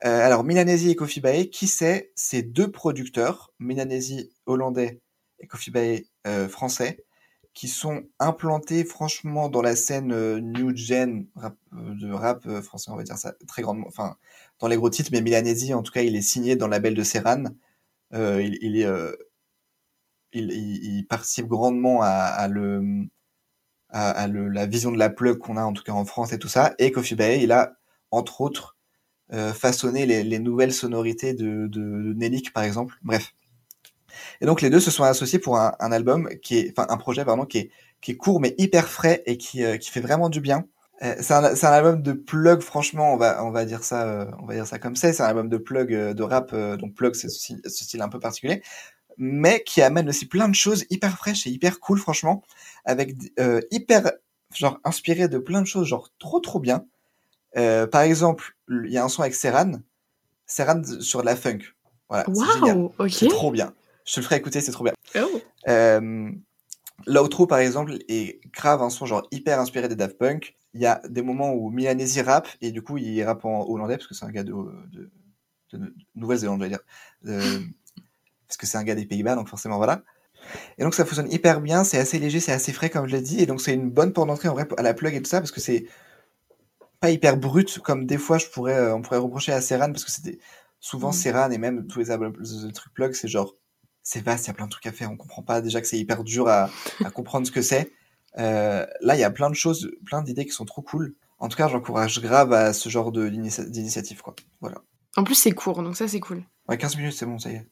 Euh, 0.04 0.26
alors 0.26 0.44
Milanesi 0.44 0.90
et 0.90 0.96
Coffee 0.96 1.22
Bay, 1.22 1.50
qui 1.50 1.68
c'est? 1.68 2.12
C'est 2.16 2.42
deux 2.42 2.72
producteurs, 2.72 3.52
Milanesi 3.60 4.32
hollandais 4.52 5.02
et 5.41 5.47
Coffee 5.47 5.72
Bay 5.72 6.06
euh, 6.28 6.47
français, 6.47 7.04
qui 7.54 7.68
sont 7.68 8.04
implantés 8.20 8.86
franchement 8.86 9.49
dans 9.49 9.62
la 9.62 9.76
scène 9.76 10.14
euh, 10.14 10.39
new 10.39 10.76
gen 10.76 11.28
euh, 11.43 11.49
de 11.74 12.12
rap 12.12 12.47
français, 12.62 12.91
on 12.91 12.95
va 12.95 13.04
dire 13.04 13.18
ça 13.18 13.34
très 13.47 13.62
grandement, 13.62 13.88
enfin 13.88 14.16
dans 14.60 14.68
les 14.68 14.78
gros 14.78 14.89
titres, 14.89 15.10
mais 15.12 15.22
Milanesi 15.22 15.74
en 15.74 15.84
tout 15.84 15.91
cas 15.91 16.04
il 16.04 16.16
est 16.16 16.22
signé 16.22 16.56
dans 16.56 16.68
le 16.68 16.72
label 16.72 16.93
de 16.93 17.04
Serran. 17.04 17.45
Il, 18.14 18.78
est, 18.78 18.88
il, 20.34 21.06
participe 21.08 21.47
grandement 21.47 22.02
à, 22.04 22.47
le, 22.49 23.06
à, 23.89 24.28
le, 24.28 24.49
la 24.49 24.66
vision 24.66 24.91
de 24.91 24.97
la 24.97 25.10
plug 25.10 25.38
qu'on 25.38 25.56
a 25.56 25.64
en 25.64 25.72
tout 25.74 25.84
cas 25.84 25.93
en 25.93 26.04
France 26.06 26.34
et 26.34 26.39
tout 26.39 26.49
ça. 26.49 26.76
Et 26.78 26.91
Coffee 26.91 27.16
Bay, 27.16 27.41
il 27.41 27.54
a 27.54 27.78
entre 28.12 28.41
autres 28.41 28.78
façonné 29.54 30.06
les, 30.06 30.24
les 30.24 30.39
nouvelles 30.39 30.74
sonorités 30.74 31.34
de, 31.34 31.68
de, 31.68 32.52
par 32.52 32.64
exemple. 32.64 32.97
Bref. 33.02 33.34
Et 34.41 34.45
donc 34.45 34.61
les 34.61 34.69
deux 34.69 34.80
se 34.80 34.91
sont 34.91 35.03
associés 35.03 35.39
pour 35.39 35.57
un, 35.57 35.74
un 35.80 35.91
album 35.91 36.30
qui 36.41 36.57
est, 36.57 36.74
enfin 36.78 36.88
un 36.89 36.97
projet 36.97 37.26
pardon 37.26 37.45
qui 37.45 37.57
est 37.59 37.72
qui 38.01 38.11
est 38.11 38.15
court 38.15 38.41
mais 38.41 38.55
hyper 38.57 38.89
frais 38.89 39.24
et 39.26 39.38
qui, 39.38 39.63
euh, 39.63 39.78
qui 39.78 39.91
fait 39.91 40.01
vraiment 40.01 40.30
du 40.30 40.41
bien. 40.41 40.65
Euh, 41.03 41.15
c'est 41.19 41.34
un, 41.34 41.72
album 41.72 42.03
de 42.03 42.13
plug, 42.13 42.61
franchement, 42.61 43.13
on 43.13 43.17
va, 43.17 43.43
on 43.43 43.49
va 43.49 43.65
dire 43.65 43.84
ça, 43.84 44.07
euh, 44.07 44.26
on 44.39 44.45
va 44.45 44.53
dire 44.53 44.67
ça 44.67 44.78
comme 44.78 44.95
c'est. 44.95 45.13
C'est 45.13 45.24
un 45.24 45.28
album 45.28 45.49
de 45.49 45.57
plug 45.57 45.93
euh, 45.93 46.13
de 46.13 46.22
rap, 46.22 46.53
donc 46.53 46.93
plug, 46.93 47.15
c'est 47.15 47.30
ce, 47.30 47.39
style- 47.39 47.61
ce 47.63 47.84
style 47.84 48.01
un 48.01 48.09
peu 48.09 48.19
particulier, 48.19 48.61
mais 49.17 49.63
qui 49.63 49.82
amène 49.82 50.09
aussi 50.09 50.28
plein 50.28 50.47
de 50.47 50.53
choses 50.53 50.86
hyper 50.91 51.17
fraîches 51.17 51.47
et 51.47 51.49
hyper 51.49 51.80
cool, 51.80 51.97
franchement, 51.97 52.43
avec 52.86 53.15
hyper, 53.72 54.11
genre 54.53 54.80
inspiré 54.84 55.28
de 55.28 55.39
plein 55.39 55.61
de 55.61 55.67
choses, 55.67 55.88
genre 55.88 56.09
trop 56.19 56.39
trop 56.39 56.59
bien. 56.59 56.86
Par 57.55 58.01
exemple, 58.01 58.55
il 58.69 58.91
y 58.91 58.97
a 58.97 59.03
un 59.03 59.09
son 59.09 59.24
avec 59.24 59.34
Serran, 59.34 59.80
Serran 60.45 60.84
sur 60.99 61.22
de 61.22 61.26
la 61.26 61.36
funk. 61.36 61.59
Voilà, 62.09 62.26
c'est 62.28 62.72
ok. 62.99 63.11
C'est 63.11 63.28
trop 63.28 63.49
bien. 63.49 63.74
Je 64.06 64.14
te 64.16 64.20
le 64.20 64.24
ferai 64.24 64.38
écouter, 64.38 64.62
c'est 64.62 64.72
trop 64.72 64.84
bien. 64.84 64.93
Oh. 65.18 65.41
Euh, 65.68 66.32
L'outro, 67.08 67.47
par 67.47 67.58
exemple, 67.60 67.97
est 68.10 68.39
grave 68.54 68.82
un 68.84 68.89
son 68.91 69.06
genre 69.08 69.28
hyper 69.32 69.60
inspiré 69.60 69.88
des 69.88 69.95
Daft 69.95 70.18
Punk. 70.18 70.56
Il 70.74 70.82
y 70.82 70.86
a 70.86 71.02
des 71.10 71.22
moments 71.24 71.52
où 71.54 71.70
Milanesi 71.72 72.22
rappe, 72.22 72.47
et 72.62 72.72
du 72.72 72.82
coup, 72.84 72.97
il 72.97 73.24
rappe 73.24 73.43
en 73.45 73.68
hollandais, 73.68 73.97
parce 73.97 74.08
que 74.08 74.14
c'est 74.14 74.26
un 74.26 74.30
gars 74.32 74.43
de, 74.43 74.52
de, 74.54 75.10
de- 75.74 75.78
de 75.80 75.93
Nouvelle-Zélande, 76.16 76.60
je 76.60 76.64
vais 76.66 76.70
dire. 76.70 76.80
Euh, 77.26 77.60
parce 78.47 78.58
que 78.58 78.68
c'est 78.68 78.78
un 78.78 78.84
gars 78.84 78.95
des 78.95 79.06
Pays-Bas, 79.06 79.36
donc 79.36 79.47
forcément, 79.49 79.78
voilà. 79.78 80.04
Et 80.78 80.84
donc, 80.84 80.93
ça 80.93 81.06
fonctionne 81.06 81.32
hyper 81.32 81.60
bien, 81.62 81.84
c'est 81.84 81.97
assez 81.97 82.20
léger, 82.20 82.39
c'est 82.39 82.52
assez 82.52 82.72
frais, 82.74 82.89
comme 82.89 83.08
je 83.08 83.16
l'ai 83.16 83.22
dit, 83.22 83.39
et 83.41 83.45
donc 83.47 83.62
c'est 83.62 83.74
une 83.74 83.89
bonne 83.89 84.14
porte 84.14 84.28
d'entrée, 84.28 84.49
en 84.49 84.54
vrai, 84.54 84.68
à 84.78 84.82
la 84.84 84.93
plug 84.93 85.16
et 85.16 85.22
tout 85.22 85.30
ça, 85.30 85.39
parce 85.39 85.52
que 85.52 85.60
c'est 85.62 85.86
pas 86.99 87.10
hyper 87.10 87.38
brut, 87.38 87.80
comme 87.80 88.06
des 88.06 88.18
fois, 88.18 88.38
je 88.38 88.45
pourrais, 88.47 88.76
euh, 88.76 88.95
on 88.95 89.02
pourrait 89.02 89.18
reprocher 89.18 89.52
à 89.54 89.62
Serran, 89.62 89.91
parce 89.91 90.06
que 90.06 90.12
c'était 90.12 90.38
souvent 90.80 91.10
Mm. 91.10 91.14
Serran, 91.14 91.52
et 91.52 91.58
même 91.58 91.88
tous 91.88 91.99
les, 91.99 92.12
albums- 92.12 92.36
les 92.39 92.72
trucs 92.74 92.93
plug, 92.93 93.14
c'est 93.14 93.28
genre, 93.28 93.56
c'est 94.04 94.22
vaste, 94.22 94.45
il 94.45 94.47
y 94.47 94.52
a 94.52 94.54
plein 94.54 94.66
de 94.66 94.72
trucs 94.72 94.86
à 94.88 94.91
faire, 94.91 95.12
on 95.12 95.18
comprend 95.18 95.43
pas 95.43 95.62
déjà 95.62 95.82
que 95.82 95.88
c'est 95.88 95.99
hyper 95.99 96.24
dur 96.24 96.47
à, 96.47 96.70
à 97.04 97.12
comprendre 97.12 97.45
ce 97.45 97.52
que 97.52 97.62
c'est. 97.62 97.91
Euh, 98.38 98.86
là, 99.02 99.16
il 99.16 99.20
y 99.20 99.24
a 99.24 99.32
plein 99.32 99.49
de 99.49 99.56
choses, 99.56 99.91
plein 100.06 100.22
d'idées 100.22 100.45
qui 100.45 100.52
sont 100.52 100.66
trop 100.66 100.82
cool. 100.82 101.16
En 101.39 101.49
tout 101.49 101.58
cas, 101.58 101.68
j'encourage 101.68 102.22
grave 102.22 102.54
à 102.54 102.74
ce 102.74 102.88
genre 102.89 103.12
d'initiative, 103.12 104.22
quoi. 104.22 104.36
Voilà. 104.60 104.78
En 105.18 105.24
plus, 105.24 105.36
c'est 105.36 105.52
court, 105.52 105.84
donc 105.84 105.97
ça, 105.97 106.08
c'est 106.08 106.20
cool. 106.20 106.43
Ouais, 106.70 106.78
15 106.78 106.97
minutes, 106.97 107.14
c'est 107.14 107.26
bon, 107.26 107.39
ça 107.39 107.52
y 107.52 107.56
est. 107.56 107.68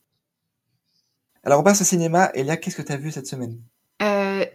Alors, 1.44 1.62
on 1.62 1.64
passe 1.64 1.82
au 1.82 1.86
cinéma. 1.86 2.32
Elia, 2.34 2.58
qu'est-ce 2.58 2.76
que 2.76 2.82
t'as 2.82 2.98
vu 2.98 3.12
cette 3.12 3.28
semaine? 3.28 3.62
Euh, 4.02 4.46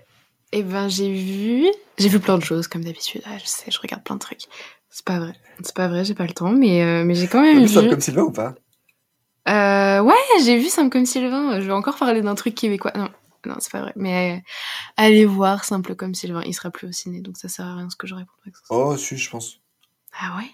eh 0.52 0.62
ben, 0.62 0.88
j'ai 0.88 1.12
vu... 1.12 1.66
J'ai 1.96 2.08
vu 2.08 2.20
plein 2.20 2.36
de 2.36 2.44
choses, 2.44 2.68
comme 2.68 2.84
d'habitude. 2.84 3.22
Ah, 3.24 3.38
je 3.38 3.46
sais, 3.46 3.70
je 3.70 3.80
regarde 3.80 4.02
plein 4.02 4.16
de 4.16 4.20
trucs. 4.20 4.46
C'est 4.90 5.04
pas 5.04 5.18
vrai. 5.18 5.34
C'est 5.62 5.74
pas 5.74 5.88
vrai, 5.88 6.04
j'ai 6.04 6.14
pas 6.14 6.26
le 6.26 6.34
temps, 6.34 6.52
mais, 6.52 6.82
euh, 6.82 7.04
mais 7.04 7.14
j'ai 7.14 7.26
quand 7.26 7.40
même 7.40 7.58
vu 7.60 7.66
vu... 7.66 7.72
Sam 7.72 7.88
comme 7.88 8.00
Sylvain 8.00 8.22
ou 8.22 8.32
pas? 8.32 8.54
Euh, 9.48 10.00
ouais, 10.00 10.14
j'ai 10.44 10.58
vu 10.58 10.68
Simple 10.68 10.90
comme 10.90 11.06
Sylvain. 11.06 11.60
Je 11.60 11.66
vais 11.66 11.72
encore 11.72 11.96
parler 11.96 12.22
d'un 12.22 12.34
truc 12.34 12.54
québécois. 12.54 12.92
Non, 12.96 13.08
non, 13.46 13.56
c'est 13.58 13.70
pas 13.72 13.80
vrai. 13.82 13.92
Mais 13.96 14.38
euh, 14.38 14.40
allez 14.96 15.26
voir 15.26 15.64
Simple 15.64 15.94
comme 15.94 16.14
Sylvain. 16.14 16.42
Il 16.46 16.54
sera 16.54 16.70
plus 16.70 16.88
au 16.88 16.92
ciné, 16.92 17.20
donc 17.20 17.36
ça 17.36 17.48
sert 17.48 17.66
à 17.66 17.76
rien 17.76 17.90
ce 17.90 17.96
que 17.96 18.06
je 18.06 18.14
réponds. 18.14 18.32
Oh, 18.70 18.96
si, 18.96 19.16
je 19.16 19.30
pense. 19.30 19.60
Ah 20.18 20.36
ouais? 20.38 20.50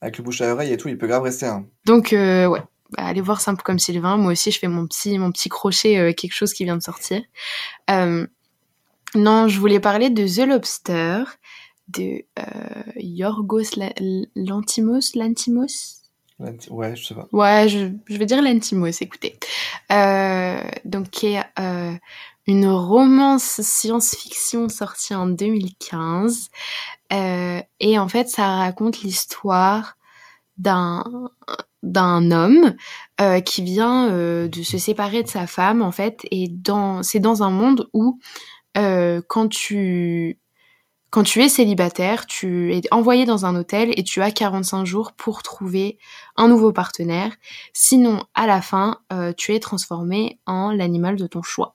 Avec 0.00 0.18
le 0.18 0.24
bouche 0.24 0.40
à 0.40 0.52
oreille 0.52 0.72
et 0.72 0.76
tout, 0.76 0.88
il 0.88 0.96
peut 0.96 1.06
grave 1.06 1.22
rester. 1.22 1.46
Hein. 1.46 1.66
Donc 1.86 2.12
euh, 2.12 2.46
ouais, 2.46 2.62
Bah, 2.96 3.04
allez 3.04 3.20
voir 3.20 3.40
Simple 3.40 3.62
comme 3.62 3.78
Sylvain. 3.78 4.16
Moi 4.16 4.32
aussi, 4.32 4.50
je 4.50 4.58
fais 4.58 4.68
mon 4.68 4.86
petit, 4.86 5.18
mon 5.18 5.30
petit 5.32 5.48
crochet, 5.48 5.98
euh, 5.98 6.12
quelque 6.12 6.32
chose 6.34 6.52
qui 6.54 6.64
vient 6.64 6.76
de 6.76 6.82
sortir. 6.82 7.22
Euh, 7.90 8.26
non, 9.16 9.48
je 9.48 9.58
voulais 9.58 9.80
parler 9.80 10.08
de 10.08 10.26
The 10.26 10.46
Lobster 10.48 11.24
de 11.88 12.22
euh, 12.38 12.92
Yorgos 12.96 13.76
La- 13.76 13.92
Lantimos, 14.36 15.14
Lantimos? 15.16 15.99
Ouais, 16.70 16.96
je 16.96 17.04
sais 17.04 17.14
pas. 17.14 17.28
Ouais, 17.32 17.68
je, 17.68 17.90
je 18.08 18.16
vais 18.16 18.26
dire 18.26 18.40
Lantimos, 18.42 18.86
écoutez. 19.00 19.38
Euh, 19.92 20.62
donc, 20.84 21.10
qui 21.10 21.34
est 21.34 21.44
euh, 21.58 21.92
une 22.46 22.66
romance 22.66 23.60
science-fiction 23.60 24.68
sortie 24.68 25.14
en 25.14 25.26
2015. 25.26 26.48
Euh, 27.12 27.60
et 27.80 27.98
en 27.98 28.08
fait, 28.08 28.28
ça 28.28 28.56
raconte 28.56 29.02
l'histoire 29.02 29.96
d'un 30.56 31.04
d'un 31.82 32.30
homme 32.30 32.74
qui 33.46 33.62
vient 33.62 34.10
de 34.10 34.62
se 34.62 34.76
séparer 34.76 35.22
de 35.22 35.28
sa 35.28 35.46
femme 35.46 35.80
en 35.80 35.92
fait 35.92 36.20
et 36.30 36.48
dans 36.48 37.02
c'est 37.02 37.20
dans 37.20 37.42
un 37.42 37.48
monde 37.48 37.88
où 37.94 38.18
quand 38.74 39.48
tu 39.48 40.38
quand 41.10 41.24
tu 41.24 41.42
es 41.42 41.48
célibataire, 41.48 42.26
tu 42.26 42.72
es 42.74 42.82
envoyé 42.92 43.24
dans 43.26 43.44
un 43.46 43.56
hôtel 43.56 43.92
et 43.96 44.04
tu 44.04 44.22
as 44.22 44.30
45 44.30 44.84
jours 44.86 45.12
pour 45.12 45.42
trouver 45.42 45.98
un 46.36 46.46
nouveau 46.48 46.72
partenaire. 46.72 47.32
Sinon, 47.72 48.22
à 48.34 48.46
la 48.46 48.62
fin, 48.62 48.98
euh, 49.12 49.32
tu 49.36 49.52
es 49.54 49.60
transformé 49.60 50.38
en 50.46 50.70
l'animal 50.70 51.16
de 51.16 51.26
ton 51.26 51.42
choix. 51.42 51.74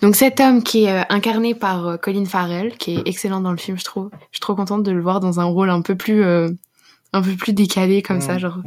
Donc 0.00 0.14
cet 0.16 0.40
homme 0.40 0.62
qui 0.62 0.84
est 0.84 0.92
euh, 0.92 1.04
incarné 1.08 1.54
par 1.54 1.86
euh, 1.86 1.96
Colin 1.96 2.24
Farrell, 2.26 2.76
qui 2.76 2.96
est 2.96 3.02
excellent 3.08 3.40
dans 3.40 3.52
le 3.52 3.56
film, 3.56 3.78
je 3.78 3.84
trouve. 3.84 4.10
Je 4.30 4.36
suis 4.36 4.40
trop 4.40 4.54
contente 4.54 4.82
de 4.82 4.90
le 4.92 5.00
voir 5.00 5.20
dans 5.20 5.38
un 5.40 5.44
rôle 5.44 5.70
un 5.70 5.80
peu 5.80 5.94
plus, 5.96 6.22
un 6.24 7.22
peu 7.22 7.34
plus 7.36 7.52
décalé 7.52 8.02
comme 8.02 8.20
ça, 8.20 8.34
Mhm, 8.34 8.38
genre. 8.40 8.58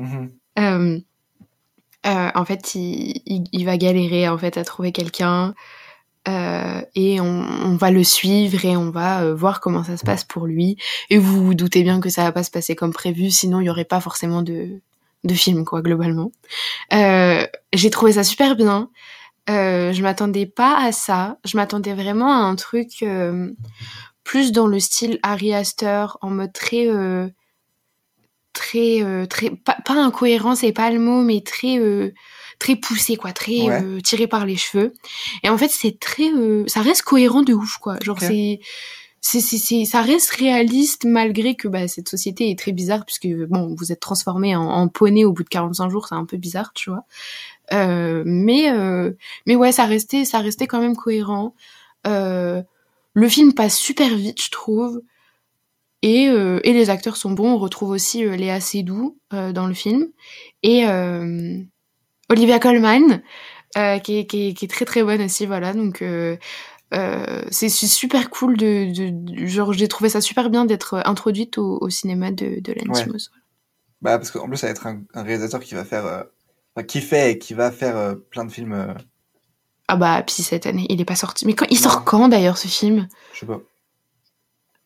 euh, 2.06 2.32
en 2.34 2.46
fait, 2.46 2.76
il, 2.76 3.22
il- 3.26 3.44
il 3.52 3.66
va 3.66 3.78
galérer 3.78 4.30
en 4.30 4.38
fait 4.38 4.58
à 4.58 4.64
trouver 4.64 4.92
quelqu'un 4.92 5.54
euh, 6.30 6.82
et 6.96 7.20
on, 7.20 7.76
va 7.76 7.92
le 7.92 8.04
suivre 8.04 8.64
et 8.66 8.78
on 8.78 8.92
va 8.92 9.22
euh, 9.22 9.34
voir 9.34 9.62
comment 9.62 9.84
ça 9.84 9.98
se 9.98 10.04
passe 10.04 10.24
pour 10.24 10.46
lui. 10.46 10.78
Et 11.10 11.18
vous 11.18 11.44
vous 11.44 11.54
doutez 11.56 11.82
bien 11.82 12.00
que 12.00 12.10
ça 12.10 12.24
va 12.24 12.32
pas 12.32 12.44
se 12.44 12.52
passer 12.52 12.76
comme 12.76 12.94
prévu, 12.94 13.32
sinon 13.32 13.62
il 13.62 13.66
y 13.66 13.70
aurait 13.70 13.86
pas 13.86 14.02
forcément 14.02 14.42
de 14.42 14.82
de 15.26 15.34
film 15.34 15.66
quoi 15.66 15.82
globalement. 15.82 16.32
Euh, 16.94 17.46
J'ai 17.74 17.90
trouvé 17.90 18.14
ça 18.14 18.24
super 18.24 18.56
bien. 18.56 18.90
Je 19.48 20.02
m'attendais 20.04 20.46
pas 20.46 20.78
à 20.80 20.92
ça. 20.92 21.38
Je 21.44 21.58
m'attendais 21.58 21.96
vraiment 21.96 22.32
à 22.32 22.46
un 22.46 22.56
truc 22.56 23.04
plus 24.24 24.52
dans 24.52 24.68
le 24.68 24.80
style 24.80 25.20
Harry 25.24 25.54
Astor, 25.56 26.20
en 26.22 26.30
mode 26.30 26.54
très 26.54 26.88
très 28.54 29.02
pas, 29.66 29.78
incohérent 29.90 30.56
c'est 30.56 30.72
pas 30.72 30.92
le 30.92 31.00
mot 31.00 31.24
mais 31.24 31.42
très 31.42 31.80
très 32.60 32.76
poussé 32.76 33.16
quoi 33.16 33.32
très 33.32 33.62
Ouais. 33.62 33.82
euh, 33.84 34.02
tiré 34.02 34.28
par 34.28 34.46
les 34.46 34.58
cheveux 34.58 34.94
et 35.44 35.50
en 35.50 35.58
fait 35.58 35.70
c'est 35.70 35.98
très 36.00 36.30
euh, 36.32 36.64
ça 36.68 36.82
reste 36.82 37.02
cohérent 37.04 37.42
de 37.42 37.54
ouf 37.54 37.78
quoi 37.78 37.98
genre 38.04 38.20
c'est 38.20 38.60
c'est 39.22 39.42
c'est 39.42 39.86
ça 39.86 40.02
reste 40.02 40.30
réaliste 40.32 41.06
malgré 41.06 41.56
que 41.56 41.68
bah, 41.68 41.88
cette 41.88 42.08
société 42.10 42.50
est 42.52 42.60
très 42.60 42.72
bizarre 42.72 43.06
puisque 43.06 43.28
bon 43.48 43.76
vous 43.78 43.92
êtes 43.92 44.00
transformé 44.00 44.56
en, 44.56 44.62
en 44.70 44.88
poney 44.88 45.26
au 45.26 45.34
bout 45.34 45.44
de 45.44 45.50
45 45.50 45.90
jours 45.90 46.08
c'est 46.08 46.16
un 46.16 46.26
peu 46.26 46.38
bizarre 46.38 46.72
tu 46.74 46.90
vois 46.90 47.06
euh, 47.74 48.24
mais 48.26 48.70
mais 49.46 49.56
ouais 49.56 49.72
ça 49.72 49.86
restait 49.86 50.26
ça 50.26 50.40
restait 50.40 50.68
quand 50.68 50.80
même 50.82 50.96
cohérent 50.96 51.54
le 52.06 53.28
film 53.30 53.54
passe 53.54 53.78
super 53.78 54.16
vite 54.16 54.42
je 54.42 54.50
trouve 54.52 55.02
et, 56.02 56.24
et 56.28 56.72
les 56.74 56.90
acteurs 56.90 57.18
sont 57.18 57.32
bons. 57.32 57.56
On 57.56 57.58
retrouve 57.58 57.90
aussi 57.90 58.24
Léa 58.24 58.62
Seydoux 58.62 59.18
dans 59.32 59.68
le 59.68 59.74
film. 59.74 60.08
Et 60.64 60.86
Olivia 62.30 62.60
Colman, 62.60 63.22
euh, 63.78 64.00
qui, 64.00 64.20
est, 64.20 64.26
qui, 64.26 64.50
est, 64.50 64.54
qui 64.54 64.66
est 64.66 64.68
très 64.68 64.86
très 64.86 65.04
bonne 65.04 65.22
aussi. 65.22 65.46
Voilà, 65.46 65.74
donc 65.74 66.02
euh, 66.02 66.38
euh, 66.94 67.44
c'est 67.52 67.70
super 67.70 68.30
cool 68.30 68.58
de, 68.58 68.94
de, 68.94 69.10
de- 69.12 69.46
Genre, 69.46 69.74
j'ai 69.74 69.88
trouvé 69.88 70.10
ça 70.10 70.22
super 70.22 70.50
bien 70.50 70.66
d'être 70.66 71.02
introduite 71.06 71.58
au, 71.58 71.78
au 71.82 71.90
cinéma 71.90 72.32
de, 72.32 72.60
de 72.60 72.74
Lanthimos. 72.86 73.30
Bah, 74.02 74.18
parce 74.18 74.32
qu'en 74.32 74.48
plus, 74.48 74.58
ça 74.58 74.68
va 74.68 74.72
être 74.72 74.88
un, 74.88 75.02
un 75.14 75.24
réalisateur 75.24 75.60
qui 75.60 75.76
va 75.76 75.84
faire. 75.86 76.26
Enfin, 76.76 76.86
qui 76.86 77.02
fait 77.02 77.32
et 77.34 77.40
qui 77.40 77.54
va 77.54 77.72
faire 77.72 78.16
plein 78.30 78.46
de 78.46 78.52
films. 78.52 78.96
Ah 79.88 79.96
bah, 79.96 80.24
puis 80.26 80.44
cette 80.44 80.68
année, 80.68 80.86
il 80.90 81.02
est 81.02 81.06
pas 81.06 81.16
sorti. 81.16 81.46
Mais 81.48 81.54
quand, 81.54 81.66
il 81.70 81.80
sort 81.80 82.06
quand 82.06 82.30
d'ailleurs 82.30 82.58
ce 82.60 82.68
film? 82.68 83.08
Je 83.34 83.40
sais 83.40 83.46
pas. 83.46 83.60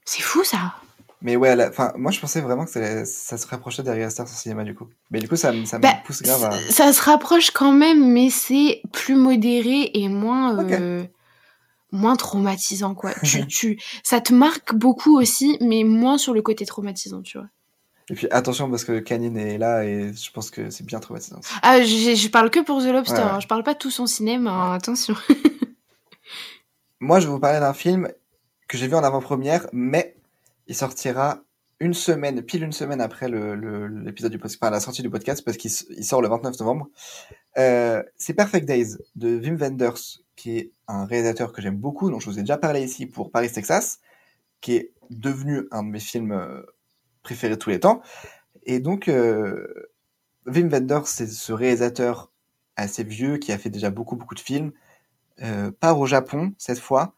C'est 0.06 0.22
fou 0.22 0.44
ça 0.44 0.76
Mais 1.24 1.36
ouais, 1.38 1.56
la- 1.56 1.70
enfin, 1.70 1.94
moi 1.96 2.12
je 2.12 2.20
pensais 2.20 2.42
vraiment 2.42 2.66
que 2.66 2.72
ça, 3.06 3.38
se 3.38 3.48
rapprochait 3.48 3.82
d'Ari 3.82 4.04
Aster 4.04 4.28
sur 4.28 4.36
cinéma 4.38 4.64
du 4.66 4.76
coup. 4.76 4.88
Mais 5.10 5.20
du 5.20 5.28
coup, 5.30 5.38
ça, 5.38 5.54
me- 5.54 5.66
ça 5.66 5.80
Bah, 5.80 5.94
me 6.02 6.06
pousse 6.06 6.22
grave 6.22 6.44
à. 6.44 6.52
Ça 6.72 6.92
se 6.92 7.02
rapproche 7.02 7.52
quand 7.52 7.72
même, 7.72 8.12
mais 8.12 8.30
c'est 8.30 8.82
plus 8.92 9.16
modéré 9.16 9.90
et 9.94 10.10
moins, 10.10 10.60
euh, 10.64 11.06
moins 11.94 12.18
traumatisant, 12.18 12.94
quoi. 12.94 13.12
tu, 13.24 13.48
tu, 13.48 13.80
ça 14.04 14.20
te 14.20 14.34
marque 14.34 14.76
beaucoup 14.76 15.18
aussi, 15.18 15.58
mais 15.62 15.84
moins 15.86 16.18
sur 16.18 16.34
le 16.34 16.42
côté 16.42 16.66
traumatisant, 16.66 17.22
tu 17.22 17.38
vois. 17.38 17.48
Et 18.10 18.16
puis 18.16 18.28
attention 18.32 18.70
parce 18.70 18.84
que 18.84 19.00
Canine 19.00 19.38
est 19.38 19.58
là 19.58 19.86
et 19.86 20.12
je 20.14 20.32
pense 20.32 20.52
que 20.52 20.70
c'est 20.70 20.86
bien 20.86 21.00
traumatisant. 21.00 21.40
Ah, 21.62 21.82
je, 21.82 22.16
je 22.16 22.28
parle 22.28 22.50
que 22.50 22.60
pour 22.60 22.82
The 22.82 22.88
Lobster, 22.88 23.14
Ouais, 23.16 23.24
ouais. 23.24 23.32
hein, 23.32 23.40
je 23.40 23.48
parle 23.48 23.64
pas 23.64 23.76
de 23.76 23.80
tout 23.80 23.92
son 23.92 24.08
cinéma, 24.08 24.52
hein, 24.52 24.74
attention. 24.74 25.16
Moi, 27.00 27.20
je 27.20 27.28
vais 27.28 27.32
vous 27.34 27.40
parler 27.40 27.60
d'un 27.62 27.74
film 27.74 28.10
que 28.68 28.78
j'ai 28.78 28.88
vu 28.88 28.96
en 28.96 29.04
avant-première, 29.04 29.68
mais 29.74 30.16
il 30.68 30.76
sortira 30.76 31.42
une 31.80 31.94
semaine, 31.94 32.42
pile 32.44 32.64
une 32.64 32.72
semaine 32.72 33.02
après 33.02 33.28
l'épisode 33.28 34.32
du 34.32 34.38
podcast, 34.38 34.60
enfin 34.62 34.72
la 34.72 34.80
sortie 34.80 35.02
du 35.02 35.10
podcast, 35.10 35.44
parce 35.44 35.58
qu'il 35.58 35.72
sort 35.72 36.22
le 36.22 36.30
29 36.30 36.60
novembre. 36.60 36.90
Euh, 37.58 38.02
c'est 38.16 38.34
Perfect 38.34 38.66
Days 38.66 38.98
de 39.16 39.38
Wim 39.38 39.58
Wenders, 39.58 40.22
qui 40.36 40.58
est 40.58 40.72
un 40.88 41.06
réalisateur 41.06 41.52
que 41.52 41.62
j'aime 41.62 41.78
beaucoup, 41.78 42.10
dont 42.10 42.20
je 42.20 42.30
vous 42.30 42.40
ai 42.40 42.42
déjà 42.42 42.58
parlé 42.58 42.84
ici 42.84 43.06
pour 43.06 43.32
Paris, 43.32 43.52
Texas, 43.52 44.00
qui 44.62 44.76
est 44.76 44.94
devenu 45.10 45.68
un 45.72 45.84
de 45.84 45.90
mes 45.90 46.00
films 46.00 46.32
euh, 46.32 46.62
préférés 47.22 47.56
de 47.56 47.60
tous 47.60 47.70
les 47.70 47.80
temps. 47.80 48.02
Et 48.66 48.80
donc, 48.80 49.08
euh, 49.08 49.68
Wim 50.46 50.70
Wenders, 50.70 51.08
c'est 51.08 51.28
ce 51.28 51.52
réalisateur 51.54 52.32
assez 52.76 53.04
vieux 53.04 53.38
qui 53.38 53.52
a 53.52 53.58
fait 53.58 53.70
déjà 53.70 53.90
beaucoup, 53.90 54.16
beaucoup 54.16 54.36
de 54.36 54.40
films, 54.40 54.72
euh, 55.42 55.72
part 55.72 56.00
au 56.00 56.06
Japon 56.06 56.54
cette 56.58 56.80
fois 56.80 57.16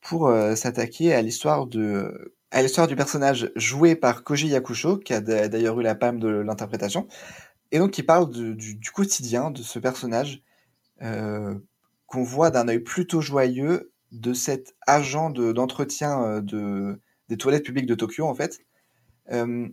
pour 0.00 0.26
euh, 0.26 0.56
s'attaquer 0.56 1.14
à 1.14 1.22
l'histoire 1.22 1.66
de 1.66 2.34
à 2.52 2.62
l'histoire 2.62 2.86
du 2.86 2.96
personnage 2.96 3.50
joué 3.56 3.96
par 3.96 4.24
Koji 4.24 4.48
Yakusho, 4.48 4.98
qui 4.98 5.14
a 5.14 5.20
d'ailleurs 5.20 5.80
eu 5.80 5.82
la 5.82 5.94
palme 5.94 6.20
de 6.20 6.28
l'interprétation, 6.28 7.08
et 7.72 7.78
donc 7.78 7.92
qui 7.92 8.02
parle 8.02 8.30
du, 8.30 8.78
quotidien 8.94 9.50
de 9.50 9.62
ce 9.62 9.78
personnage 9.78 10.42
euh, 11.00 11.54
qu'on 12.06 12.22
voit 12.22 12.50
d'un 12.50 12.68
œil 12.68 12.80
plutôt 12.80 13.22
joyeux 13.22 13.90
de 14.12 14.34
cet 14.34 14.76
agent 14.86 15.30
de- 15.30 15.52
d'entretien 15.52 16.22
euh, 16.22 16.40
de, 16.42 17.00
des 17.28 17.38
toilettes 17.38 17.64
publiques 17.64 17.86
de 17.86 17.94
Tokyo, 17.94 18.26
en 18.26 18.34
fait. 18.34 18.60
Euh, 19.30 19.68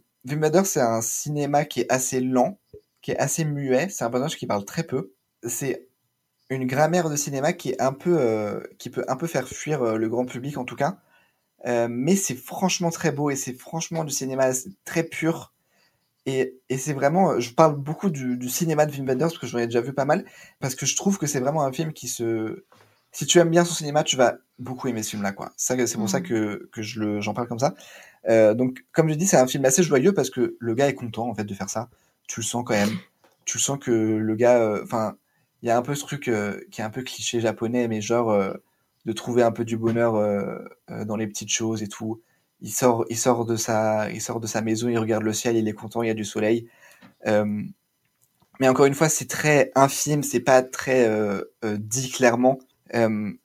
c'est 0.64 0.80
un 0.80 1.02
cinéma 1.02 1.66
qui 1.66 1.82
est 1.82 1.92
assez 1.92 2.22
lent, 2.22 2.60
qui 3.02 3.12
est 3.12 3.18
assez 3.18 3.44
muet, 3.44 3.90
c'est 3.90 4.06
un 4.06 4.10
personnage 4.10 4.38
qui 4.38 4.48
parle 4.48 4.64
très 4.64 4.84
peu. 4.84 5.12
C'est 5.44 5.88
une 6.50 6.66
grammaire 6.66 7.10
de 7.10 7.18
cinéma 7.18 7.52
qui 7.52 7.72
est 7.72 7.82
un 7.82 7.92
peu, 7.92 8.18
euh, 8.18 8.62
qui 8.78 8.90
peut 8.90 9.04
un 9.10 9.18
peu 9.18 9.28
faire 9.28 9.48
fuir 9.50 9.98
le 9.98 10.10
grand 10.10 10.26
public, 10.26 10.58
en 10.58 10.64
tout 10.64 10.78
cas. 10.78 11.02
Euh, 11.68 11.88
mais 11.90 12.16
c'est 12.16 12.36
franchement 12.36 12.90
très 12.90 13.12
beau 13.12 13.30
et 13.30 13.36
c'est 13.36 13.54
franchement 13.54 14.04
du 14.04 14.12
cinéma 14.12 14.50
très 14.86 15.04
pur. 15.04 15.54
Et, 16.26 16.56
et 16.70 16.78
c'est 16.78 16.94
vraiment, 16.94 17.32
euh, 17.32 17.40
je 17.40 17.54
parle 17.54 17.76
beaucoup 17.76 18.10
du, 18.10 18.38
du 18.38 18.50
cinéma 18.50 18.86
de 18.86 18.92
Wim 18.92 19.08
Wenders 19.08 19.28
parce 19.30 19.40
que 19.40 19.48
j'en 19.48 19.58
ai 19.58 19.66
déjà 19.68 19.82
vu 19.82 19.94
pas 19.94 20.06
mal, 20.06 20.26
parce 20.60 20.76
que 20.76 20.86
je 20.86 20.96
trouve 20.96 21.18
que 21.18 21.28
c'est 21.28 21.40
vraiment 21.40 21.64
un 21.64 21.72
film 21.72 21.94
qui 21.94 22.08
se, 22.08 22.64
si 23.12 23.26
tu 23.26 23.40
aimes 23.40 23.50
bien 23.50 23.66
son 23.66 23.74
cinéma, 23.74 24.04
tu 24.04 24.16
vas 24.18 24.38
beaucoup 24.60 24.88
aimer 24.88 25.02
ce 25.04 25.12
film-là, 25.12 25.32
quoi. 25.32 25.52
Ça, 25.58 25.76
c'est 25.88 25.98
pour 25.98 26.10
ça 26.10 26.20
Mhm. 26.20 26.26
que, 26.28 26.70
que 26.72 26.82
je 26.82 27.00
le, 27.00 27.22
j'en 27.22 27.34
parle 27.34 27.48
comme 27.48 27.60
ça. 27.60 27.74
Euh, 28.30 28.54
donc, 28.54 28.86
comme 28.92 29.10
je 29.10 29.16
dis, 29.16 29.26
c'est 29.28 29.38
un 29.38 29.48
film 29.48 29.66
assez 29.66 29.84
joyeux 29.84 30.14
parce 30.14 30.30
que 30.30 30.56
le 30.60 30.74
gars 30.76 30.88
est 30.90 30.94
content, 30.96 31.30
en 31.30 31.34
fait, 31.36 31.46
de 31.46 31.54
faire 31.54 31.70
ça. 31.70 31.90
Tu 32.28 32.42
le 32.42 32.46
sens 32.46 32.64
quand 32.66 32.74
même. 32.76 32.98
Tu 33.46 33.58
le 33.58 33.62
sens 33.62 33.80
que 33.80 33.92
le 33.92 34.36
gars, 34.36 34.60
euh, 34.60 34.84
enfin, 34.84 35.18
il 35.64 35.68
y 35.68 35.72
a 35.72 35.78
un 35.78 35.82
peu 35.82 35.96
ce 35.96 36.06
truc 36.06 36.32
qui 36.72 36.82
est 36.82 36.84
un 36.84 36.90
peu 36.90 37.02
cliché 37.04 37.40
japonais, 37.42 37.88
mais 37.88 38.02
genre, 38.02 38.32
de 39.10 39.14
trouver 39.14 39.42
un 39.42 39.52
peu 39.52 39.66
du 39.66 39.76
bonheur 39.76 40.16
euh, 40.16 40.60
euh, 40.92 41.04
dans 41.04 41.16
les 41.16 41.26
petites 41.26 41.50
choses 41.50 41.82
et 41.82 41.88
tout. 41.88 42.22
Il 42.62 42.72
sort, 42.72 43.06
il 43.10 43.18
sort 43.18 43.44
de 43.44 43.56
sa, 43.56 44.12
il 44.12 44.22
sort 44.22 44.40
de 44.40 44.46
sa 44.46 44.62
maison, 44.62 44.88
il 44.88 45.00
regarde 45.00 45.24
le 45.24 45.34
ciel, 45.34 45.56
il 45.58 45.68
est 45.68 45.74
content, 45.74 46.04
il 46.04 46.08
y 46.08 46.12
a 46.12 46.14
du 46.14 46.26
soleil. 46.26 46.68
Euh, 47.26 47.64
mais 48.60 48.68
encore 48.68 48.86
une 48.86 48.94
fois, 48.94 49.10
c'est 49.10 49.26
très 49.28 49.72
infime, 49.74 50.22
c'est 50.22 50.42
pas 50.42 50.62
très 50.62 51.08
euh, 51.08 51.42
dit 51.80 52.12
clairement, 52.12 52.60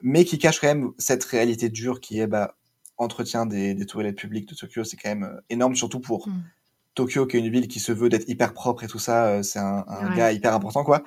mais 0.02 0.24
qui 0.26 0.36
cache 0.38 0.60
quand 0.60 0.66
même 0.66 0.90
cette 0.98 1.24
réalité 1.24 1.70
dure 1.70 2.00
qui 2.00 2.20
est 2.20 2.26
bah, 2.26 2.56
entretien 2.98 3.46
des, 3.46 3.72
des 3.74 3.86
toilettes 3.86 4.16
publiques 4.18 4.48
de 4.50 4.54
Tokyo, 4.54 4.84
c'est 4.84 4.98
quand 4.98 5.08
même 5.08 5.40
énorme, 5.48 5.76
surtout 5.76 6.00
pour 6.00 6.28
Mm. 6.28 6.42
Tokyo, 6.94 7.26
qui 7.26 7.36
est 7.36 7.40
une 7.40 7.50
ville 7.50 7.66
qui 7.66 7.80
se 7.80 7.90
veut 7.90 8.08
d'être 8.08 8.28
hyper 8.28 8.52
propre 8.54 8.84
et 8.84 8.86
tout 8.86 9.00
ça. 9.00 9.42
c'est 9.42 9.58
un, 9.58 9.84
un 9.88 10.10
Ouais. 10.10 10.16
gars 10.16 10.32
hyper 10.32 10.54
important, 10.54 10.84
quoi. 10.84 11.02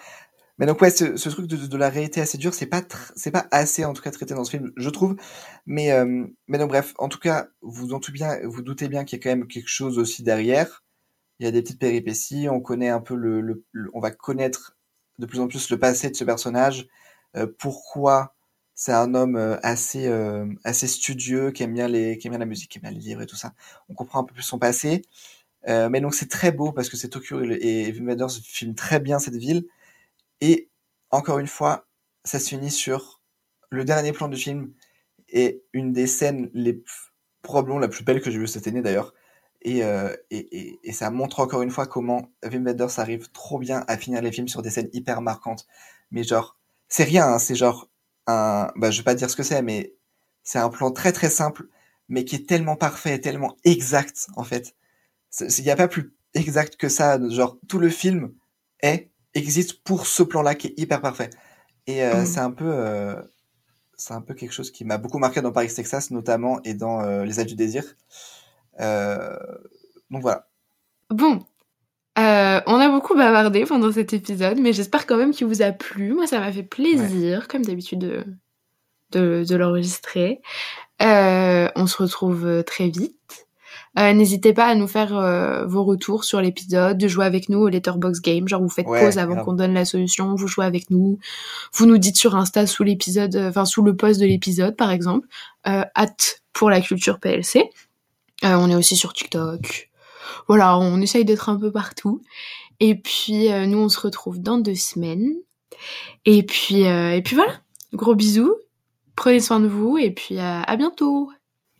Mais 0.57 0.65
donc 0.65 0.81
ouais, 0.81 0.89
ce, 0.89 1.17
ce 1.17 1.29
truc 1.29 1.47
de, 1.47 1.55
de 1.67 1.77
la 1.77 1.89
réalité 1.89 2.19
assez 2.21 2.37
dure, 2.37 2.53
c'est 2.53 2.65
pas 2.65 2.81
c'est 3.15 3.31
pas 3.31 3.47
assez 3.51 3.85
en 3.85 3.93
tout 3.93 4.01
cas 4.01 4.11
traité 4.11 4.33
dans 4.33 4.43
ce 4.43 4.51
film, 4.51 4.71
je 4.75 4.89
trouve. 4.89 5.15
Mais 5.67 5.91
euh, 5.91 6.25
mais 6.47 6.57
donc 6.57 6.69
bref, 6.69 6.93
en 6.97 7.09
tout 7.09 7.19
cas, 7.19 7.47
vous 7.61 7.97
tout 7.99 8.11
bien, 8.11 8.39
vous 8.43 8.61
doutez 8.63 8.87
bien 8.87 9.05
qu'il 9.05 9.19
y 9.19 9.21
a 9.21 9.23
quand 9.23 9.29
même 9.37 9.47
quelque 9.47 9.69
chose 9.69 9.99
aussi 9.99 10.23
derrière. 10.23 10.83
Il 11.39 11.45
y 11.45 11.49
a 11.49 11.51
des 11.51 11.61
petites 11.63 11.79
péripéties, 11.79 12.49
on 12.49 12.61
connaît 12.61 12.89
un 12.89 13.01
peu 13.01 13.15
le, 13.15 13.41
le- 13.41 13.65
on 13.93 13.99
va 14.01 14.11
connaître 14.11 14.77
de 15.19 15.25
plus 15.27 15.39
en 15.41 15.47
plus 15.47 15.69
le 15.71 15.79
passé 15.79 16.09
de 16.11 16.15
ce 16.15 16.23
personnage, 16.25 16.87
euh, 17.37 17.47
pourquoi 17.59 18.35
c'est 18.75 18.93
un 18.93 19.15
homme 19.15 19.35
euh, 19.37 19.57
assez 19.63 20.07
euh, 20.07 20.47
assez 20.63 20.87
studieux, 20.87 21.51
qui 21.51 21.63
aime 21.63 21.73
bien 21.73 21.87
les 21.89 22.17
qui 22.17 22.27
aime 22.27 22.33
bien 22.33 22.39
la 22.39 22.45
musique, 22.47 22.71
qui 22.71 22.79
aime 22.79 22.83
bien 22.83 22.91
les 22.91 22.99
livres 22.99 23.21
et 23.23 23.27
tout 23.27 23.35
ça. 23.37 23.53
On 23.89 23.93
comprend 23.95 24.19
un 24.21 24.23
peu 24.25 24.33
plus 24.33 24.43
son 24.43 24.59
passé. 24.59 25.03
Euh, 25.67 25.89
mais 25.89 26.01
donc 26.01 26.13
c'est 26.15 26.29
très 26.29 26.51
beau 26.51 26.71
parce 26.71 26.89
que 26.89 26.97
c'est 26.97 27.09
Tokyo 27.09 27.41
et, 27.43 27.57
et 27.89 27.91
Wim 27.93 28.07
Wenders 28.07 28.29
filme 28.43 28.75
très 28.75 28.99
bien 28.99 29.19
cette 29.19 29.35
ville. 29.35 29.65
Et 30.41 30.69
encore 31.09 31.39
une 31.39 31.47
fois, 31.47 31.87
ça 32.23 32.39
se 32.39 32.49
finit 32.49 32.71
sur 32.71 33.21
le 33.69 33.85
dernier 33.85 34.11
plan 34.11 34.27
du 34.27 34.37
film 34.37 34.73
et 35.29 35.63
une 35.73 35.91
des 35.93 36.07
scènes 36.07 36.49
les 36.53 36.83
probablement 37.41 37.79
la 37.79 37.87
plus 37.87 38.03
belle 38.03 38.21
que 38.21 38.31
j'ai 38.31 38.39
vue 38.39 38.47
cette 38.47 38.67
année 38.67 38.81
d'ailleurs. 38.81 39.13
Et, 39.61 39.83
euh, 39.83 40.15
et, 40.29 40.37
et, 40.57 40.79
et 40.83 40.93
ça 40.93 41.09
montre 41.11 41.39
encore 41.39 41.61
une 41.61 41.71
fois 41.71 41.87
comment 41.87 42.31
Wim 42.43 42.65
Wenders 42.65 42.99
arrive 42.99 43.29
trop 43.31 43.59
bien 43.59 43.83
à 43.87 43.97
finir 43.97 44.21
les 44.21 44.31
films 44.31 44.47
sur 44.47 44.61
des 44.61 44.69
scènes 44.69 44.89
hyper 44.93 45.21
marquantes. 45.21 45.65
Mais 46.11 46.23
genre, 46.23 46.57
c'est 46.87 47.03
rien, 47.03 47.27
hein, 47.27 47.39
c'est 47.39 47.55
genre 47.55 47.89
un, 48.27 48.71
bah 48.75 48.91
je 48.91 48.99
vais 48.99 49.03
pas 49.03 49.15
dire 49.15 49.29
ce 49.29 49.35
que 49.35 49.43
c'est, 49.43 49.61
mais 49.61 49.95
c'est 50.43 50.59
un 50.59 50.69
plan 50.69 50.91
très 50.91 51.11
très 51.11 51.29
simple, 51.29 51.67
mais 52.09 52.25
qui 52.25 52.35
est 52.35 52.47
tellement 52.47 52.75
parfait, 52.75 53.19
tellement 53.19 53.57
exact 53.63 54.27
en 54.35 54.43
fait. 54.43 54.75
Il 55.41 55.63
n'y 55.63 55.71
a 55.71 55.75
pas 55.75 55.87
plus 55.87 56.15
exact 56.33 56.77
que 56.77 56.89
ça. 56.89 57.19
Genre 57.29 57.57
tout 57.67 57.79
le 57.79 57.89
film 57.89 58.33
est 58.81 59.11
existe 59.37 59.83
pour 59.83 60.07
ce 60.07 60.23
plan-là 60.23 60.55
qui 60.55 60.67
est 60.67 60.73
hyper 60.77 61.01
parfait. 61.01 61.29
Et 61.87 62.03
euh, 62.03 62.21
Mm. 62.21 62.25
c'est 62.25 62.39
un 62.39 62.51
peu, 62.51 62.69
euh, 62.69 63.15
c'est 63.95 64.13
un 64.13 64.21
peu 64.21 64.33
quelque 64.33 64.51
chose 64.53 64.71
qui 64.71 64.83
m'a 64.85 64.97
beaucoup 64.97 65.19
marqué 65.19 65.41
dans 65.41 65.51
Paris 65.51 65.73
Texas 65.73 66.11
notamment 66.11 66.59
et 66.63 66.73
dans 66.73 67.01
euh, 67.01 67.23
Les 67.23 67.39
Ailes 67.39 67.47
du 67.47 67.55
désir. 67.55 67.83
Donc 68.79 70.21
voilà. 70.21 70.47
Bon, 71.09 71.45
on 72.15 72.19
a 72.79 72.89
beaucoup 72.89 73.15
bavardé 73.15 73.65
pendant 73.65 73.91
cet 73.91 74.13
épisode, 74.13 74.59
mais 74.59 74.73
j'espère 74.73 75.05
quand 75.07 75.17
même 75.17 75.31
qu'il 75.31 75.47
vous 75.47 75.61
a 75.61 75.71
plu. 75.71 76.13
Moi, 76.13 76.27
ça 76.27 76.39
m'a 76.39 76.51
fait 76.51 76.63
plaisir, 76.63 77.47
comme 77.47 77.63
d'habitude, 77.63 77.99
de, 77.99 78.25
de, 79.11 79.45
de 79.47 79.55
l'enregistrer. 79.55 80.41
On 80.99 81.87
se 81.87 81.97
retrouve 81.97 82.63
très 82.65 82.89
vite. 82.89 83.46
Euh, 83.97 84.13
N'hésitez 84.13 84.53
pas 84.53 84.67
à 84.67 84.75
nous 84.75 84.87
faire 84.87 85.15
euh, 85.17 85.65
vos 85.65 85.83
retours 85.83 86.23
sur 86.23 86.39
l'épisode, 86.39 86.97
de 86.97 87.07
jouer 87.07 87.25
avec 87.25 87.49
nous 87.49 87.59
au 87.59 87.67
Letterbox 87.67 88.21
Game. 88.21 88.47
Genre, 88.47 88.61
vous 88.61 88.69
faites 88.69 88.85
Ouais, 88.87 89.03
pause 89.03 89.17
avant 89.17 89.43
qu'on 89.43 89.53
donne 89.53 89.73
la 89.73 89.85
solution, 89.85 90.35
vous 90.35 90.47
jouez 90.47 90.65
avec 90.65 90.91
nous. 90.91 91.17
Vous 91.73 91.85
nous 91.87 91.97
dites 91.97 92.15
sur 92.15 92.35
Insta 92.35 92.67
sous 92.67 92.83
l'épisode, 92.83 93.35
euh, 93.35 93.49
enfin 93.49 93.65
sous 93.65 93.81
le 93.81 93.95
post 93.95 94.19
de 94.19 94.25
l'épisode, 94.25 94.75
par 94.75 94.91
exemple. 94.91 95.27
Hâte 95.65 96.43
pour 96.53 96.69
la 96.69 96.79
culture 96.79 97.19
PLC. 97.19 97.63
On 98.43 98.69
est 98.69 98.75
aussi 98.75 98.95
sur 98.95 99.11
TikTok. 99.13 99.89
Voilà, 100.47 100.77
on 100.77 101.01
essaye 101.01 101.25
d'être 101.25 101.49
un 101.49 101.57
peu 101.57 101.71
partout. 101.71 102.21
Et 102.79 102.95
puis, 102.95 103.49
nous, 103.67 103.79
on 103.79 103.89
se 103.89 103.99
retrouve 103.99 104.39
dans 104.39 104.57
deux 104.57 104.75
semaines. 104.75 105.33
Et 106.23 106.43
puis, 106.43 106.83
et 106.83 107.21
puis 107.25 107.35
voilà. 107.35 107.59
Gros 107.93 108.15
bisous. 108.15 108.55
Prenez 109.17 109.41
soin 109.41 109.59
de 109.59 109.67
vous. 109.67 109.97
Et 109.97 110.11
puis, 110.11 110.39
à 110.39 110.75
bientôt. 110.77 111.29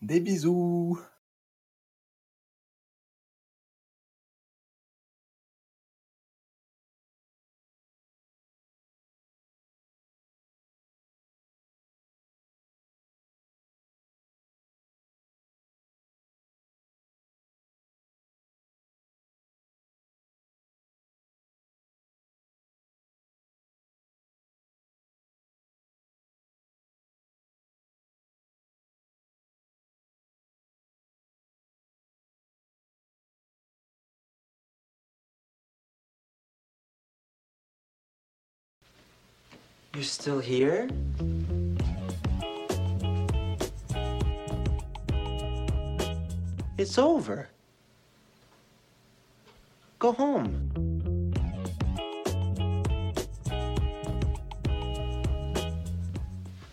Des 0.01 0.19
bisous. 0.19 0.99
You're 39.97 40.03
still 40.03 40.37
here? 40.37 40.87
It's 46.77 46.99
over. 46.99 47.49
Go 49.97 50.11
home. 50.11 51.33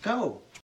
Go. 0.02 0.43